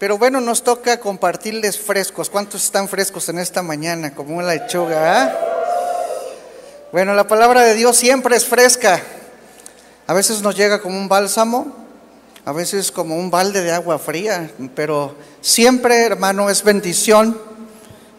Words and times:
Pero 0.00 0.16
bueno, 0.16 0.40
nos 0.40 0.62
toca 0.62 0.98
compartirles 0.98 1.78
frescos. 1.78 2.30
¿Cuántos 2.30 2.64
están 2.64 2.88
frescos 2.88 3.28
en 3.28 3.38
esta 3.38 3.60
mañana? 3.60 4.14
Como 4.14 4.38
una 4.38 4.46
lechuga. 4.46 5.24
¿ah? 5.24 5.38
Bueno, 6.90 7.12
la 7.12 7.28
palabra 7.28 7.60
de 7.64 7.74
Dios 7.74 7.98
siempre 7.98 8.34
es 8.34 8.46
fresca. 8.46 9.02
A 10.06 10.14
veces 10.14 10.40
nos 10.40 10.56
llega 10.56 10.80
como 10.80 10.96
un 10.96 11.06
bálsamo, 11.06 11.76
a 12.46 12.52
veces 12.52 12.90
como 12.90 13.14
un 13.14 13.30
balde 13.30 13.60
de 13.60 13.72
agua 13.72 13.98
fría, 13.98 14.50
pero 14.74 15.16
siempre, 15.42 16.02
hermano, 16.02 16.48
es 16.48 16.64
bendición, 16.64 17.38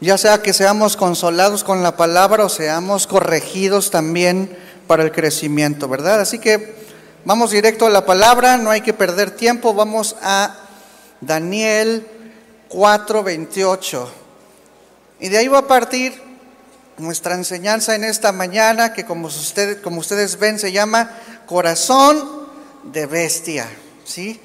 ya 0.01 0.19
sea 0.19 0.43
que 0.43 0.53
seamos 0.53 0.95
consolados 0.95 1.63
con 1.63 1.81
la 1.81 1.97
palabra 1.97 2.45
o 2.45 2.49
seamos 2.49 3.07
corregidos 3.07 3.89
también 3.89 4.55
para 4.85 5.01
el 5.01 5.11
crecimiento, 5.11 5.87
¿verdad? 5.87 6.21
Así 6.21 6.37
que 6.37 6.75
vamos 7.25 7.49
directo 7.49 7.87
a 7.87 7.89
la 7.89 8.05
palabra, 8.05 8.57
no 8.57 8.69
hay 8.69 8.81
que 8.81 8.93
perder 8.93 9.31
tiempo, 9.31 9.73
vamos 9.73 10.15
a 10.21 10.60
Daniel 11.21 12.05
4:28. 12.69 14.09
Y 15.19 15.29
de 15.29 15.37
ahí 15.37 15.47
va 15.47 15.59
a 15.59 15.67
partir 15.67 16.19
nuestra 16.97 17.35
enseñanza 17.35 17.95
en 17.95 18.03
esta 18.03 18.31
mañana, 18.31 18.93
que 18.93 19.05
como 19.05 19.27
ustedes, 19.27 19.77
como 19.77 19.99
ustedes 19.99 20.37
ven 20.37 20.59
se 20.59 20.71
llama 20.71 21.11
corazón 21.45 22.47
de 22.83 23.05
bestia. 23.05 23.67
¿sí? 24.03 24.39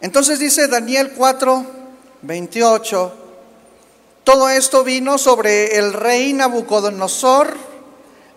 Entonces 0.00 0.38
dice 0.38 0.68
Daniel 0.68 1.12
4, 1.16 1.66
28, 2.22 3.14
todo 4.24 4.48
esto 4.48 4.84
vino 4.84 5.18
sobre 5.18 5.78
el 5.78 5.92
rey 5.92 6.32
Nabucodonosor 6.32 7.56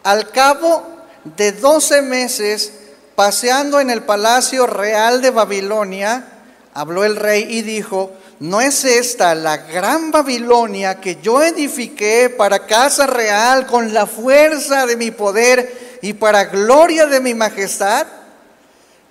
al 0.04 0.30
cabo 0.30 0.84
de 1.24 1.52
12 1.52 2.02
meses, 2.02 2.74
paseando 3.16 3.80
en 3.80 3.90
el 3.90 4.04
palacio 4.04 4.68
real 4.68 5.22
de 5.22 5.32
Babilonia, 5.32 6.35
habló 6.76 7.06
el 7.06 7.16
rey 7.16 7.48
y 7.50 7.62
dijo, 7.62 8.12
¿no 8.42 8.60
es 8.60 8.84
esta 8.84 9.34
la 9.34 9.58
gran 9.58 10.12
Babilonia 10.12 11.00
que 11.00 11.18
yo 11.22 11.42
edifiqué 11.42 12.30
para 12.30 12.68
casa 12.68 13.08
real 13.08 13.66
con 13.66 13.94
la 13.94 14.06
fuerza 14.06 14.86
de 14.86 14.98
mi 14.98 15.10
poder 15.10 15.98
y 16.02 16.14
para 16.14 16.44
gloria 16.44 17.06
de 17.06 17.22
mi 17.22 17.34
majestad? 17.34 18.06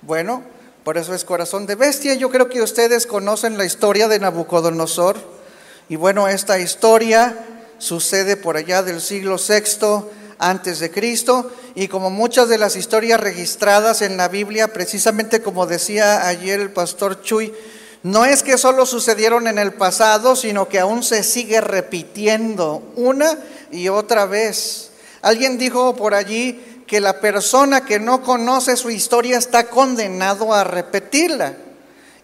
Bueno, 0.03 0.43
por 0.83 0.99
eso 0.99 1.15
es 1.15 1.25
corazón 1.25 1.65
de 1.65 1.73
bestia. 1.73 2.13
Yo 2.13 2.29
creo 2.29 2.49
que 2.49 2.61
ustedes 2.61 3.07
conocen 3.07 3.57
la 3.57 3.65
historia 3.65 4.07
de 4.07 4.19
Nabucodonosor. 4.19 5.17
Y 5.89 5.95
bueno, 5.95 6.27
esta 6.27 6.59
historia 6.59 7.35
sucede 7.79 8.37
por 8.37 8.57
allá 8.57 8.83
del 8.83 9.01
siglo 9.01 9.37
VI 9.37 10.05
antes 10.39 10.79
de 10.79 10.91
Cristo 10.91 11.51
y 11.75 11.87
como 11.87 12.09
muchas 12.09 12.49
de 12.49 12.57
las 12.57 12.75
historias 12.75 13.19
registradas 13.19 14.01
en 14.01 14.17
la 14.17 14.27
Biblia, 14.27 14.73
precisamente 14.73 15.41
como 15.41 15.65
decía 15.65 16.27
ayer 16.27 16.59
el 16.59 16.71
pastor 16.71 17.21
Chuy, 17.21 17.53
no 18.03 18.23
es 18.23 18.43
que 18.43 18.57
solo 18.57 18.85
sucedieron 18.85 19.47
en 19.47 19.57
el 19.57 19.73
pasado, 19.73 20.35
sino 20.35 20.67
que 20.67 20.79
aún 20.79 21.01
se 21.01 21.23
sigue 21.23 21.59
repitiendo 21.59 22.83
una 22.95 23.39
y 23.71 23.89
otra 23.89 24.25
vez. 24.25 24.91
Alguien 25.21 25.57
dijo 25.57 25.95
por 25.95 26.13
allí 26.13 26.83
que 26.85 27.01
la 27.01 27.19
persona 27.19 27.83
que 27.83 27.99
no 27.99 28.21
conoce 28.21 28.77
su 28.77 28.91
historia 28.91 29.39
está 29.39 29.69
condenado 29.69 30.53
a 30.53 30.63
repetirla. 30.63 31.57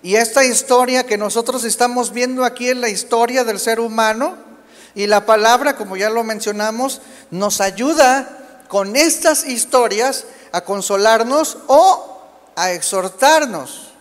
Y 0.04 0.16
esta 0.16 0.46
historia 0.46 1.06
que 1.06 1.18
nosotros 1.18 1.64
estamos 1.64 2.14
viendo 2.14 2.46
aquí 2.46 2.70
es 2.70 2.78
la 2.78 2.90
historia 2.90 3.44
del 3.44 3.60
ser 3.60 3.80
humano 3.80 4.51
y 4.96 5.08
la 5.08 5.26
palabra, 5.26 5.76
como 5.76 5.96
ya 5.98 6.10
lo 6.10 6.24
mencionamos, 6.24 7.02
nos 7.30 7.62
ayuda 7.62 8.28
con 8.68 8.96
estas 8.96 9.46
historias 9.46 10.26
a 10.52 10.62
consolarnos 10.62 11.58
o 11.68 12.22
a 12.56 12.72
exhortarnos. 12.72 13.92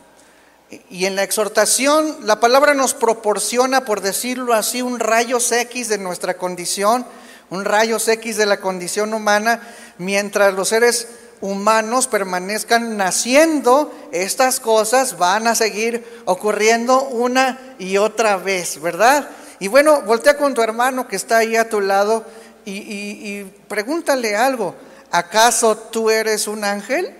Y 0.88 1.06
en 1.06 1.16
la 1.16 1.24
exhortación, 1.24 2.18
la 2.22 2.38
palabra 2.38 2.74
nos 2.74 2.94
proporciona, 2.94 3.84
por 3.84 4.00
decirlo 4.00 4.54
así, 4.54 4.82
un 4.82 5.00
rayos 5.00 5.50
X 5.50 5.88
de 5.88 5.98
nuestra 5.98 6.34
condición, 6.34 7.04
un 7.50 7.64
rayos 7.64 8.06
X 8.06 8.36
de 8.36 8.46
la 8.46 8.60
condición 8.60 9.12
humana, 9.12 9.60
mientras 9.98 10.54
los 10.54 10.68
seres 10.68 11.08
humanos 11.40 12.06
permanezcan 12.06 12.96
naciendo, 12.96 13.92
estas 14.12 14.60
cosas 14.60 15.18
van 15.18 15.46
a 15.46 15.54
seguir 15.54 16.22
ocurriendo 16.26 17.02
una 17.02 17.74
y 17.78 17.96
otra 17.96 18.36
vez, 18.36 18.80
¿verdad? 18.80 19.28
Y 19.60 19.68
bueno, 19.68 20.00
voltea 20.00 20.38
con 20.38 20.54
tu 20.54 20.62
hermano 20.62 21.06
que 21.06 21.16
está 21.16 21.36
ahí 21.38 21.54
a 21.54 21.68
tu 21.68 21.82
lado 21.82 22.24
y, 22.64 23.44
pregúntale 23.68 24.34
algo. 24.34 24.74
¿Acaso 25.10 25.76
tú 25.76 26.08
eres 26.08 26.46
un 26.48 26.64
ángel? 26.64 27.14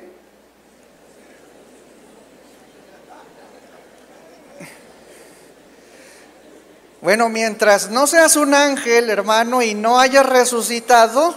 Bueno, 7.03 7.29
mientras 7.29 7.91
no 7.91 8.07
seas 8.07 8.37
un 8.37 8.55
ángel, 8.55 9.11
hermano, 9.11 9.63
y 9.63 9.75
no 9.75 9.99
hayas 9.99 10.25
resucitado, 10.25 11.35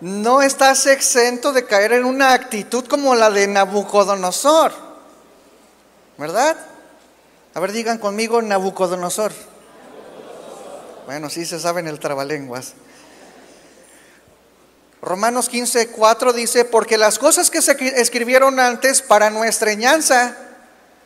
no 0.00 0.40
estás 0.40 0.86
exento 0.86 1.52
de 1.52 1.64
caer 1.64 1.92
en 1.92 2.04
una 2.04 2.32
actitud 2.32 2.86
como 2.86 3.14
la 3.14 3.30
de 3.30 3.46
Nabucodonosor. 3.46 4.72
¿Verdad? 6.16 6.56
A 7.54 7.60
ver, 7.60 7.72
digan 7.72 7.98
conmigo 7.98 8.40
Nabucodonosor. 8.40 9.32
Bueno, 11.10 11.28
sí 11.28 11.44
se 11.44 11.58
saben 11.58 11.88
el 11.88 11.98
trabalenguas. 11.98 12.74
Romanos 15.02 15.48
15, 15.48 15.88
4 15.88 16.32
dice, 16.32 16.64
porque 16.64 16.96
las 16.96 17.18
cosas 17.18 17.50
que 17.50 17.60
se 17.60 17.76
escribieron 18.00 18.60
antes 18.60 19.02
para 19.02 19.28
nuestra 19.28 19.72
enseñanza 19.72 20.36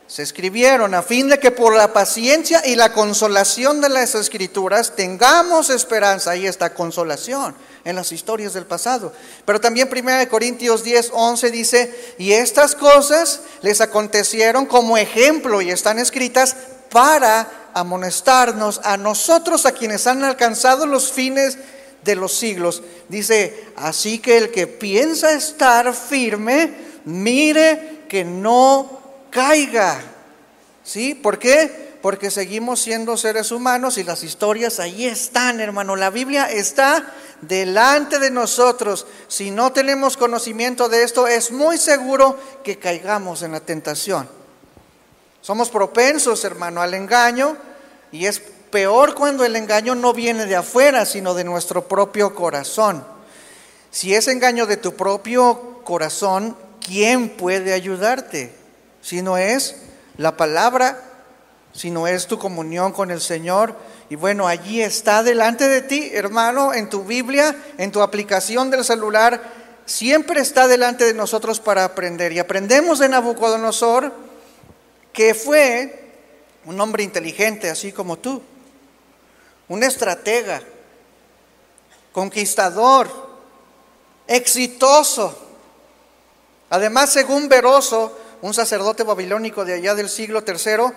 se 0.07 0.23
escribieron 0.23 0.93
a 0.93 1.01
fin 1.01 1.31
de 1.31 1.39
que 1.39 1.51
por 1.51 1.75
la 1.75 1.95
paciencia 1.95 2.61
y 2.67 2.77
la 2.77 2.93
consolación 2.93 3.81
de 3.81 3.89
las 3.89 4.15
escrituras 4.15 4.95
tengamos 4.95 5.71
esperanza. 5.71 6.33
Ahí 6.33 6.47
está 6.47 6.75
consolación 6.75 7.55
en 7.83 7.97
las 7.97 8.13
historias 8.13 8.53
del 8.53 8.67
pasado. 8.67 9.11
Pero 9.47 9.59
también 9.59 9.89
1 9.91 10.29
Corintios 10.29 10.85
10, 10.85 11.13
11 11.15 11.51
dice, 11.51 12.15
y 12.19 12.33
estas 12.33 12.75
cosas 12.75 13.41
les 13.63 13.81
acontecieron 13.81 14.67
como 14.67 14.99
ejemplo 14.99 15.63
y 15.63 15.71
están 15.71 15.99
escritas 15.99 16.57
para 16.95 17.73
amonestarnos 17.75 18.81
a 18.85 18.97
nosotros, 18.97 19.67
a 19.67 19.73
quienes 19.73 20.07
han 20.07 20.23
alcanzado 20.23 20.87
los 20.87 21.11
fines 21.11 21.59
de 22.05 22.15
los 22.15 22.33
siglos. 22.33 22.85
Dice, 23.09 23.65
así 23.75 24.21
que 24.21 24.39
el 24.39 24.53
que 24.53 24.69
piensa 24.69 25.33
estar 25.33 25.93
firme, 25.93 26.73
mire 27.05 28.05
que 28.09 28.25
no 28.25 29.01
caiga. 29.31 30.01
¿Sí? 30.85 31.17
¿Por 31.17 31.41
qué? 31.41 31.99
Porque 32.01 32.31
seguimos 32.31 32.81
siendo 32.81 33.17
seres 33.17 33.51
humanos 33.51 33.99
y 33.99 34.05
las 34.05 34.23
historias 34.23 34.79
ahí 34.79 35.07
están, 35.07 35.61
hermano. 35.61 35.97
La 35.97 36.11
Biblia 36.11 36.49
está 36.49 37.13
delante 37.41 38.21
de 38.21 38.31
nosotros. 38.31 39.05
Si 39.27 39.51
no 39.51 39.73
tenemos 39.73 40.17
conocimiento 40.17 40.89
de 40.89 41.03
esto, 41.03 41.27
es 41.27 41.51
muy 41.51 41.77
seguro 41.77 42.39
que 42.63 42.79
caigamos 42.79 43.43
en 43.43 43.51
la 43.51 43.61
tentación. 43.61 44.44
Somos 45.45 45.69
propensos, 45.69 46.43
hermano, 46.47 46.81
al 46.81 46.95
engaño 46.95 47.59
y 48.11 48.25
es 48.25 48.41
peor 48.71 49.15
cuando 49.15 49.45
el 49.45 49.57
engaño 49.57 49.95
no 49.95 50.15
viene 50.15 50.47
de 50.47 50.57
afuera, 50.57 51.05
sino 51.05 51.35
de 51.35 51.45
nuestro 51.45 51.87
propio 51.87 52.35
corazón. 52.35 53.05
Si 53.91 54.15
es 54.15 54.27
engaño 54.27 54.65
de 54.65 54.79
tu 54.79 54.95
propio 54.95 55.83
corazón, 55.85 56.57
¿quién 56.81 57.29
puede 57.29 57.75
ayudarte? 57.75 58.55
Si 59.03 59.21
no 59.21 59.37
es 59.37 59.77
la 60.17 60.39
palabra, 60.39 60.99
si 61.75 61.91
no 61.91 62.07
es 62.07 62.27
tu 62.27 62.39
comunión 62.39 62.93
con 62.93 63.11
el 63.11 63.21
Señor, 63.21 63.77
y 64.09 64.17
bueno, 64.17 64.49
allí 64.49 64.81
está 64.81 65.23
delante 65.23 65.69
de 65.69 65.83
ti, 65.83 66.09
hermano, 66.15 66.73
en 66.73 66.89
tu 66.89 67.05
Biblia, 67.05 67.55
en 67.77 67.93
tu 67.93 68.01
aplicación 68.01 68.71
del 68.71 68.83
celular, 68.83 69.43
siempre 69.85 70.41
está 70.41 70.69
delante 70.69 71.05
de 71.05 71.13
nosotros 71.13 71.61
para 71.61 71.85
aprender. 71.85 72.33
Y 72.33 72.39
aprendemos 72.39 72.99
de 72.99 73.11
Nabucodonosor 73.11 74.25
que 75.15 75.33
fue 75.33 76.13
un 76.67 76.79
hombre 76.81 77.03
inteligente, 77.03 77.71
así 77.71 77.93
como 77.93 78.19
tú, 78.19 78.43
un 79.69 79.83
estratega, 79.83 80.63
conquistador, 82.13 83.09
exitoso. 84.27 85.39
Además, 86.69 87.13
según 87.13 87.49
Veroso, 87.49 88.19
un 88.43 88.53
sacerdote 88.53 89.05
babilónico 89.05 89.65
de 89.65 89.75
allá 89.75 89.95
del 89.95 90.09
siglo 90.09 90.43
III, 90.47 90.93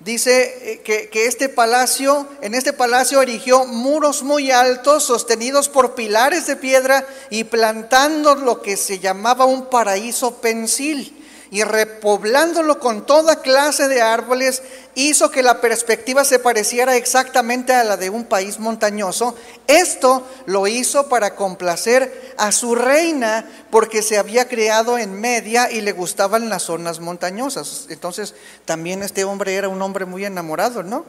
dice 0.00 0.72
eh, 0.72 0.80
que, 0.82 1.26
este 1.26 1.48
palacio, 1.48 2.28
en 2.42 2.54
este 2.54 2.72
palacio 2.72 3.22
erigió 3.22 3.64
muros 3.64 4.22
muy 4.22 4.50
altos 4.50 5.04
sostenidos 5.04 5.68
por 5.68 5.94
pilares 5.94 6.46
de 6.46 6.56
piedra 6.56 7.06
y 7.30 7.44
plantando 7.44 8.34
lo 8.34 8.60
que 8.60 8.76
se 8.76 8.98
llamaba 8.98 9.46
un 9.46 9.70
paraíso 9.70 10.36
pensil. 10.40 11.23
Y 11.54 11.62
repoblándolo 11.62 12.80
con 12.80 13.06
toda 13.06 13.40
clase 13.40 13.86
de 13.86 14.02
árboles, 14.02 14.64
hizo 14.96 15.30
que 15.30 15.44
la 15.44 15.60
perspectiva 15.60 16.24
se 16.24 16.40
pareciera 16.40 16.96
exactamente 16.96 17.72
a 17.72 17.84
la 17.84 17.96
de 17.96 18.10
un 18.10 18.24
país 18.24 18.58
montañoso. 18.58 19.36
Esto 19.68 20.26
lo 20.46 20.66
hizo 20.66 21.08
para 21.08 21.36
complacer 21.36 22.34
a 22.38 22.50
su 22.50 22.74
reina 22.74 23.48
porque 23.70 24.02
se 24.02 24.18
había 24.18 24.48
criado 24.48 24.98
en 24.98 25.12
Media 25.20 25.70
y 25.70 25.80
le 25.80 25.92
gustaban 25.92 26.48
las 26.48 26.64
zonas 26.64 26.98
montañosas. 26.98 27.86
Entonces 27.88 28.34
también 28.64 29.04
este 29.04 29.22
hombre 29.22 29.54
era 29.54 29.68
un 29.68 29.80
hombre 29.80 30.06
muy 30.06 30.24
enamorado, 30.24 30.82
¿no? 30.82 31.04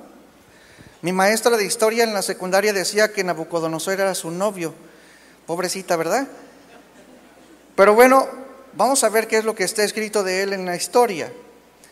Mi 1.01 1.12
maestra 1.12 1.57
de 1.57 1.65
historia 1.65 2.03
en 2.03 2.13
la 2.13 2.21
secundaria 2.21 2.71
decía 2.71 3.12
que 3.12 3.24
Nabucodonosor 3.24 4.00
era 4.00 4.13
su 4.13 4.30
novio. 4.30 4.75
Pobrecita, 5.48 5.95
¿verdad? 5.95 6.27
Pero 7.75 7.95
bueno, 7.95 8.44
Vamos 8.77 9.06
a 9.06 9.10
ver 9.10 9.27
qué 9.27 9.38
es 9.38 9.45
lo 9.45 9.56
que 9.56 9.63
está 9.63 9.83
escrito 9.83 10.22
de 10.24 10.44
él 10.44 10.51
en 10.51 10.66
la 10.66 10.75
historia. 10.75 11.31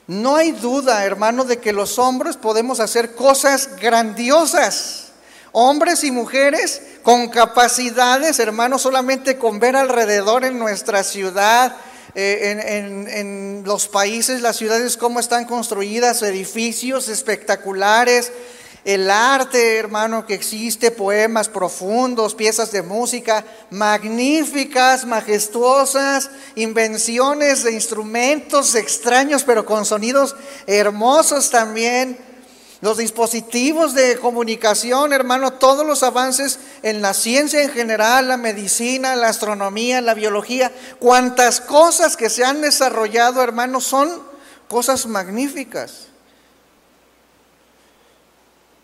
No 0.06 0.36
hay 0.36 0.52
duda, 0.52 1.06
hermano, 1.06 1.46
de 1.46 1.58
que 1.58 1.72
los 1.72 1.98
hombres 1.98 2.36
podemos 2.36 2.82
hacer 2.82 3.16
cosas 3.16 3.78
grandiosas. 3.80 5.12
Hombres 5.54 6.04
y 6.04 6.12
mujeres 6.12 6.82
con 7.04 7.30
capacidades, 7.30 8.40
hermano, 8.40 8.78
solamente 8.80 9.38
con 9.38 9.60
ver 9.60 9.78
alrededor 9.78 10.44
en 10.44 10.60
nuestra 10.60 11.04
ciudad, 11.04 11.78
eh, 12.16 12.60
en, 12.68 13.08
en 13.08 13.64
los 13.66 13.88
países, 13.88 14.42
las 14.42 14.58
ciudades, 14.58 14.98
cómo 14.98 15.22
están 15.22 15.46
construidas, 15.46 16.22
edificios 16.22 17.08
espectaculares, 17.08 18.34
el 18.86 19.10
arte, 19.10 19.78
hermano, 19.78 20.26
que 20.26 20.34
existe, 20.34 20.92
poemas 20.92 21.48
profundos, 21.48 22.36
piezas 22.36 22.72
de 22.72 22.82
música 22.82 23.46
magníficas, 23.70 25.06
majestuosas, 25.06 26.30
invenciones 26.56 27.64
de 27.64 27.72
instrumentos 27.72 28.76
extraños, 28.76 29.44
pero 29.44 29.66
con 29.66 29.86
sonidos 29.86 30.36
hermosos 30.68 31.50
también. 31.50 32.18
Los 32.82 32.98
dispositivos 32.98 33.94
de 33.94 34.18
comunicación, 34.18 35.14
hermano, 35.14 35.54
todos 35.54 35.86
los 35.86 36.04
avances 36.04 36.60
en 36.82 37.02
la 37.02 37.14
ciencia 37.14 37.64
en 37.64 37.70
general, 37.70 38.28
la 38.28 38.36
medicina, 38.36 39.16
la 39.16 39.30
astronomía, 39.30 40.02
la 40.02 40.14
biología, 40.14 40.70
cuantas 41.00 41.62
cosas 41.62 42.18
que 42.18 42.30
se 42.30 42.44
han 42.44 42.60
desarrollado, 42.60 43.42
hermano, 43.42 43.80
son 43.80 44.22
cosas 44.68 45.06
magníficas. 45.06 46.13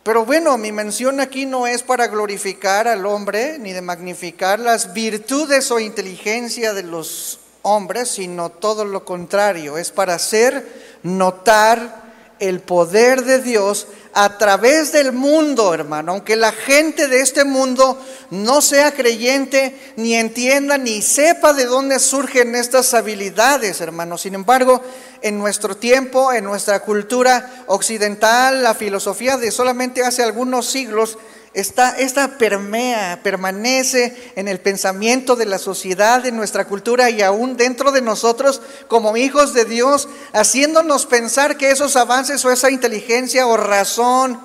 Pero 0.03 0.25
bueno, 0.25 0.57
mi 0.57 0.71
mención 0.71 1.19
aquí 1.19 1.45
no 1.45 1.67
es 1.67 1.83
para 1.83 2.07
glorificar 2.07 2.87
al 2.87 3.05
hombre 3.05 3.57
ni 3.59 3.73
de 3.73 3.81
magnificar 3.81 4.59
las 4.59 4.93
virtudes 4.93 5.71
o 5.71 5.79
inteligencia 5.79 6.73
de 6.73 6.83
los 6.83 7.39
hombres, 7.61 8.09
sino 8.09 8.49
todo 8.49 8.85
lo 8.85 9.03
contrario, 9.03 9.77
es 9.77 9.91
para 9.91 10.15
hacer 10.15 10.65
notar 11.03 12.08
el 12.39 12.61
poder 12.61 13.23
de 13.23 13.39
Dios 13.41 13.87
a 14.13 14.37
través 14.37 14.91
del 14.91 15.11
mundo, 15.13 15.73
hermano. 15.73 16.13
Aunque 16.13 16.35
la 16.35 16.51
gente 16.51 17.07
de 17.07 17.21
este 17.21 17.43
mundo 17.43 18.01
no 18.31 18.61
sea 18.61 18.93
creyente, 18.93 19.93
ni 19.97 20.15
entienda, 20.15 20.77
ni 20.77 21.01
sepa 21.01 21.53
de 21.53 21.65
dónde 21.65 21.99
surgen 21.99 22.55
estas 22.55 22.93
habilidades, 22.93 23.81
hermano. 23.81 24.17
Sin 24.17 24.35
embargo, 24.35 24.81
en 25.21 25.37
nuestro 25.37 25.77
tiempo, 25.77 26.33
en 26.33 26.43
nuestra 26.43 26.79
cultura 26.79 27.63
occidental, 27.67 28.63
la 28.63 28.73
filosofía 28.73 29.37
de 29.37 29.51
solamente 29.51 30.03
hace 30.03 30.23
algunos 30.23 30.65
siglos, 30.65 31.17
esta, 31.53 31.97
esta 31.97 32.37
permea, 32.37 33.21
permanece 33.23 34.33
en 34.35 34.47
el 34.47 34.59
pensamiento 34.59 35.35
de 35.35 35.45
la 35.45 35.57
sociedad, 35.57 36.21
de 36.21 36.31
nuestra 36.31 36.65
cultura 36.65 37.09
y 37.09 37.21
aún 37.21 37.57
dentro 37.57 37.91
de 37.91 38.01
nosotros 38.01 38.61
como 38.87 39.17
hijos 39.17 39.53
de 39.53 39.65
Dios, 39.65 40.07
haciéndonos 40.33 41.05
pensar 41.05 41.57
que 41.57 41.71
esos 41.71 41.95
avances 41.95 42.45
o 42.45 42.51
esa 42.51 42.69
inteligencia 42.69 43.47
o 43.47 43.57
razón 43.57 44.39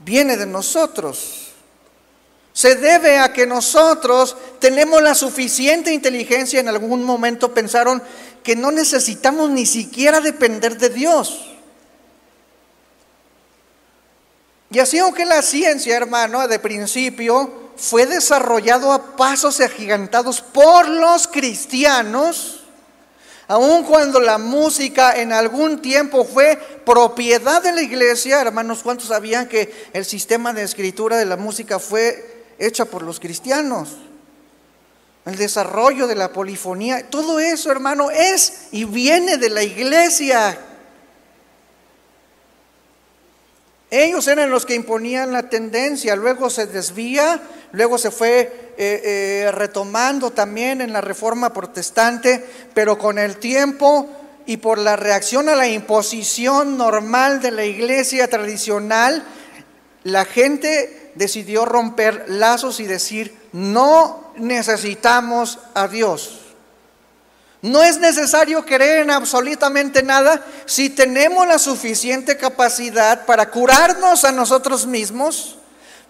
viene 0.00 0.36
de 0.36 0.46
nosotros. 0.46 1.52
Se 2.52 2.74
debe 2.74 3.18
a 3.18 3.32
que 3.32 3.46
nosotros 3.46 4.36
tenemos 4.58 5.00
la 5.00 5.14
suficiente 5.14 5.94
inteligencia, 5.94 6.60
en 6.60 6.68
algún 6.68 7.02
momento 7.04 7.54
pensaron 7.54 8.02
que 8.42 8.56
no 8.56 8.72
necesitamos 8.72 9.48
ni 9.50 9.64
siquiera 9.64 10.20
depender 10.20 10.76
de 10.76 10.90
Dios. 10.90 11.51
Y 14.72 14.78
así 14.78 14.98
aunque 14.98 15.26
la 15.26 15.42
ciencia, 15.42 15.96
hermano, 15.96 16.48
de 16.48 16.58
principio 16.58 17.72
fue 17.76 18.06
desarrollado 18.06 18.92
a 18.92 19.16
pasos 19.16 19.60
agigantados 19.60 20.40
por 20.40 20.88
los 20.88 21.28
cristianos, 21.28 22.60
aun 23.48 23.84
cuando 23.84 24.18
la 24.18 24.38
música 24.38 25.20
en 25.20 25.32
algún 25.32 25.82
tiempo 25.82 26.24
fue 26.24 26.56
propiedad 26.86 27.62
de 27.62 27.72
la 27.72 27.82
iglesia, 27.82 28.40
hermanos, 28.40 28.82
¿cuántos 28.82 29.08
sabían 29.08 29.46
que 29.46 29.90
el 29.92 30.06
sistema 30.06 30.54
de 30.54 30.62
escritura 30.62 31.18
de 31.18 31.26
la 31.26 31.36
música 31.36 31.78
fue 31.78 32.44
hecha 32.58 32.86
por 32.86 33.02
los 33.02 33.20
cristianos? 33.20 33.90
El 35.26 35.36
desarrollo 35.36 36.06
de 36.06 36.14
la 36.14 36.32
polifonía, 36.32 37.10
todo 37.10 37.38
eso, 37.40 37.70
hermano, 37.70 38.10
es 38.10 38.68
y 38.72 38.84
viene 38.84 39.36
de 39.36 39.50
la 39.50 39.62
iglesia. 39.62 40.58
Ellos 43.92 44.26
eran 44.26 44.50
los 44.50 44.64
que 44.64 44.74
imponían 44.74 45.34
la 45.34 45.50
tendencia, 45.50 46.16
luego 46.16 46.48
se 46.48 46.66
desvía, 46.66 47.42
luego 47.72 47.98
se 47.98 48.10
fue 48.10 48.72
eh, 48.78 49.02
eh, 49.04 49.52
retomando 49.52 50.30
también 50.30 50.80
en 50.80 50.94
la 50.94 51.02
reforma 51.02 51.52
protestante, 51.52 52.42
pero 52.72 52.96
con 52.96 53.18
el 53.18 53.36
tiempo 53.36 54.08
y 54.46 54.56
por 54.56 54.78
la 54.78 54.96
reacción 54.96 55.50
a 55.50 55.56
la 55.56 55.68
imposición 55.68 56.78
normal 56.78 57.42
de 57.42 57.50
la 57.50 57.66
iglesia 57.66 58.28
tradicional, 58.28 59.22
la 60.04 60.24
gente 60.24 61.12
decidió 61.14 61.66
romper 61.66 62.24
lazos 62.28 62.80
y 62.80 62.86
decir, 62.86 63.36
no 63.52 64.32
necesitamos 64.36 65.58
a 65.74 65.86
Dios. 65.86 66.41
No 67.62 67.80
es 67.84 68.00
necesario 68.00 68.64
creer 68.66 69.02
en 69.02 69.10
absolutamente 69.12 70.02
nada 70.02 70.44
si 70.66 70.90
tenemos 70.90 71.46
la 71.46 71.60
suficiente 71.60 72.36
capacidad 72.36 73.24
para 73.24 73.50
curarnos 73.50 74.24
a 74.24 74.32
nosotros 74.32 74.84
mismos, 74.84 75.58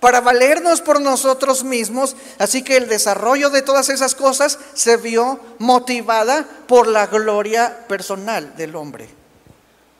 para 0.00 0.22
valernos 0.22 0.80
por 0.80 0.98
nosotros 0.98 1.62
mismos. 1.62 2.16
Así 2.38 2.62
que 2.62 2.78
el 2.78 2.88
desarrollo 2.88 3.50
de 3.50 3.60
todas 3.60 3.90
esas 3.90 4.14
cosas 4.14 4.58
se 4.72 4.96
vio 4.96 5.40
motivada 5.58 6.48
por 6.66 6.86
la 6.86 7.06
gloria 7.06 7.86
personal 7.86 8.56
del 8.56 8.74
hombre, 8.74 9.10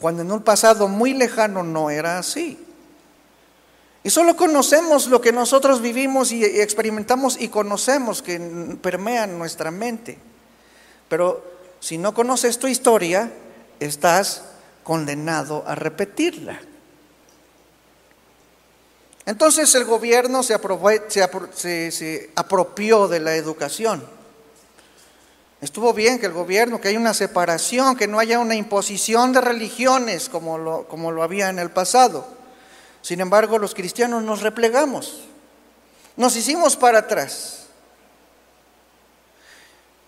cuando 0.01 0.23
en 0.23 0.33
un 0.33 0.41
pasado 0.41 0.89
muy 0.89 1.13
lejano 1.13 1.63
no 1.63 1.91
era 1.91 2.19
así. 2.19 2.59
Y 4.03 4.09
solo 4.09 4.37
conocemos 4.37 5.07
lo 5.07 5.21
que 5.21 5.33
nosotros 5.33 5.83
vivimos 5.83 6.33
y 6.33 6.43
experimentamos 6.43 7.39
y 7.39 7.49
conocemos 7.49 8.23
que 8.23 8.41
permea 8.81 9.27
nuestra 9.27 9.71
mente. 9.71 10.32
Pero 11.13 11.45
si 11.79 11.99
no 11.99 12.15
conoces 12.15 12.59
tu 12.59 12.67
historia, 12.67 13.31
estás 13.79 14.45
condenado 14.83 15.63
a 15.67 15.75
repetirla. 15.75 16.59
Entonces 19.27 19.75
el 19.75 19.85
gobierno 19.85 20.43
se, 20.43 20.55
apropió 22.35 23.09
de 23.09 23.21
la 23.21 23.35
educación. 23.35 24.03
Estuvo 25.61 25.93
bien 25.93 26.19
que 26.19 26.25
el 26.25 26.33
gobierno, 26.33 26.81
que 26.81 26.89
haya 26.89 26.99
una 26.99 27.13
separación, 27.13 27.95
que 27.95 28.09
no 28.09 28.19
haya 28.19 28.39
una 28.39 28.55
imposición 28.55 29.35
de 29.35 29.43
religiones 29.43 30.31
como 30.31 30.57
lo, 30.57 31.23
había 31.23 31.51
en 31.51 31.59
el 31.59 31.71
pasado. 31.71 32.27
Sin 33.03 33.21
embargo, 33.21 33.59
los 33.59 33.75
cristianos 33.75 34.23
nos 34.23 34.41
replegamos, 34.41 35.25
nos 36.17 36.35
hicimos 36.37 36.75
para 36.75 37.01
atrás. 37.01 37.62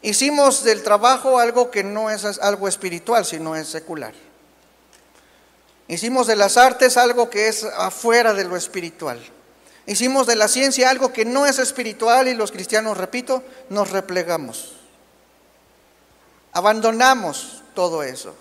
Hicimos 0.05 0.63
del 0.65 0.83
trabajo 0.83 1.39
algo 1.39 1.71
que 1.71 1.83
no 1.83 2.11
es 2.11 2.27
algo 2.43 2.69
espiritual, 2.69 3.25
sino 3.25 3.57
es 3.57 3.69
secular. 3.69 4.13
Hicimos 5.89 6.27
de 6.27 6.37
las 6.37 6.59
artes 6.59 6.99
algo 6.99 7.31
que 7.31 7.49
es 7.49 7.65
afuera 7.65 8.35
de 8.35 8.45
lo 8.45 8.55
espiritual. 8.55 9.19
Hicimos 9.87 10.27
de 10.27 10.37
la 10.37 10.49
ciencia 10.49 10.91
algo 10.91 11.11
que 11.11 11.25
no 11.25 11.47
es 11.47 11.59
espiritual 11.59 12.29
y 12.29 12.35
los 12.35 12.53
cristianos, 12.53 12.99
repito, 12.99 13.43
nos 13.71 13.93
replegamos. 13.93 14.75
Abandonamos 16.53 17.63
todo 17.75 18.03
eso. 18.03 18.35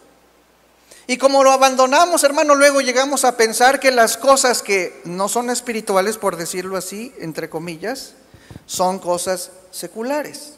Y 1.08 1.16
como 1.16 1.46
lo 1.46 1.52
abandonamos, 1.54 2.26
hermano, 2.26 2.56
luego 2.56 2.82
llegamos 2.82 3.24
a 3.24 3.38
pensar 3.38 3.80
que 3.80 3.92
las 3.92 4.18
cosas 4.18 4.62
que 4.62 5.02
no 5.06 5.30
son 5.30 5.50
espirituales, 5.50 6.18
por 6.18 6.36
decirlo 6.36 6.76
así, 6.76 7.16
entre 7.20 7.50
comillas, 7.50 8.16
son 8.66 9.00
cosas 9.00 9.52
seculares. 9.72 10.56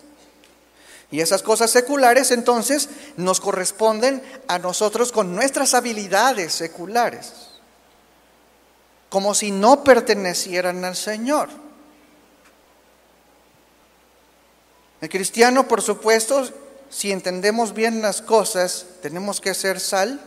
Y 1.15 1.21
esas 1.21 1.43
cosas 1.43 1.71
seculares 1.71 2.31
entonces 2.31 2.89
nos 3.15 3.39
corresponden 3.39 4.21
a 4.49 4.59
nosotros 4.59 5.13
con 5.13 5.33
nuestras 5.33 5.73
habilidades 5.73 6.51
seculares, 6.51 7.31
como 9.07 9.33
si 9.33 9.49
no 9.49 9.81
pertenecieran 9.81 10.83
al 10.83 10.97
Señor. 10.97 11.47
El 14.99 15.07
cristiano, 15.07 15.69
por 15.69 15.81
supuesto, 15.81 16.49
si 16.89 17.13
entendemos 17.13 17.73
bien 17.73 18.01
las 18.01 18.21
cosas, 18.21 18.85
tenemos 19.01 19.39
que 19.39 19.53
ser 19.53 19.79
sal 19.79 20.19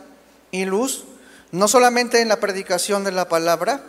y 0.49 0.65
luz, 0.65 1.03
no 1.51 1.67
solamente 1.67 2.19
en 2.19 2.29
la 2.29 2.39
predicación 2.39 3.03
de 3.03 3.11
la 3.11 3.29
palabra, 3.29 3.83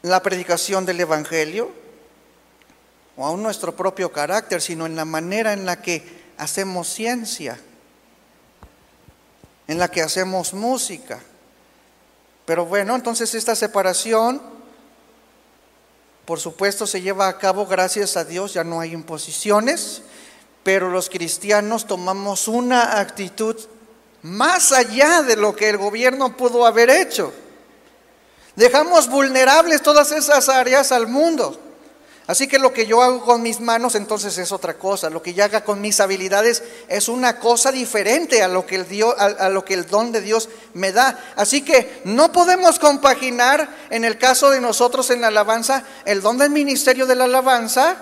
la 0.00 0.22
predicación 0.22 0.86
del 0.86 1.00
Evangelio, 1.00 1.70
o 3.20 3.26
aún 3.26 3.42
nuestro 3.42 3.76
propio 3.76 4.10
carácter, 4.10 4.62
sino 4.62 4.86
en 4.86 4.96
la 4.96 5.04
manera 5.04 5.52
en 5.52 5.66
la 5.66 5.82
que 5.82 6.32
hacemos 6.38 6.88
ciencia, 6.88 7.60
en 9.68 9.78
la 9.78 9.90
que 9.90 10.00
hacemos 10.00 10.54
música. 10.54 11.20
Pero 12.46 12.64
bueno, 12.64 12.94
entonces 12.94 13.34
esta 13.34 13.54
separación, 13.54 14.40
por 16.24 16.40
supuesto, 16.40 16.86
se 16.86 17.02
lleva 17.02 17.28
a 17.28 17.36
cabo 17.36 17.66
gracias 17.66 18.16
a 18.16 18.24
Dios, 18.24 18.54
ya 18.54 18.64
no 18.64 18.80
hay 18.80 18.94
imposiciones, 18.94 20.00
pero 20.62 20.88
los 20.88 21.10
cristianos 21.10 21.86
tomamos 21.86 22.48
una 22.48 23.00
actitud 23.00 23.54
más 24.22 24.72
allá 24.72 25.20
de 25.20 25.36
lo 25.36 25.54
que 25.54 25.68
el 25.68 25.76
gobierno 25.76 26.38
pudo 26.38 26.64
haber 26.64 26.88
hecho. 26.88 27.34
Dejamos 28.56 29.10
vulnerables 29.10 29.82
todas 29.82 30.10
esas 30.10 30.48
áreas 30.48 30.90
al 30.90 31.06
mundo. 31.06 31.66
Así 32.30 32.46
que 32.46 32.60
lo 32.60 32.72
que 32.72 32.86
yo 32.86 33.02
hago 33.02 33.24
con 33.24 33.42
mis 33.42 33.58
manos 33.58 33.96
entonces 33.96 34.38
es 34.38 34.52
otra 34.52 34.74
cosa. 34.74 35.10
Lo 35.10 35.20
que 35.20 35.34
yo 35.34 35.42
haga 35.42 35.64
con 35.64 35.80
mis 35.80 35.98
habilidades 35.98 36.62
es 36.86 37.08
una 37.08 37.40
cosa 37.40 37.72
diferente 37.72 38.40
a 38.40 38.46
lo 38.46 38.64
que 38.64 38.76
el, 38.76 38.88
Dios, 38.88 39.12
a, 39.18 39.48
lo 39.48 39.64
que 39.64 39.74
el 39.74 39.88
don 39.88 40.12
de 40.12 40.20
Dios 40.20 40.48
me 40.72 40.92
da. 40.92 41.18
Así 41.34 41.62
que 41.62 42.00
no 42.04 42.30
podemos 42.30 42.78
compaginar 42.78 43.68
en 43.90 44.04
el 44.04 44.16
caso 44.16 44.48
de 44.48 44.60
nosotros 44.60 45.10
en 45.10 45.22
la 45.22 45.26
alabanza 45.26 45.82
el 46.04 46.22
don 46.22 46.38
del 46.38 46.50
ministerio 46.50 47.04
de 47.04 47.16
la 47.16 47.24
alabanza 47.24 47.96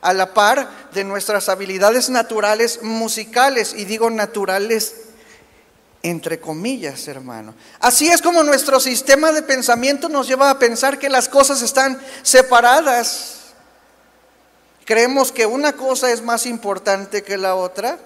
a 0.00 0.12
la 0.12 0.34
par 0.34 0.90
de 0.92 1.04
nuestras 1.04 1.48
habilidades 1.48 2.10
naturales 2.10 2.82
musicales. 2.82 3.74
Y 3.76 3.84
digo 3.84 4.10
naturales 4.10 4.94
entre 6.02 6.40
comillas, 6.40 7.06
hermano. 7.06 7.54
Así 7.78 8.08
es 8.08 8.20
como 8.20 8.42
nuestro 8.42 8.80
sistema 8.80 9.30
de 9.30 9.42
pensamiento 9.42 10.08
nos 10.08 10.26
lleva 10.26 10.50
a 10.50 10.58
pensar 10.58 10.98
que 10.98 11.08
las 11.08 11.28
cosas 11.28 11.62
están 11.62 12.02
separadas. 12.24 13.41
Creemos 14.84 15.32
que 15.32 15.46
una 15.46 15.74
cosa 15.74 16.10
es 16.10 16.22
más 16.22 16.46
importante 16.46 17.22
que 17.22 17.36
la 17.36 17.54
otra. 17.54 17.98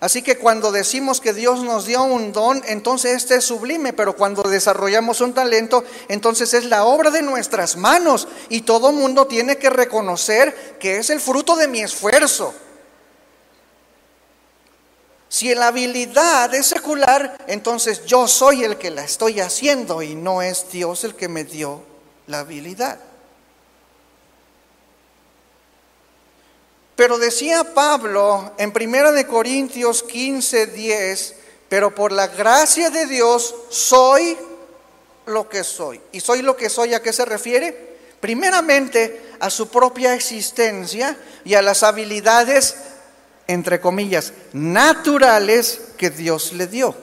Así 0.00 0.22
que 0.22 0.36
cuando 0.36 0.72
decimos 0.72 1.20
que 1.20 1.32
Dios 1.32 1.62
nos 1.62 1.86
dio 1.86 2.02
un 2.02 2.32
don, 2.32 2.62
entonces 2.66 3.14
este 3.14 3.36
es 3.36 3.44
sublime, 3.44 3.92
pero 3.92 4.16
cuando 4.16 4.42
desarrollamos 4.42 5.20
un 5.20 5.32
talento, 5.32 5.84
entonces 6.08 6.52
es 6.52 6.64
la 6.66 6.84
obra 6.84 7.10
de 7.10 7.22
nuestras 7.22 7.76
manos 7.76 8.28
y 8.48 8.62
todo 8.62 8.92
mundo 8.92 9.26
tiene 9.26 9.56
que 9.56 9.70
reconocer 9.70 10.76
que 10.78 10.98
es 10.98 11.10
el 11.10 11.20
fruto 11.20 11.56
de 11.56 11.68
mi 11.68 11.80
esfuerzo. 11.80 12.52
Si 15.28 15.54
la 15.54 15.68
habilidad 15.68 16.54
es 16.54 16.66
secular, 16.66 17.38
entonces 17.46 18.04
yo 18.04 18.28
soy 18.28 18.62
el 18.62 18.76
que 18.76 18.90
la 18.90 19.04
estoy 19.04 19.40
haciendo 19.40 20.02
y 20.02 20.14
no 20.14 20.42
es 20.42 20.70
Dios 20.70 21.02
el 21.04 21.14
que 21.14 21.28
me 21.28 21.44
dio 21.44 21.82
la 22.26 22.40
habilidad. 22.40 23.00
Pero 26.96 27.18
decía 27.18 27.74
Pablo 27.74 28.52
en 28.56 28.72
1 28.74 29.12
de 29.12 29.26
Corintios 29.26 30.02
15, 30.04 30.66
10, 30.68 31.34
pero 31.68 31.94
por 31.94 32.12
la 32.12 32.28
gracia 32.28 32.90
de 32.90 33.06
Dios 33.06 33.54
soy 33.68 34.36
lo 35.26 35.48
que 35.48 35.64
soy. 35.64 36.00
¿Y 36.12 36.20
soy 36.20 36.42
lo 36.42 36.56
que 36.56 36.68
soy 36.68 36.94
a 36.94 37.02
qué 37.02 37.12
se 37.12 37.24
refiere? 37.24 37.94
Primeramente 38.20 39.32
a 39.40 39.50
su 39.50 39.68
propia 39.68 40.14
existencia 40.14 41.16
y 41.44 41.54
a 41.54 41.62
las 41.62 41.82
habilidades, 41.82 42.76
entre 43.48 43.80
comillas, 43.80 44.32
naturales 44.52 45.80
que 45.96 46.10
Dios 46.10 46.52
le 46.52 46.68
dio. 46.68 46.94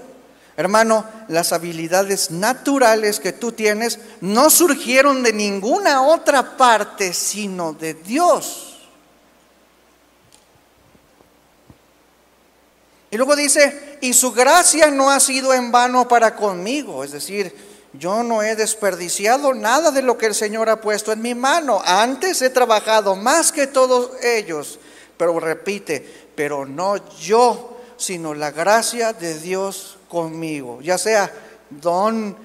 Hermano, 0.58 1.06
las 1.28 1.54
habilidades 1.54 2.32
naturales 2.32 3.20
que 3.20 3.34
tú 3.34 3.52
tienes 3.52 4.00
no 4.22 4.50
surgieron 4.50 5.24
de 5.24 5.34
ninguna 5.34 6.04
otra 6.04 6.56
parte, 6.56 7.14
sino 7.14 7.74
de 7.74 7.94
Dios. 7.94 8.71
Y 13.12 13.18
luego 13.18 13.36
dice, 13.36 13.98
y 14.00 14.14
su 14.14 14.32
gracia 14.32 14.90
no 14.90 15.12
ha 15.12 15.20
sido 15.20 15.54
en 15.54 15.70
vano 15.70 16.08
para 16.08 16.34
conmigo. 16.34 17.04
Es 17.04 17.12
decir, 17.12 17.54
yo 17.92 18.24
no 18.24 18.42
he 18.42 18.56
desperdiciado 18.56 19.54
nada 19.54 19.92
de 19.92 20.02
lo 20.02 20.18
que 20.18 20.28
el 20.28 20.34
Señor 20.34 20.70
ha 20.70 20.80
puesto 20.80 21.12
en 21.12 21.22
mi 21.22 21.36
mano. 21.36 21.82
Antes 21.86 22.42
he 22.42 22.50
trabajado 22.50 23.18
más 23.18 23.52
que 23.52 23.68
todos 23.68 24.12
ellos. 24.24 24.80
Pero 25.18 25.38
repite, 25.42 26.30
pero 26.36 26.66
no 26.66 26.96
yo, 27.20 27.78
sino 27.98 28.34
la 28.34 28.52
gracia 28.52 29.12
de 29.12 29.38
Dios 29.38 29.98
conmigo. 30.08 30.82
Ya 30.82 30.98
sea 30.98 31.32
don 31.70 32.38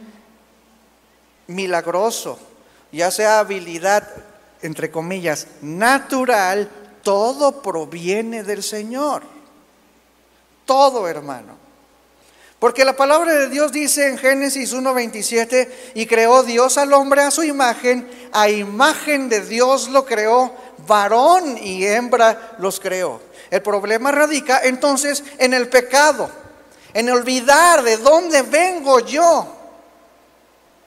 milagroso, 1.46 2.40
ya 2.90 3.12
sea 3.12 3.38
habilidad, 3.38 4.08
entre 4.62 4.90
comillas, 4.90 5.46
natural, 5.62 6.68
todo 7.04 7.62
proviene 7.62 8.42
del 8.42 8.64
Señor. 8.64 9.35
Todo, 10.66 11.08
hermano. 11.08 11.66
Porque 12.58 12.84
la 12.84 12.96
palabra 12.96 13.32
de 13.34 13.48
Dios 13.48 13.70
dice 13.70 14.08
en 14.08 14.18
Génesis 14.18 14.74
1.27, 14.74 15.68
y 15.94 16.06
creó 16.06 16.42
Dios 16.42 16.78
al 16.78 16.92
hombre 16.94 17.22
a 17.22 17.30
su 17.30 17.44
imagen, 17.44 18.08
a 18.32 18.48
imagen 18.48 19.28
de 19.28 19.42
Dios 19.42 19.88
lo 19.88 20.06
creó, 20.06 20.52
varón 20.86 21.58
y 21.58 21.86
hembra 21.86 22.56
los 22.58 22.80
creó. 22.80 23.20
El 23.50 23.62
problema 23.62 24.10
radica 24.10 24.60
entonces 24.64 25.22
en 25.38 25.54
el 25.54 25.68
pecado, 25.68 26.30
en 26.94 27.10
olvidar 27.10 27.82
de 27.82 27.98
dónde 27.98 28.42
vengo 28.42 29.00
yo, 29.00 29.46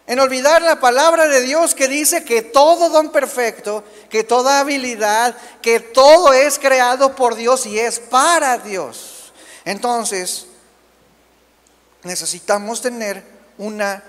en 0.07 0.19
olvidar 0.19 0.63
la 0.63 0.79
palabra 0.79 1.27
de 1.27 1.41
Dios 1.41 1.75
que 1.75 1.87
dice 1.87 2.25
que 2.25 2.41
todo 2.41 2.89
don 2.89 3.11
perfecto, 3.11 3.83
que 4.09 4.23
toda 4.23 4.59
habilidad, 4.59 5.37
que 5.61 5.79
todo 5.79 6.33
es 6.33 6.57
creado 6.57 7.15
por 7.15 7.35
Dios 7.35 7.67
y 7.67 7.77
es 7.77 7.99
para 7.99 8.57
Dios. 8.57 9.18
Entonces, 9.69 10.47
necesitamos 12.01 12.81
tener 12.81 13.23
una 13.59 14.03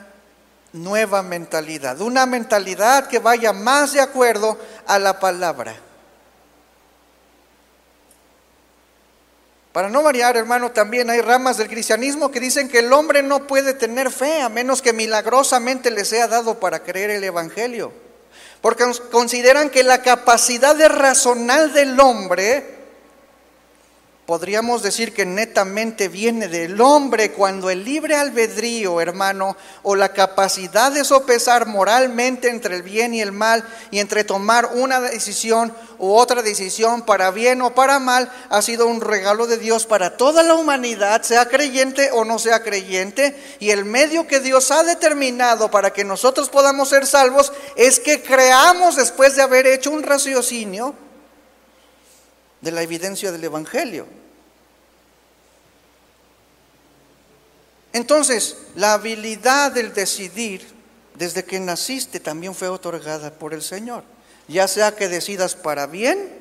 nueva 0.73 1.23
mentalidad, 1.23 2.01
una 2.01 2.25
mentalidad 2.25 3.09
que 3.09 3.19
vaya 3.19 3.53
más 3.53 3.93
de 3.93 4.01
acuerdo 4.01 4.57
a 4.87 4.99
la 4.99 5.21
palabra. 5.21 5.77
Para 9.73 9.91
no 9.91 10.03
variar, 10.03 10.39
hermano, 10.39 10.71
también 10.71 11.11
hay 11.11 11.21
ramas 11.21 11.59
del 11.59 11.69
cristianismo 11.69 12.31
que 12.31 12.41
dicen 12.41 12.67
que 12.67 12.79
el 12.79 12.91
hombre 12.95 13.23
no 13.23 13.47
puede 13.47 13.75
tener 13.75 14.11
fe 14.11 14.41
a 14.41 14.49
menos 14.49 14.81
que 14.81 14.95
milagrosamente 14.95 15.91
le 15.91 16.07
sea 16.07 16.27
dado 16.27 16.59
para 16.59 16.83
creer 16.83 17.11
el 17.11 17.25
Evangelio. 17.25 17.93
Porque 18.63 18.91
consideran 19.11 19.69
que 19.69 19.83
la 19.83 20.01
capacidad 20.01 20.75
de 20.75 20.89
razonar 20.89 21.71
del 21.73 22.01
hombre 22.01 22.80
podríamos 24.31 24.85
decir 24.85 25.13
que 25.13 25.27
netamente 25.27 26.07
viene 26.07 26.47
del 26.47 26.81
hombre 26.81 27.33
cuando 27.33 27.69
el 27.69 27.85
libre 27.85 28.15
albedrío, 28.15 29.01
hermano, 29.01 29.57
o 29.83 29.97
la 29.97 30.13
capacidad 30.13 30.93
de 30.93 31.03
sopesar 31.03 31.67
moralmente 31.67 32.49
entre 32.49 32.77
el 32.77 32.85
bien 32.85 33.13
y 33.13 33.23
el 33.23 33.33
mal 33.33 33.65
y 33.91 33.99
entre 33.99 34.23
tomar 34.23 34.71
una 34.75 35.01
decisión 35.01 35.75
u 35.99 36.13
otra 36.13 36.43
decisión 36.43 37.03
para 37.03 37.33
bien 37.33 37.61
o 37.61 37.75
para 37.75 37.99
mal, 37.99 38.31
ha 38.51 38.63
sido 38.63 38.87
un 38.87 39.01
regalo 39.01 39.49
de 39.49 39.59
Dios 39.59 39.85
para 39.85 40.17
toda 40.17 40.45
la 40.45 40.55
humanidad, 40.55 41.23
sea 41.23 41.49
creyente 41.49 42.11
o 42.13 42.25
no 42.25 42.39
sea 42.39 42.63
creyente, 42.63 43.37
y 43.59 43.71
el 43.71 43.85
medio 43.85 44.29
que 44.29 44.39
Dios 44.39 44.71
ha 44.71 44.85
determinado 44.85 45.73
para 45.73 45.93
que 45.93 46.05
nosotros 46.05 46.51
podamos 46.51 46.91
ser 46.91 47.05
salvos 47.05 47.53
es 47.75 47.99
que 47.99 48.23
creamos 48.23 48.95
después 48.95 49.35
de 49.35 49.43
haber 49.43 49.67
hecho 49.67 49.91
un 49.91 50.05
raciocinio 50.05 50.95
de 52.61 52.71
la 52.71 52.83
evidencia 52.83 53.33
del 53.33 53.43
Evangelio. 53.43 54.20
Entonces, 57.93 58.57
la 58.77 58.95
habilidad 58.95 59.73
del 59.73 59.93
decidir 59.93 60.67
desde 61.15 61.45
que 61.45 61.59
naciste 61.59 62.21
también 62.21 62.55
fue 62.55 62.69
otorgada 62.69 63.33
por 63.33 63.53
el 63.53 63.63
Señor, 63.63 64.05
ya 64.49 64.69
sea 64.69 64.95
que 64.95 65.09
decidas 65.09 65.55
para 65.55 65.87
bien 65.87 66.33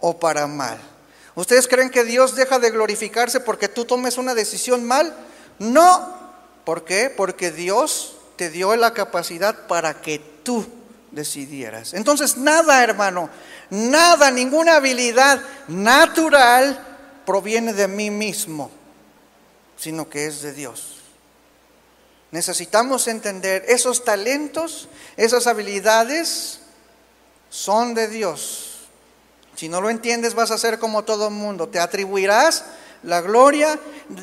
o 0.00 0.18
para 0.18 0.46
mal. 0.46 0.78
¿Ustedes 1.34 1.66
creen 1.66 1.90
que 1.90 2.04
Dios 2.04 2.36
deja 2.36 2.58
de 2.58 2.70
glorificarse 2.70 3.40
porque 3.40 3.68
tú 3.68 3.86
tomes 3.86 4.18
una 4.18 4.34
decisión 4.34 4.84
mal? 4.84 5.14
No. 5.58 6.20
¿Por 6.64 6.84
qué? 6.84 7.10
Porque 7.14 7.50
Dios 7.50 8.16
te 8.36 8.50
dio 8.50 8.76
la 8.76 8.92
capacidad 8.92 9.66
para 9.66 10.00
que 10.02 10.18
tú 10.42 10.66
decidieras. 11.10 11.94
Entonces, 11.94 12.36
nada, 12.36 12.84
hermano, 12.84 13.30
nada, 13.70 14.30
ninguna 14.30 14.76
habilidad 14.76 15.42
natural 15.68 16.78
proviene 17.24 17.72
de 17.72 17.88
mí 17.88 18.10
mismo 18.10 18.70
sino 19.82 20.08
que 20.08 20.26
es 20.26 20.42
de 20.42 20.52
Dios. 20.52 20.98
Necesitamos 22.30 23.08
entender 23.08 23.64
esos 23.66 24.04
talentos, 24.04 24.88
esas 25.16 25.48
habilidades 25.48 26.60
son 27.50 27.92
de 27.92 28.06
Dios. 28.06 28.86
Si 29.56 29.68
no 29.68 29.80
lo 29.80 29.90
entiendes, 29.90 30.34
vas 30.34 30.52
a 30.52 30.58
ser 30.58 30.78
como 30.78 31.02
todo 31.02 31.26
el 31.26 31.34
mundo. 31.34 31.68
Te 31.68 31.80
atribuirás 31.80 32.64
la 33.02 33.22
gloria, 33.22 33.76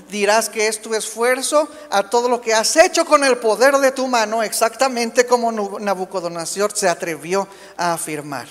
dirás 0.09 0.47
que 0.47 0.69
es 0.69 0.81
tu 0.81 0.95
esfuerzo 0.95 1.67
a 1.89 2.09
todo 2.09 2.29
lo 2.29 2.39
que 2.39 2.53
has 2.53 2.77
hecho 2.77 3.05
con 3.05 3.25
el 3.25 3.37
poder 3.37 3.75
de 3.79 3.91
tu 3.91 4.07
mano, 4.07 4.41
exactamente 4.41 5.25
como 5.25 5.51
Nabucodonosor 5.51 6.71
se 6.73 6.87
atrevió 6.87 7.49
a 7.75 7.91
afirmar. 7.91 8.47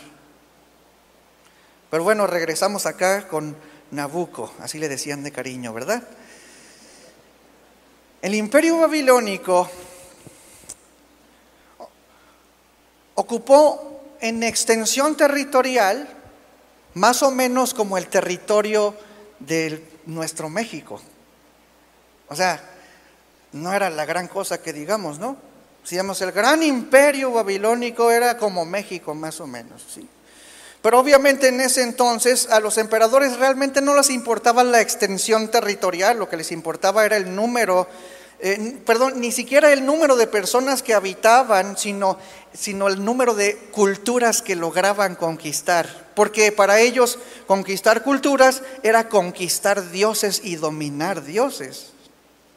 Pero 1.90 2.04
bueno, 2.04 2.26
regresamos 2.26 2.84
acá 2.84 3.28
con 3.28 3.56
Nabuco, 3.92 4.52
así 4.60 4.78
le 4.78 4.90
decían 4.90 5.22
de 5.22 5.32
cariño, 5.32 5.72
¿verdad? 5.72 6.02
El 8.20 8.34
imperio 8.34 8.80
babilónico 8.80 9.70
ocupó 13.14 14.02
en 14.20 14.42
extensión 14.42 15.16
territorial 15.16 16.08
más 16.94 17.22
o 17.22 17.30
menos 17.30 17.74
como 17.74 17.96
el 17.96 18.08
territorio 18.08 18.96
de 19.38 19.84
nuestro 20.06 20.48
México. 20.48 21.00
O 22.28 22.34
sea, 22.34 22.60
no 23.52 23.72
era 23.72 23.88
la 23.88 24.04
gran 24.04 24.26
cosa 24.26 24.60
que 24.60 24.72
digamos, 24.72 25.18
¿no? 25.18 25.36
Si 25.84 25.94
digamos, 25.94 26.20
el 26.20 26.32
gran 26.32 26.62
imperio 26.62 27.32
babilónico 27.32 28.10
era 28.10 28.36
como 28.36 28.64
México, 28.64 29.14
más 29.14 29.40
o 29.40 29.46
menos, 29.46 29.86
¿sí? 29.94 30.06
Pero 30.82 31.00
obviamente 31.00 31.48
en 31.48 31.60
ese 31.60 31.82
entonces 31.82 32.48
a 32.50 32.60
los 32.60 32.78
emperadores 32.78 33.36
realmente 33.36 33.80
no 33.80 33.96
les 33.96 34.10
importaba 34.10 34.62
la 34.62 34.80
extensión 34.80 35.48
territorial, 35.48 36.18
lo 36.18 36.28
que 36.28 36.36
les 36.36 36.52
importaba 36.52 37.04
era 37.04 37.16
el 37.16 37.34
número, 37.34 37.88
eh, 38.38 38.78
perdón, 38.86 39.20
ni 39.20 39.32
siquiera 39.32 39.72
el 39.72 39.84
número 39.84 40.14
de 40.14 40.28
personas 40.28 40.84
que 40.84 40.94
habitaban, 40.94 41.76
sino, 41.76 42.16
sino 42.52 42.86
el 42.86 43.04
número 43.04 43.34
de 43.34 43.56
culturas 43.72 44.40
que 44.40 44.54
lograban 44.54 45.16
conquistar. 45.16 46.08
Porque 46.14 46.52
para 46.52 46.78
ellos 46.80 47.18
conquistar 47.48 48.04
culturas 48.04 48.62
era 48.84 49.08
conquistar 49.08 49.90
dioses 49.90 50.40
y 50.44 50.56
dominar 50.56 51.24
dioses. 51.24 51.90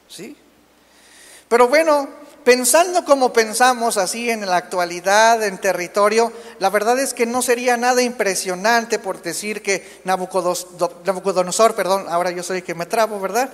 ¿Sí? 0.08 0.36
Pero 1.48 1.68
bueno, 1.68 2.08
Pensando 2.43 3.05
como 3.05 3.31
pensamos 3.31 3.98
así 3.98 4.31
en 4.31 4.48
la 4.48 4.57
actualidad, 4.57 5.43
en 5.43 5.60
territorio, 5.60 6.33
la 6.57 6.71
verdad 6.71 6.98
es 7.00 7.13
que 7.13 7.27
no 7.27 7.43
sería 7.43 7.77
nada 7.77 8.01
impresionante 8.01 8.98
por 8.98 9.21
decir 9.21 9.62
que 9.62 10.01
Nabucodonosor, 10.05 11.75
perdón, 11.75 12.07
ahora 12.10 12.31
yo 12.31 12.41
soy 12.41 12.57
el 12.57 12.63
que 12.63 12.74
me 12.74 12.88
trabo, 12.88 13.19
¿verdad? 13.19 13.51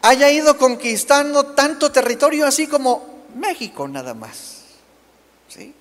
Haya 0.00 0.30
ido 0.30 0.56
conquistando 0.56 1.46
tanto 1.46 1.92
territorio 1.92 2.46
así 2.46 2.66
como 2.66 3.24
México 3.34 3.86
nada 3.86 4.14
más. 4.14 4.62
¿Sí? 5.48 5.74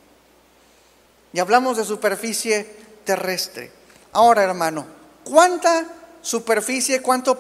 Y 1.32 1.40
hablamos 1.40 1.78
de 1.78 1.86
superficie 1.86 2.70
terrestre. 3.06 3.72
Ahora, 4.12 4.44
hermano, 4.44 4.86
¿cuánta 5.24 5.86
superficie, 6.22 7.02
cuánto, 7.02 7.38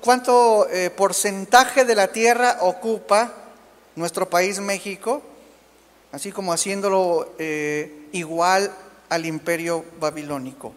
cuánto 0.00 0.68
eh, 0.70 0.90
porcentaje 0.90 1.84
de 1.84 1.94
la 1.94 2.08
tierra 2.08 2.58
ocupa? 2.62 3.43
Nuestro 3.96 4.28
país 4.28 4.60
México, 4.60 5.22
así 6.12 6.30
como 6.32 6.52
haciéndolo 6.52 7.34
eh, 7.38 8.08
igual 8.12 8.70
al 9.08 9.24
imperio 9.26 9.84
babilónico. 9.98 10.74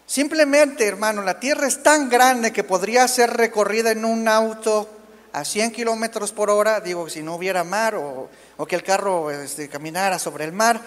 Simplemente, 0.05 0.85
hermano, 0.85 1.21
la 1.21 1.39
Tierra 1.39 1.65
es 1.65 1.81
tan 1.81 2.09
grande 2.09 2.51
que 2.51 2.65
podría 2.65 3.07
ser 3.07 3.31
recorrida 3.31 3.91
en 3.91 4.03
un 4.03 4.27
auto 4.27 4.89
a 5.31 5.45
100 5.45 5.71
kilómetros 5.71 6.33
por 6.33 6.49
hora, 6.49 6.81
digo, 6.81 7.09
si 7.09 7.23
no 7.23 7.35
hubiera 7.35 7.63
mar 7.63 7.95
o, 7.95 8.29
que 8.67 8.75
el 8.75 8.83
carro 8.83 9.31
este, 9.31 9.69
caminara 9.69 10.19
sobre 10.19 10.43
el 10.43 10.51
mar. 10.51 10.81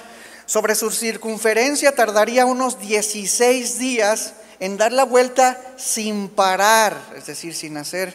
Sobre 0.45 0.75
su 0.75 0.91
circunferencia 0.91 1.95
tardaría 1.95 2.45
unos 2.45 2.79
16 2.79 3.79
días 3.79 4.35
en 4.61 4.77
dar 4.77 4.93
la 4.93 5.05
vuelta 5.05 5.59
sin 5.79 6.29
parar, 6.29 6.95
es 7.17 7.25
decir, 7.25 7.55
sin 7.55 7.79
hacer 7.79 8.15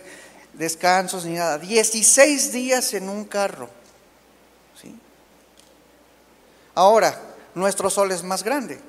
descansos 0.59 1.23
ni 1.23 1.35
nada. 1.35 1.57
16 1.57 2.51
días 2.51 2.93
en 2.93 3.09
un 3.09 3.23
carro. 3.25 3.69
¿sí? 4.79 4.93
Ahora, 6.75 7.17
nuestro 7.55 7.89
sol 7.89 8.11
es 8.11 8.21
más 8.23 8.43
grande. 8.43 8.79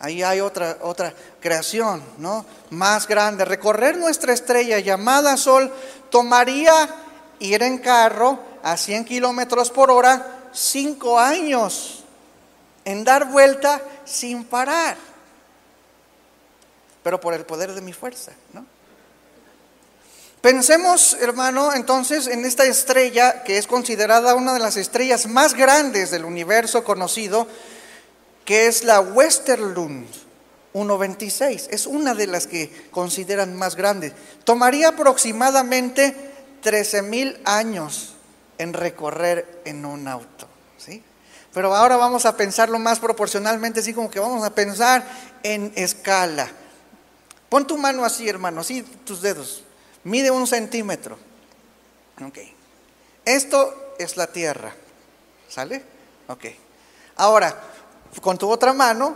Ahí 0.00 0.22
hay 0.22 0.40
otra, 0.40 0.78
otra 0.82 1.14
creación, 1.40 2.02
¿no? 2.18 2.44
Más 2.70 3.06
grande. 3.06 3.44
Recorrer 3.44 3.96
nuestra 3.96 4.34
estrella 4.34 4.80
llamada 4.80 5.36
Sol 5.36 5.72
tomaría 6.10 6.72
ir 7.38 7.62
en 7.62 7.78
carro 7.78 8.40
a 8.62 8.76
100 8.76 9.04
kilómetros 9.04 9.70
por 9.70 9.90
hora 9.90 10.50
cinco 10.52 11.18
años 11.18 12.04
en 12.84 13.04
dar 13.04 13.30
vuelta 13.30 13.80
sin 14.04 14.44
parar. 14.44 14.96
Pero 17.04 17.20
por 17.20 17.32
el 17.32 17.46
poder 17.46 17.72
de 17.72 17.80
mi 17.80 17.92
fuerza, 17.92 18.32
¿no? 18.52 18.73
Pensemos, 20.44 21.16
hermano, 21.22 21.72
entonces 21.72 22.26
en 22.26 22.44
esta 22.44 22.64
estrella 22.64 23.44
que 23.44 23.56
es 23.56 23.66
considerada 23.66 24.34
una 24.34 24.52
de 24.52 24.58
las 24.58 24.76
estrellas 24.76 25.26
más 25.26 25.54
grandes 25.54 26.10
del 26.10 26.26
universo 26.26 26.84
conocido, 26.84 27.48
que 28.44 28.66
es 28.66 28.84
la 28.84 29.00
Westerlund 29.00 30.06
126. 30.72 31.68
Es 31.70 31.86
una 31.86 32.12
de 32.12 32.26
las 32.26 32.46
que 32.46 32.70
consideran 32.90 33.56
más 33.56 33.74
grandes. 33.74 34.12
Tomaría 34.44 34.88
aproximadamente 34.88 36.14
13 36.60 37.00
mil 37.00 37.40
años 37.46 38.12
en 38.58 38.74
recorrer 38.74 39.62
en 39.64 39.86
un 39.86 40.06
auto. 40.06 40.46
¿sí? 40.76 41.02
Pero 41.54 41.74
ahora 41.74 41.96
vamos 41.96 42.26
a 42.26 42.36
pensarlo 42.36 42.78
más 42.78 43.00
proporcionalmente, 43.00 43.80
así 43.80 43.94
como 43.94 44.10
que 44.10 44.20
vamos 44.20 44.44
a 44.44 44.54
pensar 44.54 45.06
en 45.42 45.72
escala. 45.74 46.50
Pon 47.48 47.66
tu 47.66 47.78
mano 47.78 48.04
así, 48.04 48.28
hermano, 48.28 48.60
así 48.60 48.82
tus 48.82 49.22
dedos 49.22 49.64
mide 50.04 50.30
un 50.30 50.46
centímetro. 50.46 51.18
Ok. 52.26 52.38
Esto 53.24 53.94
es 53.98 54.16
la 54.16 54.26
tierra. 54.26 54.74
¿Sale? 55.48 55.82
Ok. 56.28 56.44
Ahora, 57.16 57.54
con 58.20 58.38
tu 58.38 58.50
otra 58.50 58.72
mano, 58.72 59.14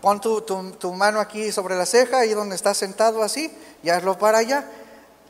pon 0.00 0.20
tu, 0.20 0.40
tu, 0.42 0.92
mano 0.92 1.20
aquí 1.20 1.52
sobre 1.52 1.76
la 1.76 1.86
ceja, 1.86 2.20
ahí 2.20 2.34
donde 2.34 2.56
estás 2.56 2.76
sentado 2.76 3.22
así, 3.22 3.52
y 3.82 3.90
hazlo 3.90 4.18
para 4.18 4.38
allá. 4.38 4.68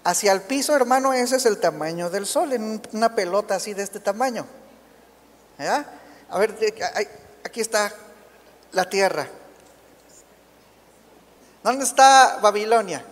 Hacia 0.03 0.33
el 0.33 0.43
piso, 0.43 0.75
hermano, 0.75 1.13
ese 1.13 1.37
es 1.37 1.47
el 1.47 1.59
tamaño 1.59 2.09
del 2.09 2.27
sol, 2.27 2.53
en 2.53 2.81
una 2.93 3.15
pelota 3.15 3.57
así 3.57 3.75
de 3.75 3.83
este 3.83 4.01
tamaño. 4.01 4.47
¿Ya? 5.59 5.85
A 6.31 6.39
ver, 6.39 6.57
aquí 7.45 7.61
está 7.61 7.93
la 8.73 8.89
tierra. 8.89 9.29
¿Dónde 11.63 11.85
está 11.85 12.39
Babilonia? 12.41 13.05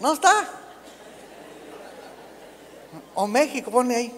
No 0.00 0.12
está. 0.12 0.48
O 3.14 3.26
México, 3.26 3.70
pone 3.70 3.96
ahí. 3.96 4.12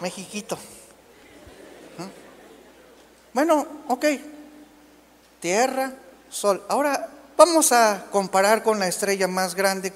Mexiquito. 0.00 0.58
Bueno, 3.32 3.66
ok. 3.88 4.04
Tierra, 5.40 5.92
sol. 6.30 6.62
Ahora 6.68 7.08
vamos 7.36 7.72
a 7.72 8.06
comparar 8.10 8.62
con 8.62 8.78
la 8.78 8.88
estrella 8.88 9.28
más 9.28 9.54
grande, 9.54 9.92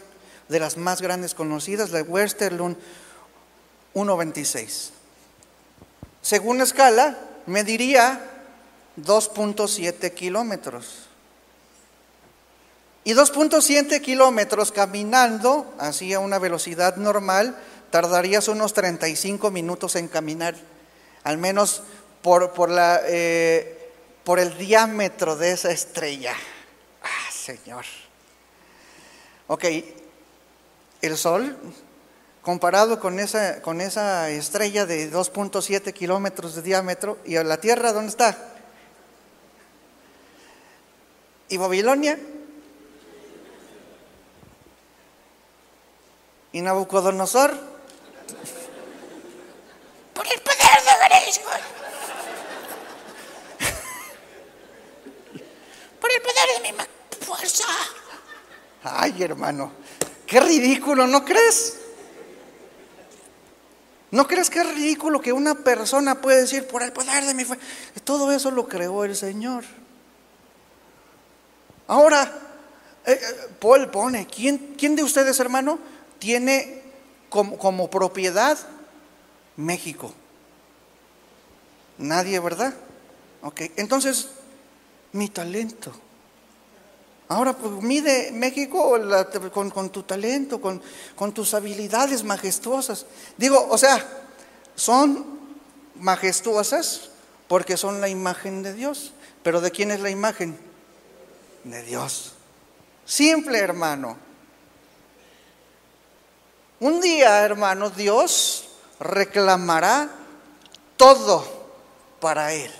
de 0.48 0.60
las 0.60 0.76
más 0.76 1.00
grandes 1.00 1.34
conocidas, 1.34 1.90
la 1.90 2.02
Westerlund 2.02 2.76
1.26. 3.94 4.90
Según 6.20 6.60
escala, 6.60 7.16
mediría 7.46 8.20
2.7 8.98 10.12
kilómetros. 10.12 11.09
Y 13.04 13.14
2.7 13.14 14.00
kilómetros 14.02 14.72
caminando, 14.72 15.72
así 15.78 16.12
a 16.12 16.20
una 16.20 16.38
velocidad 16.38 16.96
normal, 16.96 17.56
tardarías 17.90 18.48
unos 18.48 18.74
35 18.74 19.50
minutos 19.50 19.96
en 19.96 20.08
caminar, 20.08 20.54
al 21.24 21.38
menos 21.38 21.82
por, 22.22 22.52
por, 22.52 22.70
la, 22.70 23.00
eh, 23.06 23.90
por 24.22 24.38
el 24.38 24.56
diámetro 24.58 25.36
de 25.36 25.52
esa 25.52 25.70
estrella. 25.70 26.34
Ah, 27.02 27.32
Señor. 27.32 27.84
Ok, 29.46 29.64
el 31.00 31.16
Sol 31.16 31.56
comparado 32.42 33.00
con 33.00 33.18
esa, 33.18 33.60
con 33.62 33.80
esa 33.80 34.30
estrella 34.30 34.86
de 34.86 35.10
2.7 35.10 35.92
kilómetros 35.92 36.54
de 36.54 36.62
diámetro, 36.62 37.18
y 37.24 37.34
la 37.34 37.60
Tierra, 37.60 37.92
¿dónde 37.92 38.10
está? 38.10 38.36
¿Y 41.48 41.56
Babilonia? 41.56 42.18
¿Y 46.52 46.62
Nabucodonosor? 46.62 47.52
Por 50.14 50.26
el 50.26 50.40
poder 50.40 50.58
de 50.58 51.22
Cristo. 51.24 51.48
Por 56.00 56.12
el 56.12 56.22
poder 56.22 56.62
de 56.62 56.72
mi 56.72 56.78
fuerza. 57.24 57.64
Ay, 58.82 59.22
hermano, 59.22 59.72
qué 60.26 60.40
ridículo, 60.40 61.06
¿no 61.06 61.24
crees? 61.24 61.76
¿No 64.10 64.26
crees 64.26 64.50
que 64.50 64.58
es 64.58 64.74
ridículo 64.74 65.20
que 65.20 65.32
una 65.32 65.54
persona 65.54 66.20
puede 66.20 66.40
decir 66.40 66.66
por 66.66 66.82
el 66.82 66.92
poder 66.92 67.24
de 67.26 67.34
mi 67.34 67.44
fuerza? 67.44 67.64
Todo 68.02 68.32
eso 68.32 68.50
lo 68.50 68.66
creó 68.66 69.04
el 69.04 69.14
Señor. 69.14 69.64
Ahora, 71.86 72.32
eh, 73.06 73.12
eh, 73.12 73.48
Paul 73.60 73.88
pone, 73.90 74.26
¿quién, 74.26 74.74
¿quién, 74.76 74.96
de 74.96 75.02
ustedes, 75.02 75.38
hermano, 75.40 75.78
tiene 76.20 76.82
como, 77.28 77.90
propiedad 77.90 78.56
México? 79.56 80.14
Nadie, 81.98 82.38
¿verdad? 82.38 82.72
Ok, 83.42 83.62
entonces, 83.76 84.28
mi 85.12 85.28
talento. 85.28 85.92
Ahora, 87.28 87.56
pues 87.56 87.82
mide 87.82 88.30
México 88.32 88.96
con, 89.52 89.90
tu 89.90 90.04
talento, 90.04 90.60
con 90.60 91.34
tus 91.34 91.54
habilidades 91.54 92.22
majestuosas. 92.22 93.06
Digo, 93.36 93.66
o 93.68 93.78
sea, 93.78 94.04
son 94.76 95.24
majestuosas 95.96 97.10
porque 97.48 97.76
son 97.76 98.00
la 98.00 98.08
imagen 98.08 98.62
de 98.62 98.74
Dios. 98.74 99.12
Pero 99.42 99.60
¿de 99.60 99.70
quién 99.70 99.90
es 99.90 100.00
la 100.00 100.10
imagen? 100.10 100.58
De 101.64 101.82
Dios. 101.82 102.34
Simple, 103.04 103.58
hermano. 103.58 104.16
Un 106.80 107.00
día, 107.00 107.42
hermano, 107.44 107.90
Dios 107.90 108.70
reclamará 108.98 110.08
todo 110.96 111.44
para 112.20 112.52
Él. 112.54 112.72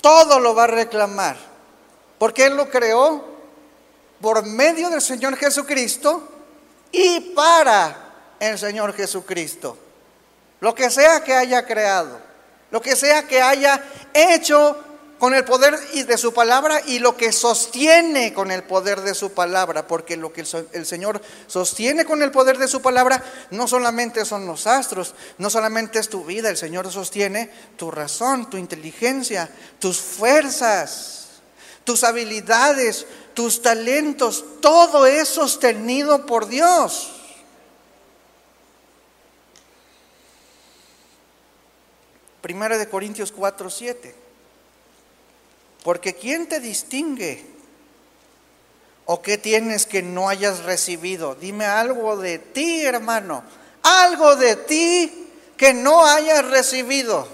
Todo 0.00 0.40
lo 0.40 0.54
va 0.56 0.64
a 0.64 0.68
reclamar. 0.68 1.36
Porque 2.18 2.46
Él 2.46 2.56
lo 2.56 2.68
creó 2.68 3.24
por 4.20 4.44
medio 4.44 4.90
del 4.90 5.00
Señor 5.00 5.36
Jesucristo 5.36 6.28
y 6.90 7.20
para 7.20 7.96
el 8.40 8.58
Señor 8.58 8.92
Jesucristo. 8.92 9.76
Lo 10.60 10.74
que 10.74 10.90
sea 10.90 11.22
que 11.22 11.34
haya 11.34 11.64
creado, 11.64 12.18
lo 12.72 12.82
que 12.82 12.96
sea 12.96 13.28
que 13.28 13.40
haya 13.40 13.80
hecho 14.12 14.76
con 15.18 15.34
el 15.34 15.44
poder 15.44 15.78
de 15.78 16.18
su 16.18 16.32
palabra 16.32 16.80
y 16.86 16.98
lo 16.98 17.16
que 17.16 17.32
sostiene 17.32 18.32
con 18.32 18.50
el 18.50 18.62
poder 18.62 19.00
de 19.00 19.14
su 19.14 19.32
palabra, 19.32 19.86
porque 19.86 20.16
lo 20.16 20.32
que 20.32 20.44
el 20.72 20.86
Señor 20.86 21.20
sostiene 21.46 22.04
con 22.04 22.22
el 22.22 22.30
poder 22.30 22.58
de 22.58 22.68
su 22.68 22.80
palabra 22.80 23.22
no 23.50 23.66
solamente 23.66 24.24
son 24.24 24.46
los 24.46 24.66
astros, 24.66 25.14
no 25.38 25.50
solamente 25.50 25.98
es 25.98 26.08
tu 26.08 26.24
vida, 26.24 26.48
el 26.48 26.56
Señor 26.56 26.90
sostiene 26.92 27.50
tu 27.76 27.90
razón, 27.90 28.48
tu 28.48 28.56
inteligencia, 28.56 29.50
tus 29.78 29.98
fuerzas 29.98 31.18
tus 31.88 32.04
habilidades, 32.04 33.06
tus 33.32 33.62
talentos, 33.62 34.44
todo 34.60 35.06
es 35.06 35.26
sostenido 35.26 36.26
por 36.26 36.46
Dios. 36.46 37.14
Primera 42.42 42.76
de 42.76 42.90
Corintios 42.90 43.32
4, 43.32 43.70
7. 43.70 44.27
Porque 45.88 46.12
¿quién 46.14 46.46
te 46.46 46.60
distingue? 46.60 47.42
¿O 49.06 49.22
qué 49.22 49.38
tienes 49.38 49.86
que 49.86 50.02
no 50.02 50.28
hayas 50.28 50.64
recibido? 50.64 51.34
Dime 51.34 51.64
algo 51.64 52.18
de 52.18 52.38
ti, 52.38 52.82
hermano. 52.82 53.42
Algo 53.82 54.36
de 54.36 54.56
ti 54.56 55.30
que 55.56 55.72
no 55.72 56.04
hayas 56.04 56.44
recibido. 56.44 57.26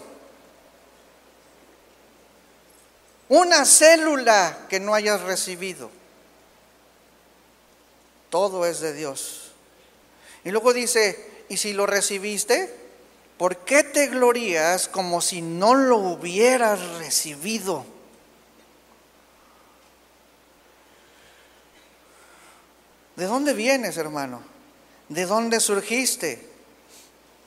una 3.29 3.65
célula 3.65 4.67
que 4.69 4.79
no 4.79 4.95
hayas 4.95 5.23
recibido. 5.23 5.91
Todo 8.31 8.67
es 8.67 8.79
de 8.79 8.93
Dios. 8.93 9.51
Y 10.45 10.53
luego 10.53 10.73
dice, 10.73 11.45
y 11.49 11.57
si 11.57 11.73
lo 11.73 11.87
recibiste, 11.87 12.73
¿por 13.37 13.57
qué 13.65 13.83
te 13.83 14.07
glorías 14.07 14.87
como 14.87 15.21
si 15.21 15.43
no 15.43 15.75
lo 15.75 15.97
hubieras 15.97 16.79
recibido? 16.99 17.94
¿De 23.17 23.27
dónde 23.27 23.55
vienes, 23.55 23.97
hermano? 23.97 24.43
¿De 25.09 25.27
dónde 25.27 25.61
surgiste? 25.61 26.55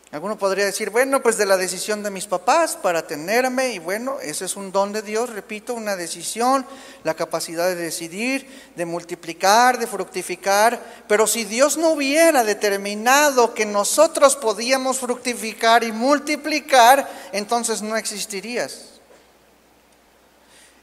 Alguno 0.09 0.37
podría 0.37 0.63
decir, 0.63 0.89
bueno, 0.89 1.21
pues 1.21 1.37
de 1.37 1.45
la 1.45 1.57
decisión 1.57 2.01
de 2.01 2.09
mis 2.09 2.27
papás 2.27 2.77
para 2.77 3.05
tenerme, 3.05 3.73
y 3.73 3.79
bueno, 3.79 4.21
ese 4.21 4.45
es 4.45 4.55
un 4.55 4.71
don 4.71 4.93
de 4.93 5.01
Dios, 5.01 5.29
repito, 5.31 5.73
una 5.73 5.97
decisión, 5.97 6.65
la 7.03 7.13
capacidad 7.13 7.67
de 7.67 7.75
decidir, 7.75 8.47
de 8.77 8.85
multiplicar, 8.85 9.77
de 9.77 9.85
fructificar, 9.85 10.81
pero 11.09 11.27
si 11.27 11.43
Dios 11.43 11.75
no 11.75 11.89
hubiera 11.89 12.45
determinado 12.45 13.53
que 13.53 13.65
nosotros 13.65 14.37
podíamos 14.37 14.99
fructificar 14.99 15.83
y 15.83 15.91
multiplicar, 15.91 17.09
entonces 17.33 17.81
no 17.81 17.97
existirías. 17.97 18.96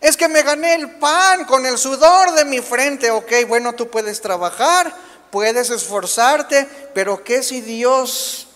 Es 0.04 0.18
que 0.18 0.28
me 0.28 0.42
gané 0.42 0.74
el 0.74 0.90
pan 0.90 1.46
con 1.46 1.64
el 1.64 1.78
sudor 1.78 2.32
de 2.34 2.44
mi 2.44 2.60
frente, 2.60 3.10
ok, 3.10 3.32
bueno, 3.48 3.72
tú 3.72 3.88
puedes 3.88 4.20
trabajar, 4.20 4.94
puedes 5.30 5.70
esforzarte, 5.70 6.68
pero 6.92 7.24
¿qué 7.24 7.42
si 7.42 7.62
Dios 7.62 8.48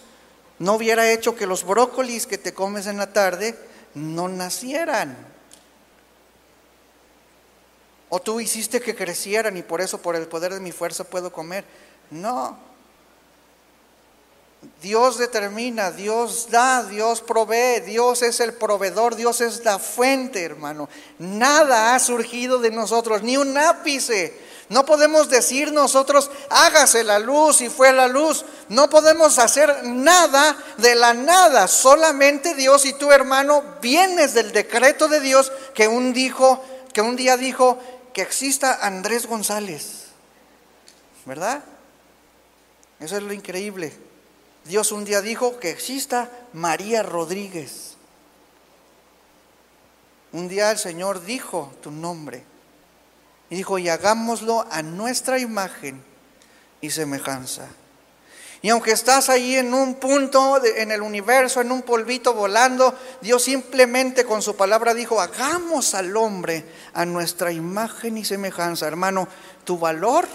no 0.58 0.74
hubiera 0.74 1.10
hecho 1.10 1.34
que 1.34 1.46
los 1.46 1.64
brócolis 1.64 2.26
que 2.26 2.36
te 2.36 2.52
comes 2.52 2.86
en 2.86 2.98
la 2.98 3.12
tarde 3.12 3.56
no 3.94 4.28
nacieran. 4.28 5.16
O 8.10 8.20
tú 8.20 8.40
hiciste 8.40 8.80
que 8.80 8.94
crecieran 8.94 9.56
y 9.56 9.62
por 9.62 9.80
eso 9.80 10.02
por 10.02 10.16
el 10.16 10.26
poder 10.26 10.52
de 10.52 10.60
mi 10.60 10.72
fuerza 10.72 11.04
puedo 11.04 11.32
comer. 11.32 11.64
No. 12.10 12.67
Dios 14.82 15.18
determina, 15.18 15.90
Dios 15.90 16.48
da, 16.50 16.84
Dios 16.84 17.20
provee, 17.20 17.80
Dios 17.80 18.22
es 18.22 18.40
el 18.40 18.54
proveedor, 18.54 19.16
Dios 19.16 19.40
es 19.40 19.64
la 19.64 19.78
fuente, 19.78 20.42
hermano. 20.42 20.88
Nada 21.18 21.94
ha 21.94 21.98
surgido 21.98 22.58
de 22.58 22.70
nosotros, 22.70 23.22
ni 23.22 23.36
un 23.36 23.56
ápice 23.56 24.48
no 24.68 24.84
podemos 24.84 25.30
decir 25.30 25.72
nosotros, 25.72 26.30
hágase 26.50 27.02
la 27.02 27.18
luz 27.18 27.62
y 27.62 27.70
fue 27.70 27.92
la 27.92 28.06
luz. 28.06 28.44
No 28.68 28.90
podemos 28.90 29.38
hacer 29.38 29.84
nada 29.84 30.56
de 30.76 30.94
la 30.94 31.14
nada. 31.14 31.68
Solamente 31.68 32.54
Dios 32.54 32.84
y 32.84 32.92
tu 32.92 33.10
hermano 33.10 33.64
vienes 33.80 34.34
del 34.34 34.52
decreto 34.52 35.08
de 35.08 35.20
Dios 35.20 35.50
que 35.74 35.88
un, 35.88 36.12
dijo, 36.12 36.62
que 36.92 37.00
un 37.00 37.16
día 37.16 37.38
dijo 37.38 37.78
que 38.12 38.20
exista 38.20 38.78
Andrés 38.82 39.26
González. 39.26 40.08
¿Verdad? 41.24 41.62
Eso 43.00 43.16
es 43.16 43.22
lo 43.22 43.32
increíble. 43.32 44.07
Dios 44.68 44.92
un 44.92 45.06
día 45.06 45.22
dijo 45.22 45.58
que 45.58 45.70
exista 45.70 46.30
María 46.52 47.02
Rodríguez. 47.02 47.96
Un 50.32 50.46
día 50.46 50.70
el 50.70 50.76
Señor 50.76 51.24
dijo 51.24 51.72
tu 51.82 51.90
nombre. 51.90 52.44
Y 53.48 53.56
dijo, 53.56 53.78
y 53.78 53.88
hagámoslo 53.88 54.66
a 54.70 54.82
nuestra 54.82 55.38
imagen 55.38 56.04
y 56.82 56.90
semejanza. 56.90 57.66
Y 58.60 58.68
aunque 58.68 58.92
estás 58.92 59.30
ahí 59.30 59.54
en 59.54 59.72
un 59.72 59.94
punto 59.94 60.62
en 60.62 60.92
el 60.92 61.00
universo, 61.00 61.62
en 61.62 61.72
un 61.72 61.80
polvito 61.80 62.34
volando, 62.34 62.94
Dios 63.22 63.44
simplemente 63.44 64.26
con 64.26 64.42
su 64.42 64.54
palabra 64.54 64.92
dijo, 64.92 65.18
hagamos 65.18 65.94
al 65.94 66.14
hombre 66.14 66.66
a 66.92 67.06
nuestra 67.06 67.52
imagen 67.52 68.18
y 68.18 68.24
semejanza. 68.26 68.86
Hermano, 68.86 69.28
tu 69.64 69.78
valor 69.78 70.28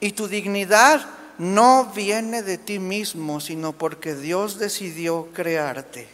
y 0.00 0.12
tu 0.12 0.28
dignidad 0.28 1.23
no 1.38 1.86
viene 1.94 2.42
de 2.42 2.58
ti 2.58 2.78
mismo, 2.78 3.40
sino 3.40 3.72
porque 3.72 4.14
Dios 4.14 4.58
decidió 4.58 5.28
crearte. 5.32 6.08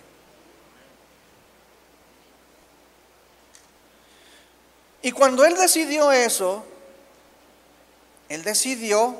Y 5.03 5.13
cuando 5.13 5.45
él 5.45 5.55
decidió 5.57 6.13
eso, 6.13 6.65
él 8.29 8.43
decidió 8.43 9.17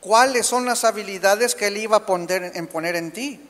cuáles 0.00 0.46
son 0.46 0.66
las 0.66 0.84
habilidades 0.84 1.54
que 1.54 1.68
él 1.68 1.78
iba 1.78 1.98
a 1.98 2.06
poner 2.06 2.52
en, 2.54 2.66
poner 2.66 2.96
en 2.96 3.12
ti. 3.12 3.40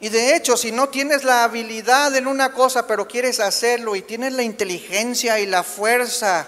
Y 0.00 0.08
de 0.08 0.36
hecho, 0.36 0.56
si 0.56 0.70
no 0.70 0.88
tienes 0.88 1.24
la 1.24 1.44
habilidad 1.44 2.14
en 2.14 2.26
una 2.26 2.52
cosa, 2.52 2.86
pero 2.86 3.08
quieres 3.08 3.40
hacerlo 3.40 3.96
y 3.96 4.02
tienes 4.02 4.34
la 4.34 4.42
inteligencia 4.42 5.40
y 5.40 5.46
la 5.46 5.62
fuerza 5.62 6.46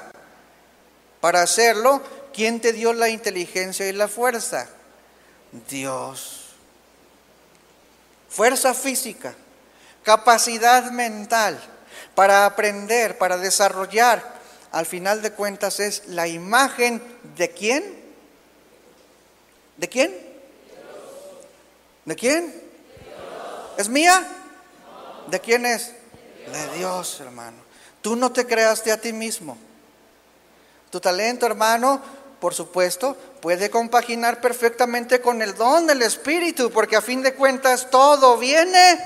para 1.21 1.43
hacerlo, 1.43 2.03
¿quién 2.37 2.61
te 2.61 2.75
dio 2.75 2.93
la 2.93 3.09
inteligencia 3.09 3.89
y 3.89 3.93
la 3.93 4.09
fuerza? 4.09 4.69
Dios. 5.71 6.51
Fuerza 8.29 8.75
física, 8.75 9.35
capacidad 10.03 10.91
mental 10.91 11.59
para 12.15 12.45
aprender, 12.45 13.17
para 13.17 13.39
desarrollar. 13.39 14.37
Al 14.71 14.85
final 14.85 15.23
de 15.23 15.33
cuentas 15.33 15.81
es 15.81 16.09
la 16.09 16.29
imagen 16.29 17.03
de 17.39 17.51
quién? 17.51 18.05
¿De 19.79 19.89
quién? 19.89 20.15
¿De 22.05 22.15
quién? 22.15 22.63
¿Es 23.79 23.89
mía? 23.89 24.27
¿De 25.29 25.41
quién 25.41 25.65
es? 25.65 25.93
De 26.53 26.77
Dios, 26.77 27.19
hermano. 27.21 27.57
Tú 28.03 28.15
no 28.15 28.31
te 28.31 28.47
creaste 28.47 28.93
a 28.93 29.01
ti 29.01 29.15
mismo. 29.15 29.57
Tu 30.91 31.01
talento, 31.01 31.47
hermano, 31.47 32.03
por 32.41 32.55
supuesto, 32.55 33.17
puede 33.41 33.71
compaginar 33.71 34.41
perfectamente 34.41 35.21
con 35.21 35.41
el 35.43 35.55
don 35.55 35.87
del 35.87 36.03
Espíritu, 36.03 36.71
porque 36.71 36.97
a 36.97 37.03
fin 37.03 37.23
de 37.23 37.35
cuentas 37.35 37.91
todo 37.91 38.37
viene 38.37 38.99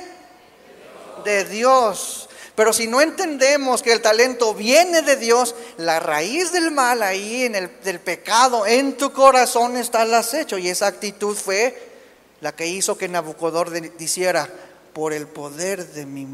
de 1.24 1.44
Dios. 1.44 2.28
Pero 2.54 2.72
si 2.72 2.88
no 2.88 3.00
entendemos 3.00 3.82
que 3.82 3.92
el 3.92 4.02
talento 4.02 4.52
viene 4.54 5.02
de 5.02 5.16
Dios, 5.16 5.54
la 5.76 6.00
raíz 6.00 6.52
del 6.52 6.70
mal 6.72 7.02
ahí, 7.02 7.44
en 7.44 7.54
el 7.54 7.70
del 7.82 8.00
pecado, 8.00 8.66
en 8.66 8.96
tu 8.96 9.12
corazón 9.12 9.76
está 9.76 10.02
el 10.02 10.12
acecho. 10.12 10.58
Y 10.58 10.68
esa 10.68 10.88
actitud 10.88 11.36
fue 11.36 11.90
la 12.40 12.52
que 12.52 12.66
hizo 12.66 12.98
que 12.98 13.08
Nabucodonosor 13.08 13.96
dijera, 13.96 14.48
por 14.92 15.12
el 15.12 15.28
poder 15.28 15.86
de 15.92 16.04
mi, 16.04 16.26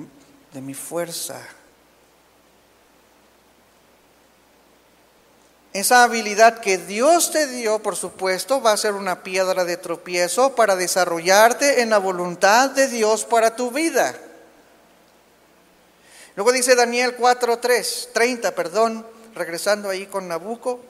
de 0.52 0.61
mi 0.62 0.74
fuerza 0.74 1.40
Esa 5.76 6.04
habilidad 6.04 6.60
que 6.60 6.78
Dios 6.78 7.32
te 7.32 7.46
dio, 7.46 7.80
por 7.80 7.96
supuesto, 7.96 8.62
va 8.62 8.72
a 8.72 8.78
ser 8.78 8.94
una 8.94 9.22
piedra 9.22 9.66
de 9.66 9.76
tropiezo 9.76 10.54
para 10.54 10.74
desarrollarte 10.74 11.82
en 11.82 11.90
la 11.90 11.98
voluntad 11.98 12.70
de 12.70 12.88
Dios 12.88 13.26
para 13.26 13.56
tu 13.56 13.70
vida. 13.70 14.14
Luego 16.34 16.50
dice 16.52 16.74
Daniel 16.74 17.14
4:3, 17.18 18.08
30, 18.14 18.54
perdón, 18.54 19.06
regresando 19.34 19.90
ahí 19.90 20.06
con 20.06 20.26
Nabucco. 20.28 20.80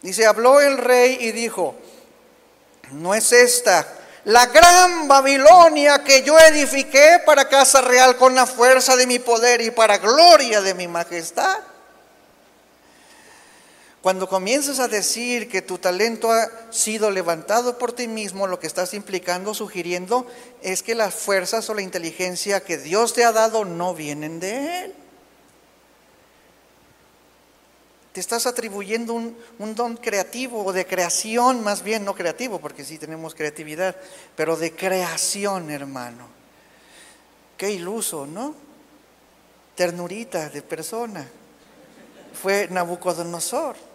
Dice, 0.00 0.24
habló 0.24 0.62
el 0.62 0.78
rey 0.78 1.18
y 1.20 1.32
dijo, 1.32 1.74
no 2.92 3.14
es 3.14 3.32
esta 3.32 3.86
la 4.24 4.46
gran 4.46 5.08
Babilonia 5.08 6.02
que 6.04 6.22
yo 6.22 6.38
edifiqué 6.38 7.20
para 7.26 7.48
casa 7.48 7.82
real 7.82 8.16
con 8.16 8.34
la 8.34 8.46
fuerza 8.46 8.96
de 8.96 9.06
mi 9.06 9.18
poder 9.18 9.60
y 9.60 9.70
para 9.70 9.98
gloria 9.98 10.62
de 10.62 10.72
mi 10.72 10.88
majestad. 10.88 11.58
Cuando 14.02 14.30
comienzas 14.30 14.78
a 14.78 14.88
decir 14.88 15.48
que 15.50 15.60
tu 15.60 15.76
talento 15.76 16.32
ha 16.32 16.48
sido 16.70 17.10
levantado 17.10 17.76
por 17.76 17.92
ti 17.92 18.08
mismo, 18.08 18.46
lo 18.46 18.58
que 18.58 18.66
estás 18.66 18.94
implicando, 18.94 19.52
sugiriendo, 19.52 20.26
es 20.62 20.82
que 20.82 20.94
las 20.94 21.14
fuerzas 21.14 21.68
o 21.68 21.74
la 21.74 21.82
inteligencia 21.82 22.64
que 22.64 22.78
Dios 22.78 23.12
te 23.12 23.24
ha 23.24 23.32
dado 23.32 23.66
no 23.66 23.94
vienen 23.94 24.40
de 24.40 24.84
Él. 24.84 24.94
Te 28.12 28.20
estás 28.20 28.46
atribuyendo 28.46 29.12
un, 29.12 29.36
don 29.74 29.98
creativo 29.98 30.64
o 30.64 30.72
de 30.72 30.86
creación, 30.86 31.62
más 31.62 31.82
bien 31.82 32.04
no 32.04 32.14
creativo, 32.14 32.58
porque 32.58 32.84
sí 32.84 32.96
tenemos 32.96 33.34
creatividad, 33.34 33.94
pero 34.34 34.56
de 34.56 34.74
creación, 34.74 35.70
hermano. 35.70 36.26
Qué 37.58 37.70
iluso, 37.70 38.26
¿no? 38.26 38.54
Ternurita 39.74 40.48
de 40.48 40.62
persona. 40.62 41.28
Fue 42.32 42.66
Nabucodonosor. 42.70 43.89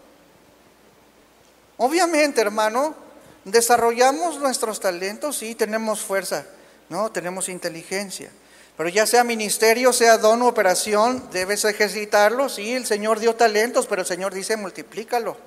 Obviamente, 1.77 2.41
hermano, 2.41 2.95
desarrollamos 3.43 4.39
nuestros 4.39 4.79
talentos, 4.79 5.37
sí, 5.37 5.55
tenemos 5.55 6.01
fuerza, 6.01 6.45
¿no? 6.89 7.11
Tenemos 7.11 7.49
inteligencia. 7.49 8.31
Pero 8.77 8.89
ya 8.89 9.05
sea 9.05 9.23
ministerio, 9.23 9.93
sea 9.93 10.17
don 10.17 10.41
o 10.41 10.47
operación, 10.47 11.29
debes 11.31 11.63
ejercitarlo. 11.63 12.49
Sí, 12.49 12.73
el 12.73 12.85
Señor 12.85 13.19
dio 13.19 13.35
talentos, 13.35 13.87
pero 13.87 14.01
el 14.01 14.07
Señor 14.07 14.33
dice 14.33 14.57
multiplícalo. 14.57 15.37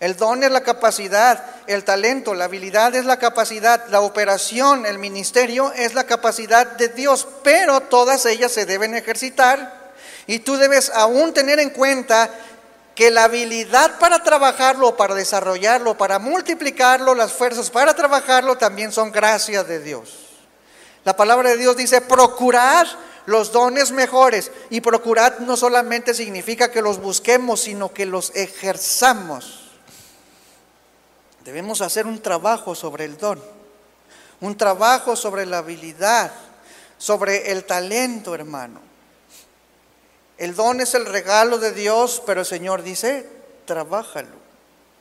El 0.00 0.16
don 0.16 0.42
es 0.42 0.50
la 0.50 0.62
capacidad, 0.62 1.44
el 1.68 1.84
talento, 1.84 2.34
la 2.34 2.46
habilidad 2.46 2.94
es 2.96 3.04
la 3.04 3.18
capacidad, 3.18 3.86
la 3.88 4.00
operación, 4.00 4.84
el 4.84 4.98
ministerio 4.98 5.72
es 5.74 5.94
la 5.94 6.04
capacidad 6.04 6.66
de 6.66 6.88
Dios, 6.88 7.28
pero 7.44 7.82
todas 7.82 8.26
ellas 8.26 8.50
se 8.50 8.66
deben 8.66 8.96
ejercitar. 8.96 9.92
Y 10.26 10.40
tú 10.40 10.56
debes 10.56 10.90
aún 10.90 11.32
tener 11.32 11.60
en 11.60 11.70
cuenta 11.70 12.30
que 12.94 13.10
la 13.10 13.24
habilidad 13.24 13.98
para 13.98 14.22
trabajarlo, 14.22 14.96
para 14.96 15.14
desarrollarlo, 15.14 15.96
para 15.96 16.18
multiplicarlo, 16.18 17.14
las 17.14 17.32
fuerzas 17.32 17.70
para 17.70 17.94
trabajarlo 17.94 18.58
también 18.58 18.92
son 18.92 19.10
gracias 19.10 19.66
de 19.66 19.80
Dios. 19.80 20.18
La 21.04 21.16
palabra 21.16 21.50
de 21.50 21.56
Dios 21.56 21.76
dice, 21.76 22.00
procurar 22.00 22.86
los 23.26 23.52
dones 23.52 23.92
mejores. 23.92 24.50
Y 24.70 24.80
procurar 24.80 25.40
no 25.40 25.56
solamente 25.56 26.14
significa 26.14 26.70
que 26.70 26.82
los 26.82 27.00
busquemos, 27.00 27.62
sino 27.62 27.92
que 27.92 28.06
los 28.06 28.34
ejerzamos. 28.34 29.70
Debemos 31.44 31.80
hacer 31.80 32.06
un 32.06 32.20
trabajo 32.20 32.74
sobre 32.74 33.04
el 33.04 33.16
don, 33.18 33.42
un 34.40 34.56
trabajo 34.56 35.16
sobre 35.16 35.44
la 35.44 35.58
habilidad, 35.58 36.30
sobre 36.98 37.50
el 37.50 37.64
talento, 37.64 38.34
hermano. 38.34 38.91
El 40.42 40.56
don 40.56 40.80
es 40.80 40.94
el 40.94 41.06
regalo 41.06 41.58
de 41.58 41.70
Dios, 41.70 42.20
pero 42.26 42.40
el 42.40 42.46
Señor 42.46 42.82
dice, 42.82 43.28
trabájalo. 43.64 44.42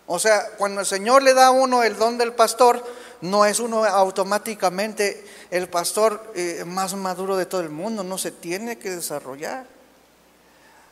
O 0.05 0.19
sea, 0.19 0.51
cuando 0.55 0.81
el 0.81 0.85
Señor 0.85 1.23
le 1.23 1.33
da 1.33 1.47
a 1.47 1.51
uno 1.51 1.81
el 1.81 1.97
don 1.97 2.19
del 2.19 2.33
pastor, 2.33 2.85
no 3.21 3.47
es 3.47 3.59
uno 3.59 3.83
automáticamente 3.83 5.25
el 5.49 5.67
pastor 5.67 6.31
eh, 6.35 6.63
más 6.67 6.93
maduro 6.93 7.37
de 7.37 7.47
todo 7.47 7.61
el 7.61 7.71
mundo, 7.71 8.03
no 8.03 8.19
se 8.19 8.29
tiene 8.29 8.77
que 8.77 8.91
desarrollar. 8.91 9.65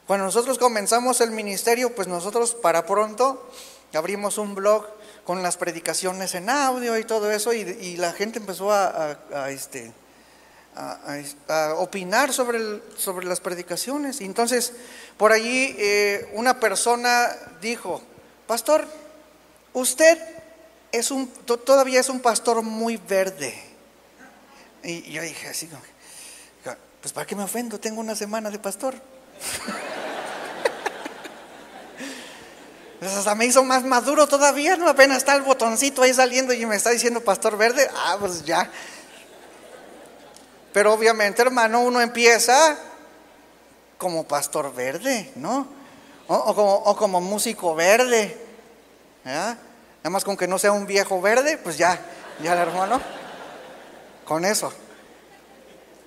Cuando 0.07 0.25
nosotros 0.25 0.57
comenzamos 0.57 1.21
el 1.21 1.29
ministerio, 1.29 1.93
pues 1.93 2.07
nosotros 2.07 2.55
para 2.55 2.87
pronto 2.87 3.51
abrimos 3.93 4.39
un 4.39 4.55
blog 4.55 4.83
con 5.25 5.43
las 5.43 5.57
predicaciones 5.57 6.33
en 6.33 6.49
audio 6.49 6.97
y 6.97 7.03
todo 7.03 7.29
eso, 7.29 7.53
y, 7.53 7.97
la 7.97 8.13
gente 8.13 8.39
empezó 8.39 8.71
a, 8.71 9.15
este, 9.51 9.93
a, 10.75 11.73
opinar 11.77 12.33
sobre, 12.33 12.81
sobre 12.97 13.25
las 13.25 13.39
predicaciones. 13.39 14.21
Y 14.21 14.25
entonces, 14.25 14.73
por 15.17 15.31
allí 15.31 15.75
eh, 15.77 16.29
una 16.33 16.59
persona 16.59 17.29
dijo, 17.61 18.01
pastor, 18.47 18.85
usted 19.73 20.17
es 20.91 21.11
un, 21.11 21.27
todavía 21.27 21.99
es 21.99 22.09
un 22.09 22.19
pastor 22.19 22.61
muy 22.61 22.97
verde. 22.97 23.53
Y 24.83 25.11
yo 25.11 25.21
dije 25.21 25.49
así, 25.49 25.69
pues 27.01 27.13
¿para 27.13 27.25
qué 27.25 27.35
me 27.35 27.43
ofendo? 27.43 27.79
Tengo 27.79 28.01
una 28.01 28.15
semana 28.15 28.49
de 28.49 28.59
pastor. 28.59 28.95
Pues 32.99 33.13
hasta 33.13 33.33
me 33.33 33.45
hizo 33.45 33.63
más 33.63 33.85
maduro 33.85 34.27
todavía, 34.27 34.75
no 34.75 34.89
apenas 34.89 35.19
está 35.19 35.33
el 35.33 35.43
botoncito 35.43 36.01
ahí 36.01 36.13
saliendo 36.13 36.51
y 36.51 36.65
me 36.65 36.75
está 36.75 36.89
diciendo 36.89 37.21
pastor 37.21 37.57
verde. 37.57 37.89
Ah, 37.95 38.17
pues 38.19 38.43
ya, 38.43 38.69
pero 40.79 40.93
obviamente, 40.93 41.41
hermano, 41.41 41.81
uno 41.81 41.99
empieza 41.99 42.77
como 43.97 44.25
pastor 44.25 44.73
verde, 44.73 45.29
¿no? 45.35 45.67
O, 46.27 46.95
como, 46.95 47.19
músico 47.19 47.75
verde. 47.75 48.37
Nada 49.25 49.57
más 50.03 50.23
con 50.23 50.37
que 50.37 50.47
no 50.47 50.57
sea 50.57 50.71
un 50.71 50.87
viejo 50.87 51.19
verde, 51.19 51.57
pues 51.57 51.77
ya, 51.77 51.99
ya 52.41 52.53
el 52.53 52.59
hermano. 52.59 53.01
Con 54.23 54.45
eso. 54.45 54.71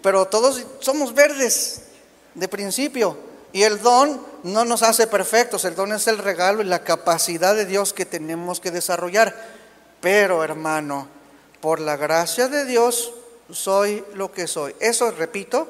Pero 0.03 0.25
todos 0.29 0.65
somos 0.81 1.13
verdes 1.13 1.83
de 2.33 2.49
principio. 2.49 3.19
Y 3.53 3.65
el 3.65 3.83
don 3.83 4.27
no 4.43 4.65
nos 4.65 4.83
hace 4.83 5.07
perfectos. 5.07 5.67
El 5.67 5.75
don 5.75 5.93
es 5.93 6.07
el 6.07 6.17
regalo 6.17 6.63
y 6.63 6.65
la 6.65 6.83
capacidad 6.83 7.55
de 7.55 7.67
Dios 7.67 7.93
que 7.93 8.07
tenemos 8.07 8.59
que 8.59 8.71
desarrollar. 8.71 9.37
Pero, 10.01 10.43
hermano, 10.43 11.09
por 11.61 11.79
la 11.79 11.99
gracia 11.99 12.49
de 12.49 12.65
Dios, 12.65 13.13
soy 13.53 14.05
lo 14.15 14.33
que 14.33 14.47
soy. 14.47 14.75
Eso, 14.81 15.11
repito, 15.11 15.69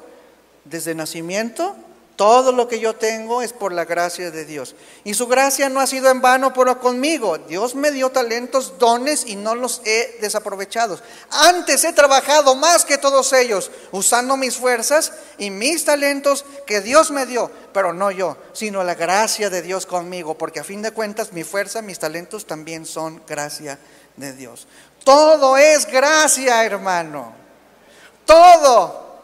desde 0.64 0.94
nacimiento, 0.94 1.76
todo 2.16 2.52
lo 2.52 2.68
que 2.68 2.78
yo 2.78 2.94
tengo 2.94 3.42
es 3.42 3.52
por 3.52 3.72
la 3.72 3.84
gracia 3.84 4.30
de 4.30 4.44
Dios. 4.44 4.76
Y 5.02 5.14
su 5.14 5.26
gracia 5.26 5.68
no 5.68 5.80
ha 5.80 5.86
sido 5.86 6.10
en 6.10 6.20
vano 6.20 6.52
por 6.52 6.78
conmigo. 6.78 7.38
Dios 7.38 7.74
me 7.74 7.90
dio 7.90 8.10
talentos, 8.10 8.78
dones 8.78 9.24
y 9.26 9.34
no 9.34 9.54
los 9.54 9.80
he 9.84 10.18
desaprovechado. 10.20 11.00
Antes 11.30 11.84
he 11.84 11.92
trabajado 11.92 12.54
más 12.54 12.84
que 12.84 12.98
todos 12.98 13.32
ellos, 13.32 13.70
usando 13.90 14.36
mis 14.36 14.56
fuerzas 14.56 15.12
y 15.38 15.50
mis 15.50 15.84
talentos 15.84 16.44
que 16.66 16.80
Dios 16.80 17.10
me 17.10 17.26
dio, 17.26 17.50
pero 17.72 17.92
no 17.92 18.10
yo, 18.10 18.36
sino 18.52 18.84
la 18.84 18.94
gracia 18.94 19.50
de 19.50 19.62
Dios 19.62 19.86
conmigo, 19.86 20.38
porque 20.38 20.60
a 20.60 20.64
fin 20.64 20.82
de 20.82 20.92
cuentas 20.92 21.32
mi 21.32 21.44
fuerza, 21.44 21.82
mis 21.82 21.98
talentos 21.98 22.46
también 22.46 22.86
son 22.86 23.22
gracia 23.26 23.78
de 24.16 24.32
Dios. 24.34 24.68
Todo 25.02 25.56
es 25.56 25.86
gracia, 25.86 26.64
hermano. 26.64 27.41
Todo. 28.32 29.20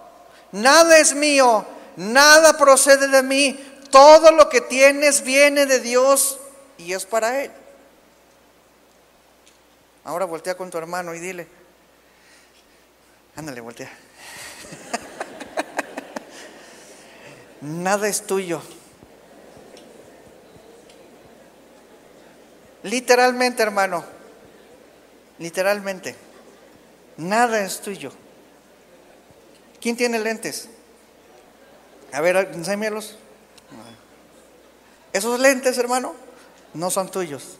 Nada 0.53 0.99
es 0.99 1.14
mío, 1.14 1.64
nada 1.97 2.59
procede 2.59 3.09
de 3.09 3.23
mí, 3.23 3.59
todo 3.90 4.33
lo 4.33 4.51
que 4.51 4.61
tienes 4.61 5.23
viene 5.23 5.64
de 5.64 5.81
Dios 5.81 6.38
y 6.77 6.92
es 6.92 7.07
para 7.07 7.42
Él. 7.42 7.51
Ahora 10.05 10.27
voltea 10.27 10.59
con 10.59 10.68
tu 10.68 10.77
hermano 10.77 11.14
y 11.14 11.21
dile, 11.21 11.49
ándale, 13.35 13.62
voltea. 13.62 13.88
Nada 17.62 18.09
es 18.09 18.27
tuyo. 18.27 18.61
Literalmente, 22.83 23.62
hermano, 23.62 24.05
literalmente, 25.38 26.14
nada 27.16 27.61
es 27.61 27.81
tuyo. 27.81 28.12
¿Quién 29.81 29.97
tiene 29.97 30.19
lentes? 30.19 30.69
A 32.12 32.21
ver, 32.21 32.51
enséñalos. 32.55 33.17
Esos 35.12 35.41
lentes, 35.41 35.79
hermano, 35.79 36.14
no 36.75 36.91
son 36.91 37.11
tuyos. 37.11 37.59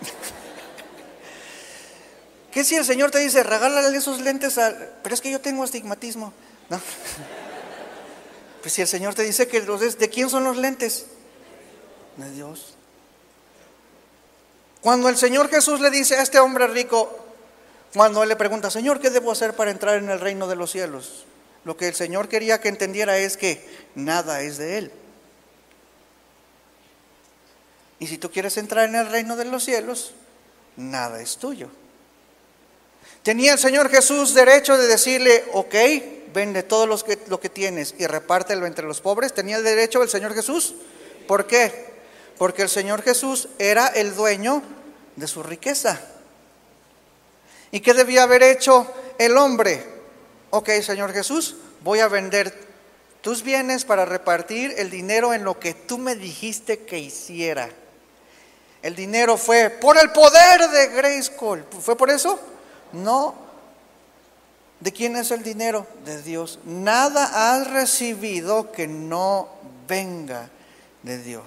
¿Qué 2.52 2.64
si 2.64 2.76
el 2.76 2.84
Señor 2.84 3.10
te 3.10 3.18
dice, 3.18 3.42
regálale 3.42 3.96
esos 3.96 4.20
lentes 4.20 4.58
a... 4.58 4.74
Pero 5.02 5.14
es 5.14 5.20
que 5.20 5.30
yo 5.30 5.40
tengo 5.40 5.62
astigmatismo. 5.62 6.32
Pues 8.60 8.74
si 8.74 8.82
el 8.82 8.88
Señor 8.88 9.14
te 9.14 9.22
dice 9.22 9.48
que 9.48 9.62
los 9.62 9.80
¿de 9.80 10.10
quién 10.10 10.28
son 10.28 10.44
los 10.44 10.58
lentes? 10.58 11.06
De 12.18 12.30
Dios. 12.30 12.74
Cuando 14.82 15.08
el 15.08 15.16
Señor 15.16 15.48
Jesús 15.48 15.80
le 15.80 15.90
dice 15.90 16.16
a 16.16 16.22
este 16.22 16.40
hombre 16.40 16.66
rico, 16.66 17.08
cuando 17.94 18.22
él 18.22 18.28
le 18.28 18.36
pregunta, 18.36 18.70
Señor, 18.70 19.00
¿qué 19.00 19.08
debo 19.08 19.32
hacer 19.32 19.54
para 19.54 19.70
entrar 19.70 19.96
en 19.96 20.10
el 20.10 20.20
reino 20.20 20.46
de 20.46 20.56
los 20.56 20.70
cielos? 20.70 21.24
Lo 21.64 21.76
que 21.76 21.88
el 21.88 21.94
Señor 21.94 22.28
quería 22.28 22.60
que 22.60 22.68
entendiera 22.68 23.18
es 23.18 23.36
que 23.36 23.64
nada 23.94 24.42
es 24.42 24.58
de 24.58 24.78
Él. 24.78 24.92
Y 27.98 28.06
si 28.06 28.16
tú 28.16 28.30
quieres 28.30 28.56
entrar 28.56 28.88
en 28.88 28.94
el 28.94 29.10
reino 29.10 29.36
de 29.36 29.44
los 29.44 29.64
cielos, 29.64 30.14
nada 30.76 31.20
es 31.20 31.36
tuyo. 31.36 31.68
Tenía 33.22 33.52
el 33.52 33.58
Señor 33.58 33.90
Jesús 33.90 34.32
derecho 34.32 34.78
de 34.78 34.86
decirle, 34.86 35.44
ok, 35.52 35.74
vende 36.32 36.62
todo 36.62 36.86
lo 36.86 36.98
que, 36.98 37.48
tienes 37.50 37.94
y 37.98 38.06
repártelo 38.06 38.66
entre 38.66 38.86
los 38.86 39.02
pobres. 39.02 39.34
¿Tenía 39.34 39.58
el 39.58 39.64
derecho 39.64 40.02
el 40.02 40.08
Señor 40.08 40.34
Jesús? 40.34 40.74
¿Por 41.26 41.46
qué? 41.46 41.90
Porque 42.38 42.62
el 42.62 42.70
Señor 42.70 43.02
Jesús 43.02 43.48
era 43.58 43.88
el 43.88 44.14
dueño 44.14 44.62
de 45.16 45.26
su 45.26 45.42
riqueza. 45.42 46.00
¿Y 47.70 47.80
qué 47.80 47.92
debía 47.92 48.22
haber 48.22 48.42
hecho 48.42 48.90
el 49.18 49.36
hombre? 49.36 49.99
Ok, 50.50 50.68
Señor 50.82 51.12
Jesús, 51.12 51.56
voy 51.82 52.00
a 52.00 52.08
vender 52.08 52.52
tus 53.20 53.42
bienes 53.42 53.84
para 53.84 54.04
repartir 54.04 54.74
el 54.78 54.90
dinero 54.90 55.32
en 55.34 55.44
lo 55.44 55.58
que 55.58 55.74
tú 55.74 55.98
me 55.98 56.16
dijiste 56.16 56.80
que 56.80 56.98
hiciera. 56.98 57.68
El 58.82 58.96
dinero 58.96 59.36
fue 59.36 59.70
por 59.70 59.98
el 59.98 60.10
poder 60.10 60.68
de 60.70 60.88
Grace 60.88 61.34
Cole. 61.36 61.64
¿Fue 61.80 61.96
por 61.96 62.10
eso? 62.10 62.40
No. 62.92 63.34
¿De 64.80 64.92
quién 64.92 65.16
es 65.16 65.30
el 65.30 65.42
dinero? 65.42 65.86
De 66.04 66.22
Dios. 66.22 66.58
Nada 66.64 67.52
has 67.52 67.70
recibido 67.70 68.72
que 68.72 68.86
no 68.86 69.48
venga 69.86 70.48
de 71.02 71.18
Dios. 71.18 71.44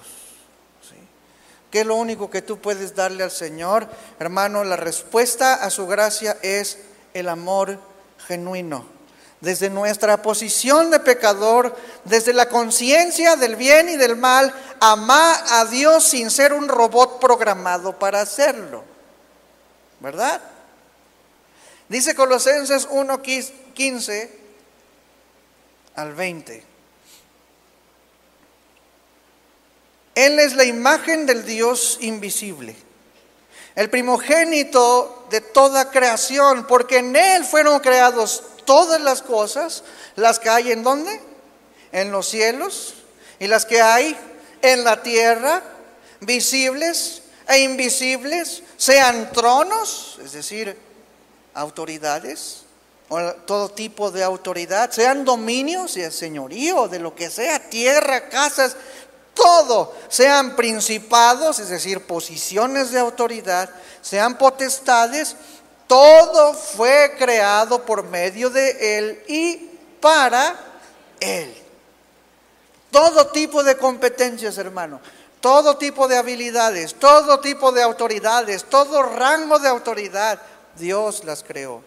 ¿Qué 1.74 1.80
es 1.80 1.88
lo 1.88 1.96
único 1.96 2.30
que 2.30 2.44
tú 2.44 2.60
puedes 2.60 2.94
darle 2.94 3.24
al 3.24 3.32
Señor? 3.32 3.88
Hermano, 4.20 4.64
la 4.64 4.76
respuesta 4.76 5.56
a 5.56 5.72
su 5.72 5.88
gracia 5.88 6.38
es 6.44 6.78
el 7.16 7.28
amor 7.28 7.80
genuino. 8.28 8.93
Desde 9.44 9.70
nuestra 9.70 10.22
posición 10.22 10.90
de 10.90 11.02
pecador, 11.02 11.76
desde 12.06 12.32
la 12.32 12.48
conciencia 12.48 13.36
del 13.36 13.58
bien 13.58 13.90
y 13.90 13.98
del 13.98 14.16
mal, 14.16 14.54
amar 14.80 15.44
a 15.50 15.66
Dios 15.66 16.06
sin 16.06 16.32
ser 16.32 16.54
un 16.54 16.70
robot 16.70 17.20
programado 17.20 18.00
para 18.00 18.22
hacerlo. 18.22 18.86
¿Verdad? 20.00 20.40
Dice 21.90 22.16
Colosenses 22.16 22.88
1:15 22.88 24.30
al 25.96 26.14
20. 26.14 26.64
Él 30.16 30.40
es 30.40 30.56
la 30.56 30.64
imagen 30.64 31.26
del 31.26 31.46
Dios 31.46 31.98
invisible, 32.00 32.78
el 33.76 33.90
primogénito 33.90 35.28
de 35.30 35.42
toda 35.42 35.92
creación, 35.92 36.66
porque 36.66 37.00
en 37.00 37.18
Él 37.18 37.44
fueron 37.44 37.82
creados 37.82 38.44
todas 38.66 39.02
las 39.02 39.22
cosas, 39.22 39.84
las 40.16 40.40
que 40.40 40.50
hay 40.50 40.72
en 40.72 40.84
dónde? 40.84 41.22
En 41.92 42.12
los 42.12 42.28
cielos 42.28 42.96
y 43.40 43.48
las 43.48 43.66
que 43.66 43.82
hay 43.82 44.18
en 44.62 44.84
la 44.84 45.04
tierra, 45.04 45.62
visibles 46.22 47.24
e 47.48 47.60
invisibles, 47.60 48.64
sean 48.78 49.32
tronos, 49.34 50.18
es 50.24 50.32
decir, 50.32 50.78
autoridades, 51.54 52.64
o 53.10 53.20
todo 53.46 53.70
tipo 53.70 54.12
de 54.12 54.24
autoridad, 54.24 54.92
sean 54.92 55.26
dominios, 55.26 55.98
y 55.98 56.10
señorío, 56.10 56.88
de 56.88 57.00
lo 57.00 57.14
que 57.14 57.30
sea, 57.30 57.70
tierra, 57.70 58.30
casas, 58.30 58.78
todo, 59.34 59.94
sean 60.08 60.56
principados, 60.56 61.60
es 61.60 61.70
decir, 61.70 62.06
posiciones 62.06 62.92
de 62.92 63.00
autoridad, 63.00 63.70
sean 64.02 64.38
potestades, 64.38 65.36
todo 65.94 66.56
fue 66.56 67.14
creado 67.20 67.86
por 67.86 68.02
medio 68.02 68.50
de 68.50 68.98
Él 68.98 69.24
y 69.28 69.70
para 70.02 70.60
Él. 71.20 71.54
Todo 72.90 73.28
tipo 73.28 73.64
de 73.64 73.78
competencias, 73.78 74.58
hermano, 74.58 75.00
todo 75.40 75.78
tipo 75.78 76.08
de 76.08 76.18
habilidades, 76.18 76.96
todo 76.96 77.40
tipo 77.42 77.72
de 77.72 77.84
autoridades, 77.84 78.64
todo 78.64 79.04
rango 79.04 79.60
de 79.60 79.68
autoridad, 79.68 80.42
Dios 80.76 81.24
las 81.26 81.44
creó. 81.44 81.84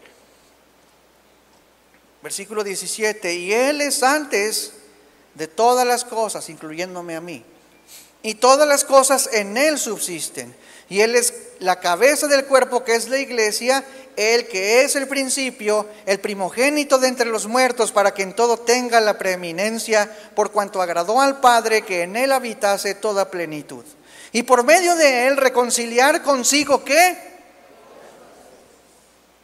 Versículo 2.23 2.63
17, 2.63 3.35
y 3.35 3.53
Él 3.53 3.81
es 3.81 4.05
antes 4.05 4.73
de 5.35 5.49
todas 5.49 5.85
las 5.85 6.05
cosas, 6.05 6.49
incluyéndome 6.49 7.17
a 7.17 7.21
mí. 7.21 7.45
Y 8.27 8.35
todas 8.35 8.67
las 8.67 8.85
cosas 8.85 9.31
en 9.33 9.57
Él 9.57 9.79
subsisten. 9.79 10.53
Y 10.89 11.01
Él 11.01 11.15
es 11.15 11.33
la 11.61 11.79
cabeza 11.79 12.27
del 12.27 12.45
cuerpo 12.45 12.83
que 12.83 12.97
es 12.97 13.09
la 13.09 13.19
iglesia, 13.19 13.85
el 14.17 14.49
que 14.49 14.83
es 14.83 14.97
el 14.97 15.07
principio, 15.07 15.87
el 16.07 16.19
primogénito 16.19 16.99
de 16.99 17.07
entre 17.07 17.27
los 17.27 17.47
muertos, 17.47 17.93
para 17.93 18.13
que 18.13 18.25
en 18.25 18.35
todo 18.35 18.57
tenga 18.59 19.01
la 19.01 19.17
preeminencia, 19.17 20.11
por 20.35 20.51
cuanto 20.51 20.83
agradó 20.83 21.21
al 21.21 21.39
Padre 21.39 21.83
que 21.83 22.03
en 22.03 22.17
Él 22.17 22.33
habitase 22.33 22.97
toda 22.97 23.31
plenitud. 23.31 23.85
Y 24.33 24.43
por 24.43 24.65
medio 24.65 24.97
de 24.97 25.29
Él 25.29 25.37
reconciliar 25.37 26.25
consigo 26.25 26.83
qué? 26.83 27.17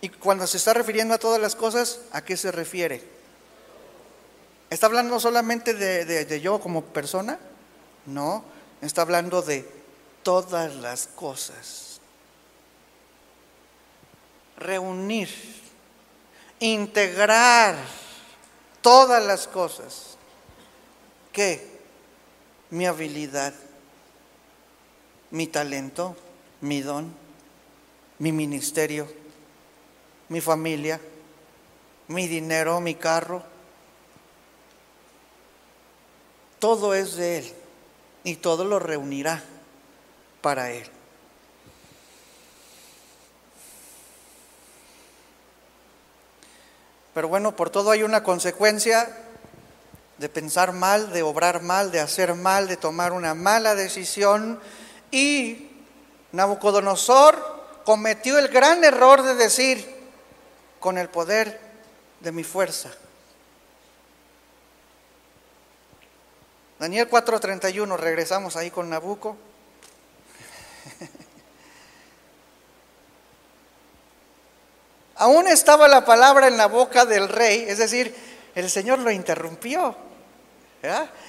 Y 0.01 0.09
cuando 0.09 0.45
se 0.49 0.57
está 0.57 0.75
refiriendo 0.75 1.15
a 1.15 1.19
todas 1.19 1.41
las 1.41 1.55
cosas, 1.55 2.01
¿a 2.11 2.25
qué 2.25 2.37
se 2.37 2.51
refiere? 2.51 3.01
¿Está 4.71 4.87
hablando 4.87 5.21
solamente 5.21 5.73
de, 5.73 6.41
yo 6.41 6.59
como 6.59 6.83
persona? 6.83 7.39
No, 8.07 8.51
está 8.87 9.03
hablando 9.03 9.43
de 9.43 9.65
todas 10.23 10.75
las 10.77 11.07
cosas. 11.07 12.01
Reunir, 14.57 15.29
integrar 16.59 17.77
todas 18.81 19.25
las 19.25 19.47
cosas. 19.47 20.17
¿Qué? 21.33 21.71
Mi 22.71 22.87
habilidad, 22.87 23.55
mi 25.31 25.47
talento, 25.47 26.17
mi 26.61 26.81
don, 26.81 27.15
mi 28.19 28.33
ministerio, 28.33 29.09
mi 30.29 30.41
familia, 30.41 31.01
mi 32.09 32.27
dinero, 32.27 32.81
mi 32.81 32.95
carro, 32.97 33.45
todo 36.59 36.95
es 36.95 37.17
de 37.17 37.39
Él 37.39 37.62
y 38.25 38.37
todo 38.37 38.65
lo 38.65 38.79
reunirá 38.79 39.43
para 40.41 40.71
Él. 40.71 40.89
Pero 47.15 47.29
bueno, 47.29 47.55
por 47.55 47.71
todo 47.71 47.91
hay 47.91 48.03
una 48.03 48.23
consecuencia 48.23 49.09
de 50.19 50.29
pensar 50.29 50.73
mal, 50.73 51.13
de 51.13 51.23
obrar 51.23 51.63
mal, 51.63 51.91
de 51.91 52.01
hacer 52.01 52.35
mal, 52.35 52.69
de 52.69 52.77
tomar 52.77 53.13
una 53.13 53.35
mala 53.35 53.75
decisión. 53.75 54.61
Y 55.11 55.71
Nabucodonosor 56.33 57.83
cometió 57.85 58.39
el 58.39 58.49
gran 58.49 58.83
error 58.85 59.23
de 59.23 59.35
decir, 59.35 60.03
con 60.81 60.97
el 60.97 61.09
poder 61.09 61.61
de 62.21 62.33
mi 62.33 62.45
fuerza, 62.45 62.91
Daniel 66.83 67.09
4:31, 67.09 67.97
regresamos 67.97 68.57
ahí 68.57 68.73
con 68.73 68.91
Nabucco. 68.91 69.37
Aún 75.15 75.47
estaba 75.47 75.87
la 75.87 76.05
palabra 76.05 76.49
en 76.49 76.57
la 76.57 76.67
boca 76.67 77.07
del 77.07 77.29
rey, 77.29 77.67
es 77.69 77.79
decir, 77.79 78.13
el 78.57 78.69
Señor 78.69 78.99
lo 78.99 79.13
interrumpió. 79.13 79.95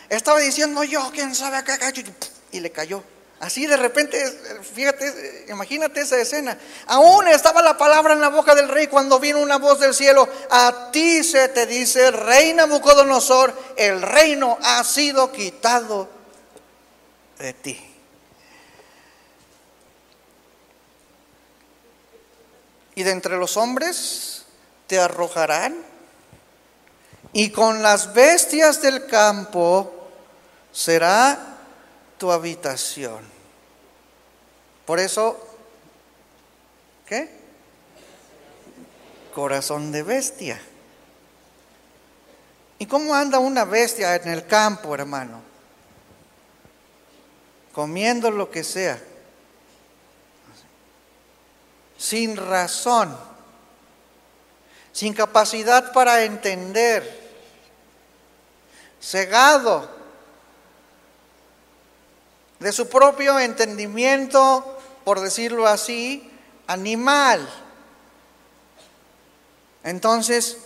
Estaba 0.09 0.39
diciendo 0.39 0.83
yo, 0.85 1.11
quién 1.13 1.35
sabe 1.35 1.63
y 2.51 2.59
le 2.59 2.71
cayó. 2.71 3.03
Así 3.43 3.65
de 3.65 3.75
repente, 3.75 4.17
fíjate, 4.73 5.47
imagínate 5.49 5.99
esa 5.99 6.17
escena. 6.17 6.57
Aún 6.87 7.27
estaba 7.27 7.61
la 7.61 7.77
palabra 7.77 8.13
en 8.13 8.21
la 8.21 8.29
boca 8.29 8.55
del 8.55 8.69
rey 8.69 8.87
cuando 8.87 9.19
vino 9.19 9.41
una 9.41 9.57
voz 9.57 9.81
del 9.81 9.93
cielo. 9.93 10.29
A 10.49 10.91
ti 10.93 11.25
se 11.25 11.49
te 11.49 11.65
dice, 11.65 12.09
reina 12.11 12.65
Nabucodonosor, 12.65 13.53
el 13.75 14.01
reino 14.01 14.57
ha 14.61 14.81
sido 14.85 15.29
quitado 15.33 16.07
de 17.37 17.51
ti. 17.51 17.85
Y 22.95 23.03
de 23.03 23.11
entre 23.11 23.35
los 23.35 23.57
hombres 23.57 24.45
te 24.87 25.01
arrojarán 25.01 25.75
y 27.33 27.49
con 27.49 27.83
las 27.83 28.13
bestias 28.13 28.81
del 28.81 29.05
campo 29.05 30.07
será 30.71 31.57
tu 32.17 32.31
habitación. 32.31 33.32
Por 34.85 34.99
eso, 34.99 35.39
¿qué? 37.05 37.29
Corazón 39.33 39.91
de 39.91 40.03
bestia. 40.03 40.61
¿Y 42.79 42.85
cómo 42.85 43.15
anda 43.15 43.39
una 43.39 43.63
bestia 43.63 44.15
en 44.15 44.29
el 44.29 44.45
campo, 44.45 44.93
hermano? 44.93 45.41
Comiendo 47.71 48.29
lo 48.29 48.51
que 48.51 48.63
sea. 48.63 49.01
Sin 51.97 52.35
razón. 52.35 53.17
Sin 54.91 55.13
capacidad 55.13 55.93
para 55.93 56.23
entender. 56.23 57.21
Cegado 58.99 59.89
de 62.63 62.71
su 62.71 62.87
propio 62.87 63.37
entendimiento, 63.39 64.72
por 65.03 65.19
decirlo 65.19 65.67
así, 65.67 66.29
animal. 66.67 67.47
Entonces, 69.83 70.57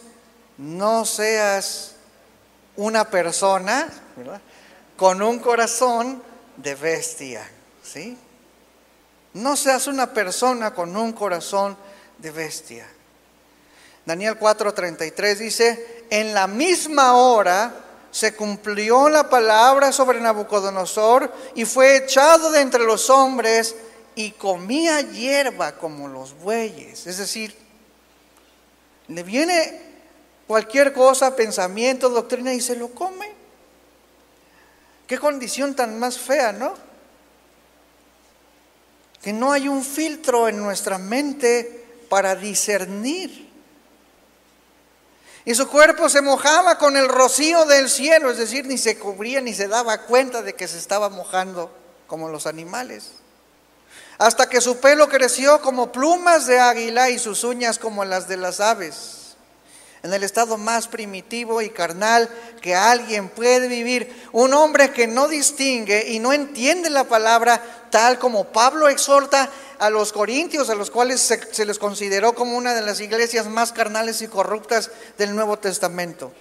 no 0.57 1.05
seas 1.05 1.95
una 2.75 3.09
persona 3.09 3.87
con 4.95 5.21
un 5.21 5.39
corazón 5.39 6.21
de 6.57 6.75
bestia, 6.75 7.49
¿sí? 7.83 8.17
No 9.33 9.55
seas 9.55 9.87
una 9.87 10.13
persona 10.13 10.73
con 10.73 10.95
un 10.95 11.13
corazón 11.13 11.77
de 12.17 12.31
bestia. 12.31 12.87
Daniel 14.05 14.39
4:33 14.39 15.35
dice, 15.37 16.05
en 16.09 16.33
la 16.33 16.47
misma 16.47 17.13
hora 17.13 17.73
se 18.09 18.35
cumplió 18.35 19.09
la 19.09 19.29
palabra 19.29 19.91
sobre 19.91 20.21
Nabucodonosor 20.21 21.31
y 21.55 21.65
fue 21.65 21.97
echado 21.97 22.49
de 22.51 22.61
entre 22.61 22.83
los 22.83 23.09
hombres 23.09 23.75
y 24.17 24.31
comía 24.31 24.99
hierba 25.01 25.77
como 25.77 26.07
los 26.07 26.33
bueyes. 26.33 27.05
Es 27.05 27.19
decir, 27.19 27.55
le 29.07 29.21
viene 29.21 29.79
cualquier 30.47 30.91
cosa, 30.91 31.35
pensamiento, 31.35 32.09
doctrina 32.09 32.51
y 32.51 32.59
se 32.59 32.75
lo 32.75 32.89
come. 32.89 33.31
Qué 35.05 35.19
condición 35.19 35.75
tan 35.75 35.99
más 35.99 36.17
fea, 36.17 36.51
¿no? 36.51 36.73
Que 39.21 39.31
no 39.31 39.51
hay 39.51 39.67
un 39.67 39.83
filtro 39.83 40.47
en 40.47 40.57
nuestra 40.57 40.97
mente 40.97 41.85
para 42.09 42.35
discernir 42.35 43.47
y 45.45 45.55
su 45.55 45.69
cuerpo 45.69 46.09
se 46.09 46.21
mojaba 46.21 46.77
con 46.77 46.97
el 46.97 47.07
rocío 47.07 47.65
del 47.65 47.87
cielo, 47.87 48.31
es 48.31 48.37
decir, 48.37 48.65
ni 48.65 48.77
se 48.77 48.99
cubría 48.99 49.39
ni 49.39 49.53
se 49.53 49.69
daba 49.69 50.01
cuenta 50.01 50.41
de 50.41 50.55
que 50.55 50.67
se 50.67 50.77
estaba 50.77 51.07
mojando 51.07 51.71
como 52.07 52.27
los 52.27 52.47
animales. 52.47 53.11
Hasta 54.17 54.49
que 54.49 54.61
su 54.61 54.79
pelo 54.79 55.09
creció 55.09 55.61
como 55.61 55.91
plumas 55.91 56.47
de 56.47 56.59
águila 56.59 57.09
y 57.09 57.19
sus 57.19 57.43
uñas 57.43 57.77
como 57.77 58.03
las 58.03 58.27
de 58.27 58.37
las 58.37 58.59
aves 58.59 59.17
en 60.03 60.13
el 60.13 60.23
estado 60.23 60.57
más 60.57 60.87
primitivo 60.87 61.61
y 61.61 61.69
carnal 61.69 62.29
que 62.61 62.75
alguien 62.75 63.29
puede 63.29 63.67
vivir. 63.67 64.29
Un 64.31 64.53
hombre 64.53 64.91
que 64.91 65.07
no 65.07 65.27
distingue 65.27 66.07
y 66.09 66.19
no 66.19 66.33
entiende 66.33 66.89
la 66.89 67.05
palabra 67.05 67.61
tal 67.89 68.19
como 68.19 68.45
Pablo 68.45 68.87
exhorta 68.87 69.49
a 69.79 69.89
los 69.89 70.13
corintios, 70.13 70.69
a 70.69 70.75
los 70.75 70.91
cuales 70.91 71.21
se, 71.21 71.65
les 71.65 71.79
consideró 71.79 72.33
como 72.33 72.57
una 72.57 72.73
de 72.73 72.81
las 72.81 72.99
iglesias 72.99 73.47
más 73.47 73.71
carnales 73.71 74.21
y 74.21 74.27
corruptas 74.27 74.91
del 75.17 75.35
Nuevo 75.35 75.57
Testamento. 75.57 76.31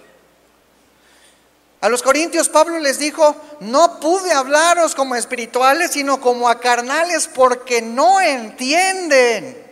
A 1.79 1.89
los 1.89 2.01
corintios 2.01 2.49
Pablo 2.49 2.79
les 2.79 2.97
dijo, 2.97 3.35
no 3.59 3.99
pude 3.99 4.31
hablaros 4.31 4.95
como 4.95 5.15
espirituales, 5.15 5.91
sino 5.91 6.19
como 6.19 6.49
a 6.49 6.59
carnales 6.59 7.27
porque 7.27 7.81
no 7.81 8.19
entienden. 8.19 9.65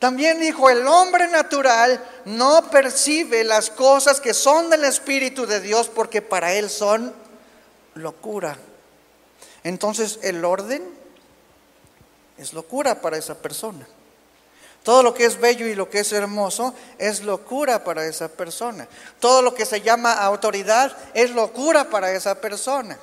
También 0.00 0.40
dijo, 0.40 0.68
el 0.68 0.84
hombre 0.88 1.28
natural 1.28 2.04
no 2.24 2.68
percibe 2.70 3.44
las 3.44 3.70
cosas 3.70 4.20
que 4.20 4.34
son 4.34 4.68
del 4.68 4.82
Espíritu 4.82 5.46
de 5.46 5.60
Dios 5.60 5.88
porque 5.88 6.20
para 6.20 6.54
él 6.54 6.68
son 6.68 7.14
locura. 7.94 8.58
Entonces 9.62 10.18
el 10.22 10.44
orden 10.44 10.82
es 12.36 12.52
locura 12.52 13.00
para 13.00 13.16
esa 13.16 13.36
persona. 13.36 13.86
Todo 14.82 15.02
lo 15.02 15.14
que 15.14 15.24
es 15.24 15.38
bello 15.38 15.66
y 15.66 15.74
lo 15.74 15.88
que 15.88 16.00
es 16.00 16.12
hermoso 16.12 16.74
es 16.98 17.22
locura 17.22 17.84
para 17.84 18.04
esa 18.04 18.28
persona. 18.28 18.88
Todo 19.20 19.40
lo 19.40 19.54
que 19.54 19.64
se 19.64 19.80
llama 19.80 20.12
autoridad 20.12 20.96
es 21.14 21.30
locura 21.30 21.88
para 21.88 22.10
esa 22.12 22.40
persona. 22.40 22.98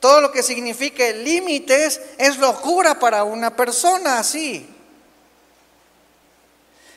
Todo 0.00 0.20
lo 0.20 0.32
que 0.32 0.42
signifique 0.42 1.14
límites 1.14 2.00
es 2.18 2.38
locura 2.38 2.98
para 2.98 3.22
una 3.22 3.54
persona 3.54 4.18
así. 4.18 4.68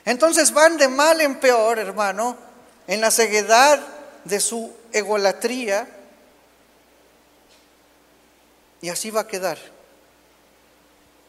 Entonces 0.05 0.51
van 0.51 0.77
de 0.77 0.87
mal 0.87 1.21
en 1.21 1.39
peor, 1.39 1.77
hermano, 1.77 2.35
en 2.87 3.01
la 3.01 3.11
ceguedad 3.11 3.79
de 4.23 4.39
su 4.39 4.73
egolatría. 4.91 5.87
Y 8.81 8.89
así 8.89 9.11
va 9.11 9.21
a 9.21 9.27
quedar 9.27 9.59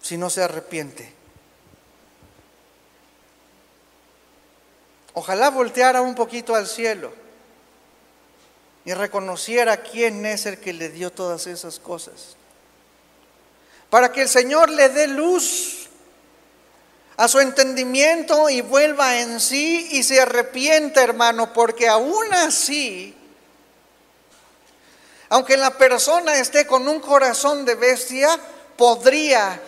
si 0.01 0.17
no 0.17 0.31
se 0.31 0.43
arrepiente. 0.43 1.16
Ojalá 5.19 5.49
volteara 5.49 6.03
un 6.03 6.15
poquito 6.15 6.55
al 6.55 6.67
cielo 6.67 7.11
y 8.85 8.93
reconociera 8.93 9.79
quién 9.79 10.27
es 10.27 10.45
el 10.45 10.61
que 10.61 10.75
le 10.75 10.91
dio 10.91 11.11
todas 11.11 11.47
esas 11.47 11.79
cosas. 11.79 12.37
Para 13.89 14.13
que 14.13 14.21
el 14.21 14.29
Señor 14.29 14.69
le 14.69 14.91
dé 14.91 15.09
luz 15.09 15.89
a 17.17 17.29
su 17.29 17.41
entendimiento 17.41 18.51
y 18.51 18.61
vuelva 18.61 19.19
en 19.19 19.41
sí 19.41 19.89
y 19.93 20.03
se 20.03 20.21
arrepienta, 20.21 21.03
hermano, 21.03 21.51
porque 21.55 21.89
aún 21.89 22.35
así, 22.35 23.17
aunque 25.31 25.57
la 25.57 25.79
persona 25.79 26.37
esté 26.37 26.67
con 26.67 26.87
un 26.87 27.01
corazón 27.01 27.65
de 27.65 27.75
bestia, 27.75 28.39
podría 28.77 29.63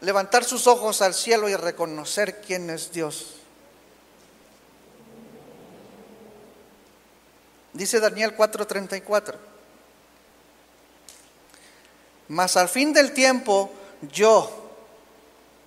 levantar 0.00 0.42
sus 0.42 0.66
ojos 0.66 1.02
al 1.02 1.14
cielo 1.14 1.48
y 1.48 1.54
reconocer 1.54 2.40
quién 2.40 2.68
es 2.68 2.90
Dios. 2.90 3.42
Dice 7.74 8.00
Daniel 8.00 8.34
4:34. 8.34 9.34
Mas 12.28 12.56
al 12.56 12.68
fin 12.68 12.92
del 12.92 13.12
tiempo 13.12 13.70
yo 14.12 14.62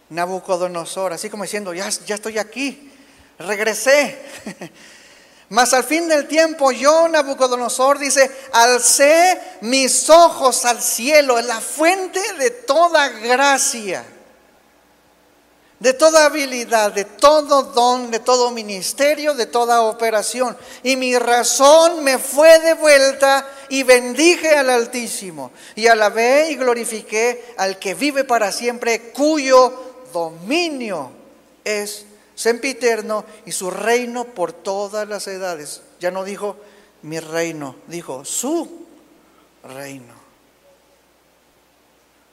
Nabucodonosor, 0.09 1.13
así 1.13 1.29
como 1.29 1.43
diciendo, 1.43 1.73
ya, 1.73 1.89
ya 1.89 2.15
estoy 2.15 2.37
aquí, 2.39 2.91
regresé. 3.37 4.17
Mas 5.49 5.73
al 5.73 5.83
fin 5.83 6.07
del 6.07 6.27
tiempo 6.27 6.71
yo, 6.71 7.07
Nabucodonosor, 7.07 7.99
dice, 7.99 8.29
alcé 8.53 9.39
mis 9.61 10.09
ojos 10.09 10.65
al 10.65 10.81
cielo, 10.81 11.39
en 11.39 11.47
la 11.47 11.61
fuente 11.61 12.21
de 12.33 12.51
toda 12.51 13.09
gracia, 13.09 14.05
de 15.79 15.93
toda 15.93 16.25
habilidad, 16.25 16.91
de 16.91 17.05
todo 17.05 17.63
don, 17.63 18.09
de 18.09 18.19
todo 18.19 18.51
ministerio, 18.51 19.35
de 19.35 19.45
toda 19.45 19.83
operación. 19.83 20.57
Y 20.83 20.95
mi 20.95 21.17
razón 21.17 22.03
me 22.03 22.17
fue 22.17 22.59
de 22.59 22.73
vuelta 22.73 23.47
y 23.69 23.83
bendije 23.83 24.55
al 24.55 24.69
Altísimo. 24.69 25.51
Y 25.75 25.87
alabé 25.87 26.49
y 26.51 26.55
glorifiqué 26.55 27.53
al 27.57 27.77
que 27.77 27.93
vive 27.93 28.23
para 28.23 28.51
siempre, 28.51 29.11
cuyo 29.11 29.71
dominio 30.11 31.11
es 31.63 32.05
sempiterno 32.33 33.25
y 33.45 33.51
su 33.51 33.69
reino 33.69 34.25
por 34.25 34.53
todas 34.53 35.07
las 35.07 35.27
edades. 35.27 35.81
Ya 35.99 36.09
no 36.09 36.23
dijo 36.23 36.57
mi 37.03 37.19
reino, 37.19 37.75
dijo 37.87 38.25
su 38.25 38.85
reino. 39.63 40.16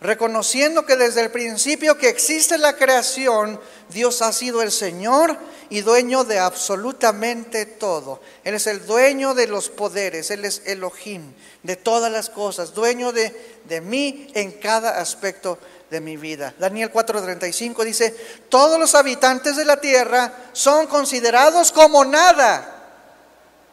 Reconociendo 0.04 0.84
que 0.84 0.96
desde 0.96 1.22
el 1.22 1.30
principio 1.30 1.96
que 1.96 2.10
existe 2.10 2.58
la 2.58 2.76
creación, 2.76 3.58
Dios 3.88 4.20
ha 4.20 4.34
sido 4.34 4.60
el 4.60 4.70
Señor 4.70 5.34
y 5.70 5.80
dueño 5.80 6.24
de 6.24 6.38
absolutamente 6.38 7.64
todo. 7.64 8.20
Él 8.44 8.54
es 8.54 8.66
el 8.66 8.84
dueño 8.84 9.32
de 9.32 9.46
los 9.46 9.70
poderes, 9.70 10.30
Él 10.30 10.44
es 10.44 10.60
Elohim, 10.66 11.32
de 11.62 11.76
todas 11.76 12.12
las 12.12 12.28
cosas, 12.28 12.74
dueño 12.74 13.12
de, 13.12 13.34
de 13.64 13.80
mí 13.80 14.30
en 14.34 14.52
cada 14.52 15.00
aspecto 15.00 15.58
de 15.88 16.02
mi 16.02 16.18
vida. 16.18 16.52
Daniel 16.58 16.92
4:35 16.92 17.82
dice, 17.82 18.14
todos 18.50 18.78
los 18.78 18.94
habitantes 18.94 19.56
de 19.56 19.64
la 19.64 19.80
tierra 19.80 20.50
son 20.52 20.86
considerados 20.86 21.72
como 21.72 22.04
nada. 22.04 22.92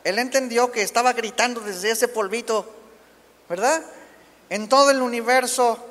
Él 0.05 0.17
entendió 0.17 0.71
que 0.71 0.81
estaba 0.81 1.11
gritando 1.11 1.59
desde 1.59 1.91
ese 1.91 2.07
polvito, 2.07 2.73
¿verdad? 3.49 3.83
En 4.49 4.69
todo 4.69 4.91
el 4.91 5.01
universo 5.01 5.90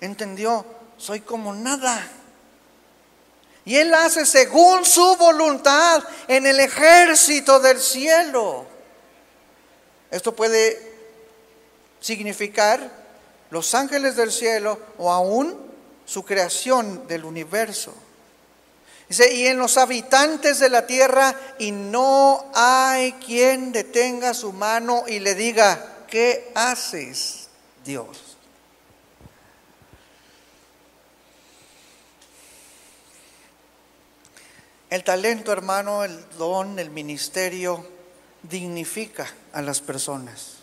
entendió, 0.00 0.64
soy 0.96 1.20
como 1.20 1.52
nada. 1.54 2.08
Y 3.64 3.76
Él 3.76 3.92
hace 3.94 4.24
según 4.24 4.84
su 4.84 5.16
voluntad 5.16 6.02
en 6.28 6.46
el 6.46 6.60
ejército 6.60 7.58
del 7.58 7.80
cielo. 7.80 8.64
Esto 10.10 10.34
puede 10.34 10.94
significar 12.00 12.90
los 13.50 13.74
ángeles 13.74 14.16
del 14.16 14.30
cielo 14.30 14.78
o 14.98 15.10
aún 15.10 15.56
su 16.04 16.24
creación 16.24 17.08
del 17.08 17.24
universo. 17.24 17.92
Dice, 19.08 19.32
y 19.32 19.46
en 19.46 19.58
los 19.58 19.76
habitantes 19.76 20.58
de 20.58 20.68
la 20.68 20.86
tierra, 20.86 21.34
y 21.58 21.70
no 21.70 22.50
hay 22.54 23.12
quien 23.12 23.70
detenga 23.70 24.34
su 24.34 24.52
mano 24.52 25.04
y 25.06 25.20
le 25.20 25.34
diga, 25.36 26.04
¿qué 26.08 26.50
haces, 26.54 27.48
Dios? 27.84 28.25
El 34.88 35.02
talento, 35.02 35.52
hermano, 35.52 36.04
el 36.04 36.24
don, 36.38 36.78
el 36.78 36.90
ministerio, 36.90 37.84
dignifica 38.42 39.26
a 39.52 39.62
las 39.62 39.80
personas. 39.80 40.58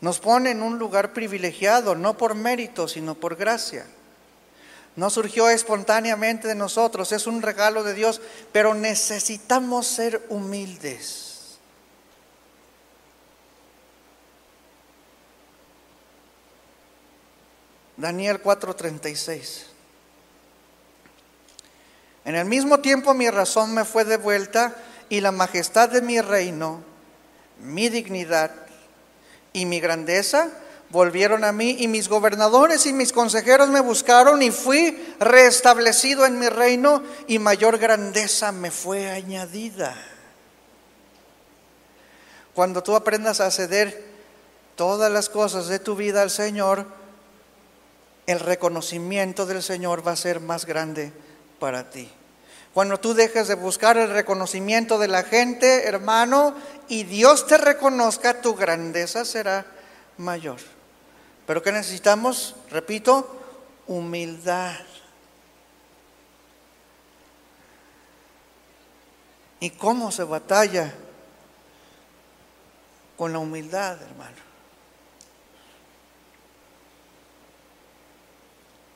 Nos 0.00 0.18
pone 0.18 0.50
en 0.50 0.62
un 0.62 0.78
lugar 0.78 1.12
privilegiado, 1.12 1.94
no 1.94 2.16
por 2.16 2.34
mérito, 2.34 2.88
sino 2.88 3.14
por 3.14 3.36
gracia. 3.36 3.86
No 4.94 5.10
surgió 5.10 5.48
espontáneamente 5.48 6.48
de 6.48 6.54
nosotros, 6.54 7.12
es 7.12 7.26
un 7.26 7.40
regalo 7.40 7.82
de 7.82 7.94
Dios, 7.94 8.20
pero 8.52 8.74
necesitamos 8.74 9.86
ser 9.86 10.26
humildes. 10.28 11.58
Daniel 17.96 18.42
4:36. 18.42 19.71
En 22.24 22.36
el 22.36 22.44
mismo 22.44 22.78
tiempo 22.78 23.14
mi 23.14 23.28
razón 23.30 23.74
me 23.74 23.84
fue 23.84 24.04
devuelta 24.04 24.74
y 25.08 25.20
la 25.20 25.32
majestad 25.32 25.88
de 25.88 26.02
mi 26.02 26.20
reino, 26.20 26.82
mi 27.60 27.88
dignidad 27.88 28.50
y 29.52 29.66
mi 29.66 29.80
grandeza 29.80 30.48
volvieron 30.90 31.42
a 31.42 31.52
mí 31.52 31.76
y 31.80 31.88
mis 31.88 32.08
gobernadores 32.08 32.86
y 32.86 32.92
mis 32.92 33.12
consejeros 33.12 33.70
me 33.70 33.80
buscaron 33.80 34.42
y 34.42 34.50
fui 34.50 35.14
restablecido 35.18 36.26
en 36.26 36.38
mi 36.38 36.48
reino 36.48 37.02
y 37.26 37.38
mayor 37.38 37.78
grandeza 37.78 38.52
me 38.52 38.70
fue 38.70 39.10
añadida. 39.10 39.94
Cuando 42.54 42.82
tú 42.82 42.94
aprendas 42.94 43.40
a 43.40 43.50
ceder 43.50 44.04
todas 44.76 45.10
las 45.10 45.28
cosas 45.30 45.68
de 45.68 45.78
tu 45.78 45.96
vida 45.96 46.22
al 46.22 46.30
Señor, 46.30 46.86
el 48.26 48.38
reconocimiento 48.38 49.46
del 49.46 49.62
Señor 49.62 50.06
va 50.06 50.12
a 50.12 50.16
ser 50.16 50.40
más 50.40 50.66
grande 50.66 51.12
para 51.62 51.88
ti. 51.88 52.10
Cuando 52.74 52.98
tú 52.98 53.14
dejes 53.14 53.46
de 53.46 53.54
buscar 53.54 53.96
el 53.96 54.10
reconocimiento 54.10 54.98
de 54.98 55.06
la 55.06 55.22
gente, 55.22 55.86
hermano, 55.86 56.56
y 56.88 57.04
Dios 57.04 57.46
te 57.46 57.56
reconozca, 57.56 58.40
tu 58.40 58.56
grandeza 58.56 59.24
será 59.24 59.64
mayor. 60.18 60.58
Pero 61.46 61.62
¿qué 61.62 61.70
necesitamos? 61.70 62.56
Repito, 62.68 63.40
humildad. 63.86 64.74
¿Y 69.60 69.70
cómo 69.70 70.10
se 70.10 70.24
batalla 70.24 70.92
con 73.16 73.32
la 73.32 73.38
humildad, 73.38 74.02
hermano? 74.02 74.36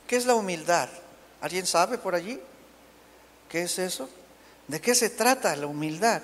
¿Qué 0.05 0.17
es 0.17 0.25
la 0.25 0.35
humildad? 0.35 0.89
¿Alguien 1.39 1.65
sabe 1.65 1.97
por 1.97 2.13
allí? 2.13 2.41
¿Qué 3.49 3.63
es 3.63 3.79
eso? 3.79 4.09
¿De 4.67 4.81
qué 4.81 4.95
se 4.95 5.09
trata 5.09 5.55
la 5.55 5.67
humildad? 5.67 6.21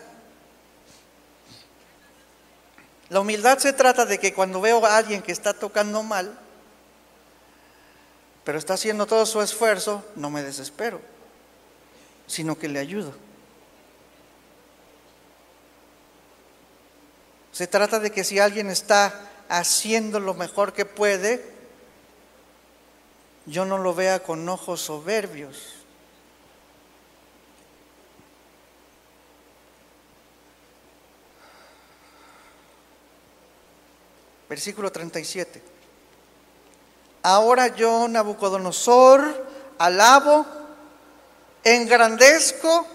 La 3.10 3.20
humildad 3.20 3.58
se 3.60 3.74
trata 3.74 4.06
de 4.06 4.20
que 4.20 4.34
cuando 4.34 4.60
veo 4.60 4.86
a 4.86 4.98
alguien 4.98 5.22
que 5.22 5.32
está 5.32 5.54
tocando 5.54 6.04
mal, 6.04 6.38
pero 8.44 8.58
está 8.58 8.74
haciendo 8.74 9.06
todo 9.06 9.26
su 9.26 9.42
esfuerzo, 9.42 10.04
no 10.16 10.30
me 10.30 10.44
desespero, 10.44 11.00
sino 12.28 12.58
que 12.58 12.68
le 12.68 12.80
ayudo. 12.80 13.14
Se 17.52 17.68
trata 17.68 18.00
de 18.00 18.12
que 18.12 18.24
si 18.24 18.40
alguien 18.40 18.70
está 18.70 19.30
haciendo 19.48 20.20
lo 20.20 20.34
mejor 20.34 20.74
que 20.74 20.86
puede, 20.86 21.46
yo 23.46 23.64
no 23.66 23.78
lo 23.78 23.94
vea 23.94 24.24
con 24.24 24.50
ojos 24.50 24.82
soberbios, 24.82 25.73
Versículo 34.54 34.92
37. 34.92 35.64
Ahora 37.24 37.76
yo, 37.76 38.08
Nabucodonosor, 38.08 39.48
alabo, 39.80 40.46
engrandezco 41.64 42.86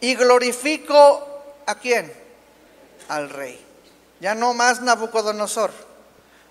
y 0.00 0.16
glorifico 0.16 1.44
a 1.66 1.76
quién? 1.76 2.12
Al 3.06 3.30
rey. 3.30 3.64
Ya 4.18 4.34
no 4.34 4.54
más 4.54 4.82
Nabucodonosor. 4.82 5.70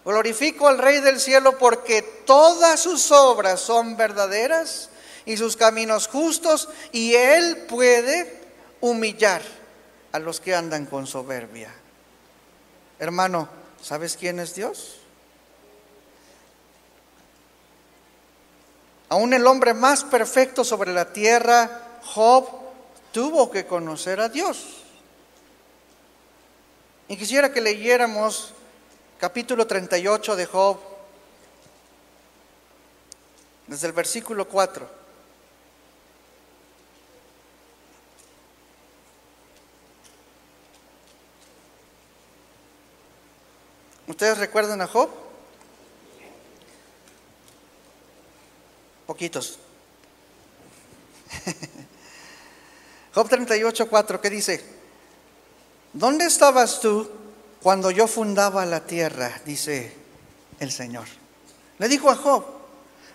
Glorifico 0.06 0.70
al 0.70 0.78
rey 0.78 1.02
del 1.02 1.20
cielo 1.20 1.58
porque 1.58 2.02
todas 2.02 2.80
sus 2.80 3.12
obras 3.12 3.60
son 3.60 3.98
verdaderas 3.98 4.92
y 5.26 5.36
sus 5.36 5.58
caminos 5.58 6.08
justos 6.08 6.70
y 6.94 7.16
él 7.16 7.66
puede 7.68 8.42
humillar 8.80 9.42
a 10.14 10.20
los 10.20 10.40
que 10.40 10.56
andan 10.56 10.86
con 10.86 11.06
soberbia. 11.06 11.76
Hermano, 12.98 13.65
¿Sabes 13.86 14.18
quién 14.18 14.40
es 14.40 14.56
Dios? 14.56 14.96
Aún 19.10 19.32
el 19.32 19.46
hombre 19.46 19.76
más 19.76 20.04
perfecto 20.04 20.64
sobre 20.64 20.92
la 20.92 21.14
tierra, 21.14 22.00
Job, 22.04 22.50
tuvo 23.12 23.52
que 23.52 23.68
conocer 23.68 24.20
a 24.22 24.30
Dios. 24.30 24.78
Y 27.08 27.16
quisiera 27.16 27.54
que 27.54 27.62
leyéramos 27.62 28.56
capítulo 29.20 29.68
38 29.68 30.36
de 30.36 30.46
Job, 30.48 30.80
desde 33.68 33.86
el 33.86 33.94
versículo 33.94 34.48
4. 34.48 35.05
¿Ustedes 44.16 44.38
recuerdan 44.38 44.80
a 44.80 44.88
Job? 44.88 45.10
Poquitos. 49.06 49.60
Job 53.14 53.28
38, 53.28 53.90
4, 53.90 54.22
¿qué 54.22 54.30
dice? 54.30 54.64
¿Dónde 55.92 56.28
estabas 56.28 56.80
tú 56.80 57.12
cuando 57.62 57.92
yo 57.92 58.08
fundaba 58.08 58.66
la 58.66 58.86
tierra? 58.86 59.42
Dice 59.44 59.94
el 60.62 60.72
Señor. 60.72 61.08
Le 61.78 61.90
dijo 61.90 62.10
a 62.10 62.16
Job, 62.16 62.46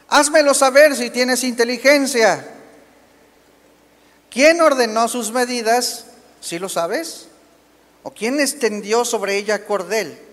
házmelo 0.07 0.53
saber 0.53 0.94
si 0.94 1.09
tienes 1.09 1.44
inteligencia. 1.44 2.46
¿Quién 4.28 4.61
ordenó 4.61 5.09
sus 5.09 5.32
medidas? 5.32 6.05
¿Sí 6.42 6.59
lo 6.59 6.68
sabes? 6.68 7.28
¿O 8.03 8.11
quién 8.11 8.38
extendió 8.38 9.07
sobre 9.07 9.38
ella 9.38 9.64
cordel? 9.64 10.26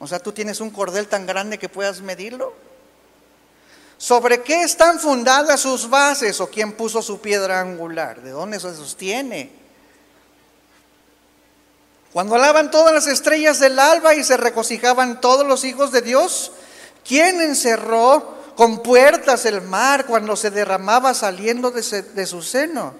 O 0.00 0.06
sea, 0.06 0.20
tú 0.20 0.32
tienes 0.32 0.60
un 0.60 0.70
cordel 0.70 1.08
tan 1.08 1.26
grande 1.26 1.58
que 1.58 1.68
puedas 1.68 2.00
medirlo. 2.00 2.52
¿Sobre 3.96 4.42
qué 4.42 4.62
están 4.62 5.00
fundadas 5.00 5.60
sus 5.60 5.90
bases 5.90 6.40
o 6.40 6.48
quién 6.48 6.72
puso 6.72 7.02
su 7.02 7.20
piedra 7.20 7.60
angular? 7.60 8.22
¿De 8.22 8.30
dónde 8.30 8.60
se 8.60 8.72
sostiene? 8.74 9.50
Cuando 12.12 12.36
alaban 12.36 12.70
todas 12.70 12.94
las 12.94 13.08
estrellas 13.08 13.58
del 13.58 13.78
alba 13.78 14.14
y 14.14 14.22
se 14.22 14.36
regocijaban 14.36 15.20
todos 15.20 15.44
los 15.44 15.64
hijos 15.64 15.90
de 15.90 16.02
Dios, 16.02 16.52
¿quién 17.06 17.40
encerró 17.40 18.38
con 18.54 18.84
puertas 18.84 19.44
el 19.46 19.62
mar 19.62 20.06
cuando 20.06 20.36
se 20.36 20.50
derramaba 20.50 21.12
saliendo 21.12 21.72
de, 21.72 21.82
de 21.82 22.26
su 22.26 22.40
seno? 22.40 22.94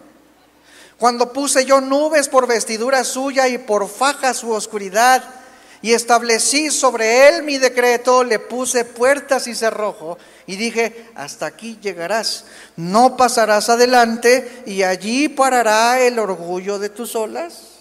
Cuando 0.99 1.33
puse 1.33 1.65
yo 1.65 1.81
nubes 1.81 2.29
por 2.29 2.49
vestidura 2.49 3.05
suya 3.05 3.47
y 3.47 3.59
por 3.59 3.89
faja 3.89 4.35
su 4.35 4.51
oscuridad, 4.51 5.38
y 5.81 5.93
establecí 5.93 6.71
sobre 6.71 7.29
él 7.29 7.43
mi 7.43 7.59
decreto, 7.59 8.25
le 8.25 8.39
puse 8.39 8.85
puertas 8.85 9.47
y 9.47 9.55
cerrojo, 9.55 10.19
y 10.47 10.57
dije, 10.57 11.09
hasta 11.15 11.47
aquí 11.47 11.79
llegarás, 11.81 12.47
no 12.77 13.17
pasarás 13.17 13.69
adelante, 13.69 14.63
y 14.67 14.83
allí 14.83 15.29
parará 15.29 16.01
el 16.01 16.19
orgullo 16.19 16.79
de 16.79 16.89
tus 16.89 17.15
olas. 17.15 17.79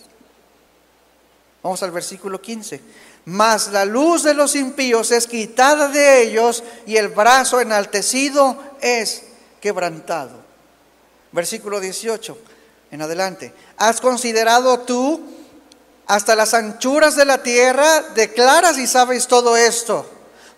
Vamos 1.63 1.81
al 1.83 1.91
versículo 1.91 2.39
15. 2.41 2.81
Mas 3.25 3.73
la 3.73 3.83
luz 3.83 4.23
de 4.23 4.33
los 4.33 4.55
impíos 4.55 5.11
es 5.11 5.27
quitada 5.27 5.89
de 5.89 6.21
ellos 6.21 6.63
y 6.85 6.95
el 6.95 7.09
brazo 7.09 7.59
enaltecido 7.59 8.57
es 8.79 9.23
quebrantado. 9.59 10.39
Versículo 11.33 11.81
18 11.81 12.37
en 12.91 13.01
adelante. 13.01 13.53
¿Has 13.75 13.99
considerado 13.99 14.79
tú 14.79 15.21
hasta 16.07 16.35
las 16.35 16.53
anchuras 16.53 17.15
de 17.15 17.25
la 17.25 17.43
tierra? 17.43 18.01
Declaras 18.15 18.77
y 18.77 18.87
sabes 18.87 19.27
todo 19.27 19.57
esto. 19.57 20.09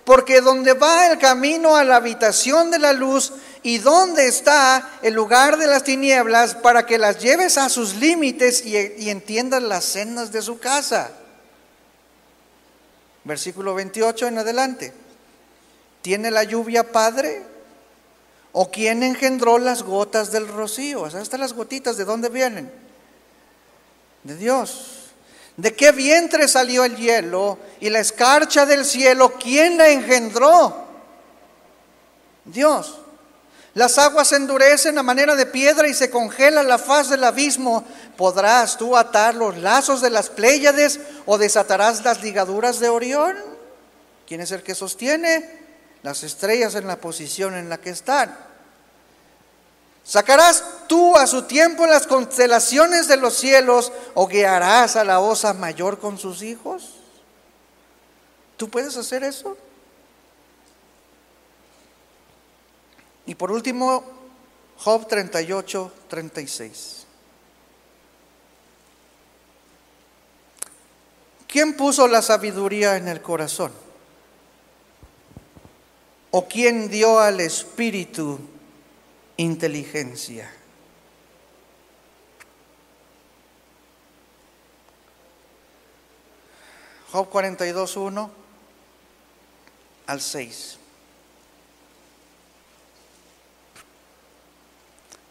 Porque 0.05 0.41
donde 0.41 0.73
va 0.73 1.07
el 1.07 1.19
camino 1.19 1.75
a 1.75 1.83
la 1.83 1.97
habitación 1.97 2.71
de 2.71 2.79
la 2.79 2.93
luz 2.93 3.33
y 3.61 3.79
donde 3.79 4.27
está 4.27 4.97
el 5.01 5.13
lugar 5.13 5.57
de 5.57 5.67
las 5.67 5.83
tinieblas 5.83 6.55
para 6.55 6.85
que 6.85 6.97
las 6.97 7.19
lleves 7.19 7.57
a 7.57 7.69
sus 7.69 7.95
límites 7.95 8.65
y, 8.65 9.09
entiendas 9.09 9.61
las 9.61 9.83
sendas 9.83 10.31
de 10.31 10.41
su 10.41 10.59
casa. 10.59 11.11
Versículo 13.23 13.75
28 13.75 14.27
en 14.27 14.37
adelante. 14.37 14.93
¿Tiene 16.01 16.31
la 16.31 16.43
lluvia 16.43 16.91
padre? 16.91 17.43
¿O 18.51 18.71
quién 18.71 19.03
engendró 19.03 19.59
las 19.59 19.83
gotas 19.83 20.31
del 20.31 20.47
rocío? 20.47 21.01
O 21.01 21.09
sea, 21.09 21.21
estas 21.21 21.39
las 21.39 21.53
gotitas, 21.53 21.97
¿de 21.97 22.05
dónde 22.05 22.29
vienen? 22.29 22.71
De 24.23 24.35
Dios. 24.35 24.98
¿De 25.59 25.75
qué 25.75 25.91
vientre 25.91 26.47
salió 26.47 26.85
el 26.85 26.95
hielo 26.95 27.59
y 27.81 27.89
la 27.89 27.99
escarcha 27.99 28.65
del 28.65 28.85
cielo? 28.85 29.33
¿Quién 29.37 29.77
la 29.77 29.89
engendró? 29.89 30.87
Dios. 32.45 32.97
Las 33.73 33.97
aguas 33.97 34.29
se 34.29 34.37
endurecen 34.37 34.97
a 34.97 35.03
manera 35.03 35.35
de 35.35 35.45
piedra 35.45 35.89
y 35.89 35.93
se 35.93 36.09
congela 36.09 36.63
la 36.63 36.77
faz 36.77 37.09
del 37.09 37.25
abismo. 37.25 37.83
¿Podrás 38.15 38.77
tú 38.77 38.95
atar 38.95 39.35
los 39.35 39.57
lazos 39.57 39.99
de 39.99 40.09
las 40.09 40.29
Pléyades 40.29 41.01
o 41.25 41.37
desatarás 41.37 42.05
las 42.05 42.23
ligaduras 42.23 42.79
de 42.79 42.87
Orión? 42.87 43.35
¿Quién 44.25 44.39
es 44.39 44.53
el 44.53 44.63
que 44.63 44.75
sostiene 44.75 45.59
las 46.03 46.23
estrellas 46.23 46.75
en 46.75 46.87
la 46.87 47.01
posición 47.01 47.55
en 47.55 47.67
la 47.67 47.79
que 47.79 47.89
están? 47.89 48.48
¿Sacarás 50.09 50.63
tú 50.87 51.15
a 51.15 51.27
su 51.27 51.43
tiempo 51.43 51.85
las 51.85 52.07
constelaciones 52.07 53.07
de 53.07 53.15
los 53.15 53.35
cielos 53.35 53.91
o 54.15 54.25
guiarás 54.25 54.95
a 54.95 55.03
la 55.03 55.19
osa 55.19 55.53
mayor 55.53 55.99
con 55.99 56.17
sus 56.17 56.41
hijos? 56.41 56.95
¿Tú 58.57 58.71
puedes 58.71 58.97
hacer 58.97 59.23
eso? 59.23 59.55
Y 63.27 63.35
por 63.35 63.51
último, 63.51 64.03
Job 64.79 65.07
38, 65.07 65.93
36. 66.07 67.05
¿Quién 71.47 71.77
puso 71.77 72.07
la 72.07 72.23
sabiduría 72.23 72.97
en 72.97 73.09
el 73.09 73.21
corazón? 73.21 73.71
¿O 76.31 76.47
quién 76.47 76.89
dio 76.89 77.19
al 77.19 77.41
espíritu 77.41 78.39
inteligencia? 79.39 80.51
Job 87.11 87.29
42, 87.29 87.95
1 87.95 88.31
al 90.07 90.21
6. 90.21 90.77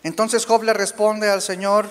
Entonces 0.02 0.46
Job 0.46 0.62
le 0.62 0.72
responde 0.72 1.28
al 1.28 1.42
Señor, 1.42 1.90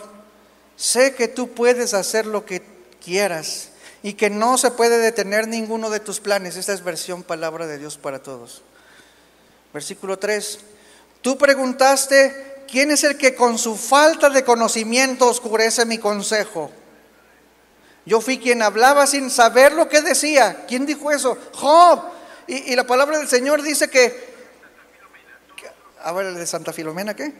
sé 0.75 1.13
que 1.13 1.27
tú 1.27 1.51
puedes 1.51 1.93
hacer 1.93 2.25
lo 2.25 2.45
que 2.45 2.63
quieras 3.03 3.69
y 4.01 4.13
que 4.13 4.31
no 4.31 4.57
se 4.57 4.71
puede 4.71 4.97
detener 4.97 5.47
ninguno 5.47 5.91
de 5.91 5.99
tus 5.99 6.19
planes. 6.19 6.55
Esta 6.55 6.73
es 6.73 6.83
versión 6.83 7.21
palabra 7.21 7.67
de 7.67 7.77
Dios 7.77 7.97
para 7.97 8.23
todos. 8.23 8.63
Versículo 9.71 10.17
3. 10.17 10.59
Tú 11.27 11.37
preguntaste, 11.37 12.63
¿quién 12.71 12.89
es 12.89 13.03
el 13.03 13.17
que 13.17 13.35
con 13.35 13.57
su 13.57 13.75
falta 13.75 14.29
de 14.29 14.45
conocimiento 14.45 15.27
oscurece 15.27 15.85
mi 15.85 15.97
consejo? 15.97 16.71
Yo 18.05 18.21
fui 18.21 18.37
quien 18.37 18.61
hablaba 18.61 19.05
sin 19.05 19.29
saber 19.29 19.73
lo 19.73 19.89
que 19.89 20.01
decía. 20.01 20.63
¿Quién 20.69 20.85
dijo 20.85 21.11
eso? 21.11 21.37
Job. 21.51 22.01
Y, 22.47 22.73
la 22.77 22.87
palabra 22.87 23.17
del 23.17 23.27
Señor 23.27 23.61
dice 23.61 23.89
que... 23.89 24.37
A 26.01 26.13
ver, 26.13 26.27
el 26.27 26.35
de 26.35 26.47
Santa 26.47 26.71
Filomena, 26.71 27.13
¿qué? 27.13 27.33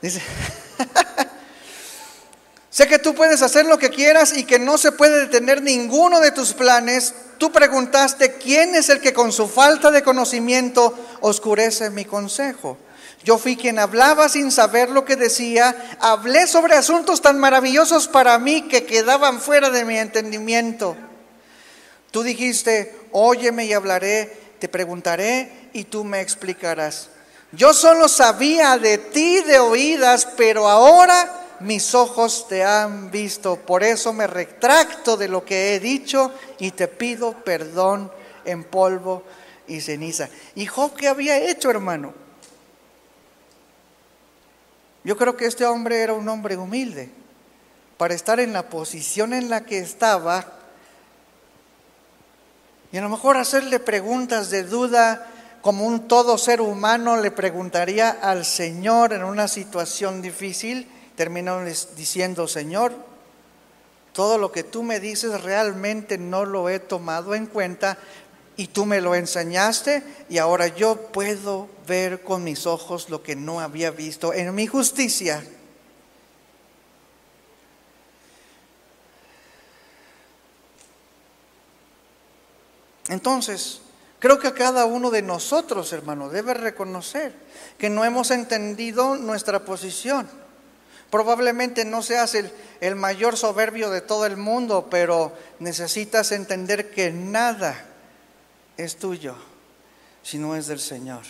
Dice, 0.00 0.22
sé 2.78 2.86
que 2.86 3.00
tú 3.00 3.12
puedes 3.12 3.42
hacer 3.42 3.66
lo 3.66 3.76
que 3.76 3.90
quieras 3.90 4.36
y 4.36 4.44
que 4.44 4.60
no 4.60 4.78
se 4.78 4.92
puede 4.92 5.22
detener 5.22 5.62
ninguno 5.62 6.20
de 6.20 6.30
tus 6.30 6.52
planes. 6.52 7.12
Tú 7.36 7.50
preguntaste, 7.50 8.34
¿quién 8.34 8.76
es 8.76 8.88
el 8.88 9.00
que 9.00 9.12
con 9.12 9.32
su 9.32 9.48
falta 9.48 9.90
de 9.90 10.04
conocimiento 10.04 10.96
oscurece 11.20 11.90
mi 11.90 12.04
consejo? 12.04 12.78
Yo 13.24 13.36
fui 13.36 13.56
quien 13.56 13.80
hablaba 13.80 14.28
sin 14.28 14.52
saber 14.52 14.90
lo 14.90 15.04
que 15.04 15.16
decía, 15.16 15.96
hablé 15.98 16.46
sobre 16.46 16.76
asuntos 16.76 17.20
tan 17.20 17.40
maravillosos 17.40 18.06
para 18.06 18.38
mí 18.38 18.68
que 18.68 18.86
quedaban 18.86 19.40
fuera 19.40 19.70
de 19.70 19.84
mi 19.84 19.98
entendimiento. 19.98 20.94
Tú 22.12 22.22
dijiste, 22.22 22.96
óyeme 23.10 23.66
y 23.66 23.72
hablaré, 23.72 24.40
te 24.60 24.68
preguntaré 24.68 25.70
y 25.72 25.82
tú 25.82 26.04
me 26.04 26.20
explicarás. 26.20 27.08
Yo 27.50 27.74
solo 27.74 28.08
sabía 28.08 28.78
de 28.78 28.98
ti 28.98 29.40
de 29.40 29.58
oídas, 29.58 30.28
pero 30.36 30.68
ahora 30.68 31.46
mis 31.60 31.94
ojos 31.94 32.46
te 32.48 32.64
han 32.64 33.10
visto. 33.10 33.56
Por 33.56 33.82
eso 33.82 34.12
me 34.12 34.26
retracto 34.26 35.16
de 35.16 35.28
lo 35.28 35.44
que 35.44 35.74
he 35.74 35.80
dicho 35.80 36.32
y 36.58 36.70
te 36.70 36.88
pido 36.88 37.32
perdón 37.44 38.10
en 38.44 38.64
polvo 38.64 39.24
y 39.66 39.80
ceniza. 39.80 40.28
¿Y 40.54 40.66
Job 40.66 40.94
qué 40.94 41.08
había 41.08 41.38
hecho, 41.38 41.70
hermano? 41.70 42.14
Yo 45.04 45.16
creo 45.16 45.36
que 45.36 45.46
este 45.46 45.64
hombre 45.64 46.00
era 46.00 46.14
un 46.14 46.28
hombre 46.28 46.56
humilde. 46.56 47.10
Para 47.96 48.14
estar 48.14 48.38
en 48.40 48.52
la 48.52 48.68
posición 48.68 49.32
en 49.32 49.50
la 49.50 49.64
que 49.64 49.78
estaba, 49.78 50.44
y 52.92 52.96
a 52.96 53.02
lo 53.02 53.08
mejor 53.08 53.36
hacerle 53.36 53.80
preguntas 53.80 54.50
de 54.50 54.62
duda, 54.62 55.26
como 55.60 55.84
un 55.84 56.06
todo 56.06 56.38
ser 56.38 56.60
humano 56.60 57.16
le 57.16 57.30
preguntaría 57.30 58.10
al 58.10 58.44
Señor 58.44 59.12
en 59.12 59.24
una 59.24 59.48
situación 59.48 60.22
difícil, 60.22 60.88
terminó 61.18 61.64
diciendo, 61.96 62.46
Señor, 62.46 62.94
todo 64.12 64.38
lo 64.38 64.52
que 64.52 64.62
tú 64.62 64.84
me 64.84 65.00
dices 65.00 65.42
realmente 65.42 66.16
no 66.16 66.44
lo 66.44 66.68
he 66.68 66.78
tomado 66.78 67.34
en 67.34 67.46
cuenta 67.46 67.98
y 68.56 68.68
tú 68.68 68.86
me 68.86 69.00
lo 69.00 69.16
enseñaste 69.16 70.04
y 70.28 70.38
ahora 70.38 70.68
yo 70.68 70.94
puedo 71.10 71.68
ver 71.88 72.22
con 72.22 72.44
mis 72.44 72.66
ojos 72.66 73.10
lo 73.10 73.24
que 73.24 73.34
no 73.34 73.58
había 73.58 73.90
visto 73.90 74.32
en 74.32 74.54
mi 74.54 74.68
justicia. 74.68 75.42
Entonces, 83.08 83.80
Creo 84.20 84.40
que 84.40 84.52
cada 84.52 84.84
uno 84.84 85.12
de 85.12 85.22
nosotros, 85.22 85.92
hermano, 85.92 86.28
debe 86.28 86.52
reconocer 86.52 87.32
que 87.78 87.88
no 87.88 88.04
hemos 88.04 88.32
entendido 88.32 89.14
nuestra 89.14 89.64
posición. 89.64 90.28
Probablemente 91.10 91.84
no 91.84 92.02
seas 92.02 92.34
el, 92.34 92.52
el, 92.80 92.94
mayor 92.94 93.36
soberbio 93.36 93.90
de 93.90 94.02
todo 94.02 94.26
el 94.26 94.36
mundo, 94.36 94.88
pero 94.90 95.32
necesitas 95.58 96.32
entender 96.32 96.90
que 96.90 97.10
nada 97.10 97.86
es 98.76 98.96
tuyo 98.96 99.34
si 100.22 100.38
no 100.38 100.54
es 100.54 100.66
del 100.66 100.80
Señor. 100.80 101.22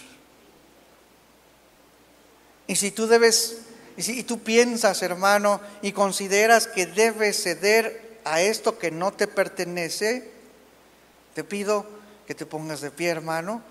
Y 2.66 2.76
si 2.76 2.90
tú 2.90 3.06
debes, 3.06 3.58
y 3.96 4.02
si 4.02 4.22
tú 4.24 4.40
piensas, 4.40 5.02
hermano, 5.02 5.60
y 5.80 5.92
consideras 5.92 6.66
que 6.66 6.86
debes 6.86 7.42
ceder 7.42 8.18
a 8.24 8.42
esto 8.42 8.78
que 8.78 8.90
no 8.90 9.12
te 9.12 9.26
pertenece, 9.26 10.30
te 11.34 11.44
pido 11.44 11.86
que 12.26 12.34
te 12.34 12.44
pongas 12.44 12.80
de 12.80 12.90
pie, 12.90 13.08
hermano. 13.08 13.62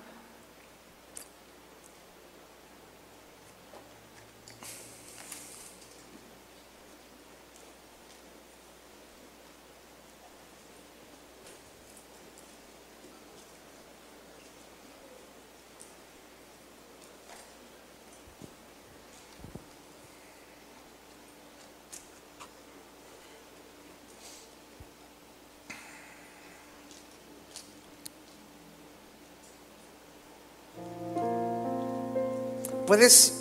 ¿Puedes 32.88 33.34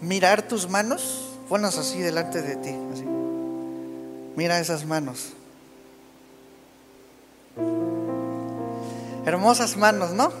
mirar 0.00 0.48
tus 0.48 0.68
manos? 0.68 1.28
Ponlas 1.48 1.76
así 1.76 2.00
delante 2.00 2.40
de 2.40 2.56
ti. 2.56 2.74
Así. 2.92 3.04
Mira 4.34 4.58
esas 4.58 4.86
manos. 4.86 5.34
Hermosas 9.26 9.76
manos, 9.76 10.12
¿no? 10.12 10.32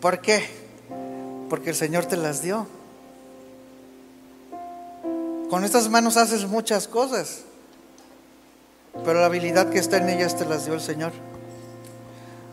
¿Por 0.00 0.20
qué? 0.20 0.48
Porque 1.50 1.70
el 1.70 1.76
Señor 1.76 2.06
te 2.06 2.16
las 2.16 2.42
dio. 2.42 2.66
Con 5.50 5.64
estas 5.64 5.88
manos 5.88 6.16
haces 6.16 6.46
muchas 6.46 6.88
cosas, 6.88 7.42
pero 9.04 9.20
la 9.20 9.26
habilidad 9.26 9.68
que 9.70 9.78
está 9.78 9.98
en 9.98 10.08
ellas 10.08 10.36
te 10.36 10.44
las 10.44 10.64
dio 10.64 10.74
el 10.74 10.80
Señor. 10.80 11.12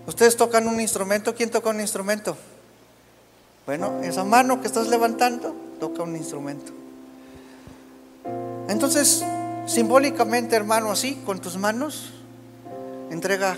Ustedes 0.05 0.35
tocan 0.35 0.67
un 0.67 0.79
instrumento, 0.79 1.33
¿quién 1.33 1.49
toca 1.49 1.69
un 1.69 1.79
instrumento? 1.79 2.37
Bueno, 3.65 4.01
esa 4.01 4.23
mano 4.23 4.59
que 4.61 4.67
estás 4.67 4.87
levantando 4.87 5.55
toca 5.79 6.03
un 6.03 6.15
instrumento. 6.15 6.71
Entonces, 8.67 9.23
simbólicamente, 9.67 10.55
hermano, 10.55 10.91
así, 10.91 11.15
con 11.25 11.39
tus 11.39 11.57
manos, 11.57 12.13
entrega 13.09 13.57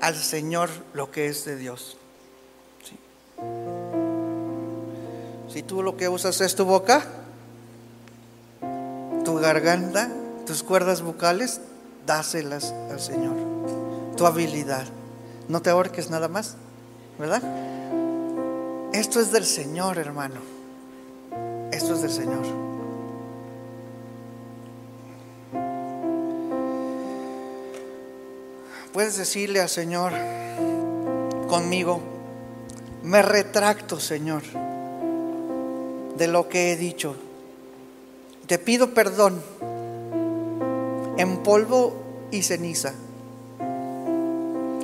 al 0.00 0.14
Señor 0.14 0.70
lo 0.92 1.10
que 1.10 1.26
es 1.26 1.44
de 1.44 1.56
Dios. 1.56 1.96
Si 5.48 5.62
tú 5.62 5.82
lo 5.82 5.96
que 5.96 6.08
usas 6.08 6.40
es 6.40 6.54
tu 6.54 6.64
boca, 6.64 7.04
tu 9.24 9.36
garganta, 9.36 10.10
tus 10.46 10.62
cuerdas 10.62 11.02
vocales, 11.02 11.60
dáselas 12.06 12.72
al 12.90 13.00
Señor. 13.00 13.36
Tu 14.16 14.26
habilidad. 14.26 14.84
No 15.48 15.62
te 15.62 15.70
ahorques 15.70 16.10
nada 16.10 16.28
más, 16.28 16.56
¿verdad? 17.18 17.42
Esto 18.94 19.18
es 19.18 19.32
del 19.32 19.44
Señor, 19.44 19.98
hermano. 19.98 20.36
Esto 21.72 21.94
es 21.94 22.02
del 22.02 22.12
Señor. 22.12 22.46
Puedes 28.92 29.16
decirle 29.16 29.60
al 29.60 29.68
Señor 29.68 30.12
conmigo, 31.48 32.00
me 33.02 33.20
retracto, 33.20 33.98
Señor, 33.98 34.44
de 36.16 36.28
lo 36.28 36.48
que 36.48 36.70
he 36.70 36.76
dicho. 36.76 37.16
Te 38.46 38.60
pido 38.60 38.94
perdón 38.94 39.42
en 41.16 41.42
polvo 41.42 41.96
y 42.30 42.44
ceniza. 42.44 42.94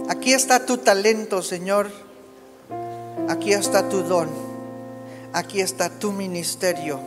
Aquí 0.09 0.33
está 0.33 0.67
tu 0.67 0.79
talento, 0.79 1.43
Señor. 1.43 2.10
Aquí 3.31 3.53
está 3.53 3.89
tu 3.89 4.03
don. 4.03 4.29
Aquí 5.33 5.61
está 5.61 5.89
tu 5.89 6.11
ministerio. 6.11 6.99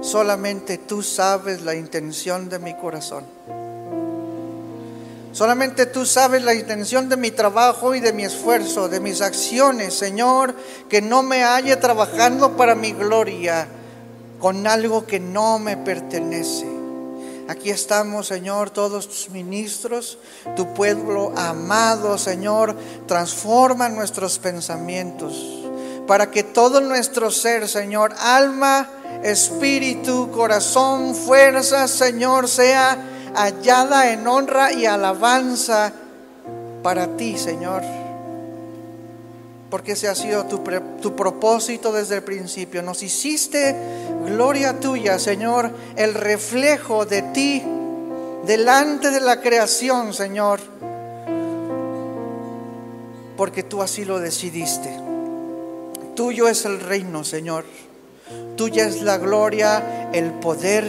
Solamente 0.00 0.78
tú 0.78 1.02
sabes 1.02 1.62
la 1.62 1.74
intención 1.74 2.48
de 2.48 2.60
mi 2.60 2.74
corazón. 2.76 3.24
Solamente 5.32 5.86
tú 5.86 6.06
sabes 6.06 6.44
la 6.44 6.54
intención 6.54 7.08
de 7.08 7.16
mi 7.16 7.32
trabajo 7.32 7.92
y 7.96 7.98
de 7.98 8.12
mi 8.12 8.22
esfuerzo, 8.24 8.88
de 8.88 9.00
mis 9.00 9.20
acciones, 9.20 9.94
Señor, 9.94 10.54
que 10.88 11.02
no 11.02 11.24
me 11.24 11.42
halle 11.42 11.74
trabajando 11.74 12.56
para 12.56 12.76
mi 12.76 12.92
gloria 12.92 13.66
con 14.38 14.68
algo 14.68 15.06
que 15.06 15.18
no 15.18 15.58
me 15.58 15.76
pertenece. 15.76 16.71
Aquí 17.48 17.70
estamos, 17.70 18.28
Señor, 18.28 18.70
todos 18.70 19.08
tus 19.08 19.30
ministros, 19.30 20.18
tu 20.56 20.72
pueblo 20.74 21.32
amado, 21.36 22.16
Señor, 22.16 22.76
transforma 23.06 23.88
nuestros 23.88 24.38
pensamientos 24.38 25.62
para 26.06 26.30
que 26.30 26.42
todo 26.42 26.80
nuestro 26.80 27.30
ser, 27.30 27.68
Señor, 27.68 28.14
alma, 28.18 28.88
espíritu, 29.22 30.30
corazón, 30.30 31.14
fuerza, 31.14 31.88
Señor, 31.88 32.48
sea 32.48 32.98
hallada 33.34 34.12
en 34.12 34.26
honra 34.26 34.72
y 34.72 34.86
alabanza 34.86 35.92
para 36.82 37.16
ti, 37.16 37.38
Señor. 37.38 38.01
Porque 39.72 39.92
ese 39.92 40.06
ha 40.06 40.14
sido 40.14 40.44
tu, 40.44 40.58
tu, 41.00 41.16
propósito 41.16 41.92
desde 41.92 42.16
el 42.16 42.22
principio. 42.22 42.82
Nos 42.82 43.02
hiciste 43.02 43.74
gloria 44.26 44.78
tuya, 44.78 45.18
Señor, 45.18 45.70
el 45.96 46.12
reflejo 46.12 47.06
de 47.06 47.22
ti 47.22 47.62
delante 48.44 49.10
de 49.10 49.20
la 49.20 49.40
creación, 49.40 50.12
Señor. 50.12 50.60
Porque 53.38 53.62
tú 53.62 53.80
así 53.80 54.04
lo 54.04 54.18
decidiste. 54.18 54.94
Tuyo 56.14 56.48
es 56.48 56.66
el 56.66 56.78
reino, 56.78 57.24
Señor. 57.24 57.64
Tuya 58.58 58.86
es 58.86 59.00
la 59.00 59.16
gloria, 59.16 60.10
el 60.12 60.32
poder 60.32 60.86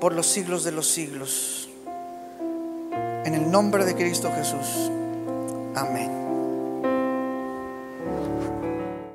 por 0.00 0.12
los 0.12 0.26
siglos 0.26 0.64
de 0.64 0.72
los 0.72 0.88
siglos. 0.88 1.68
En 3.24 3.34
el 3.34 3.48
nombre 3.52 3.84
de 3.84 3.94
Cristo 3.94 4.32
Jesús. 4.36 4.90
Amén. 5.76 6.23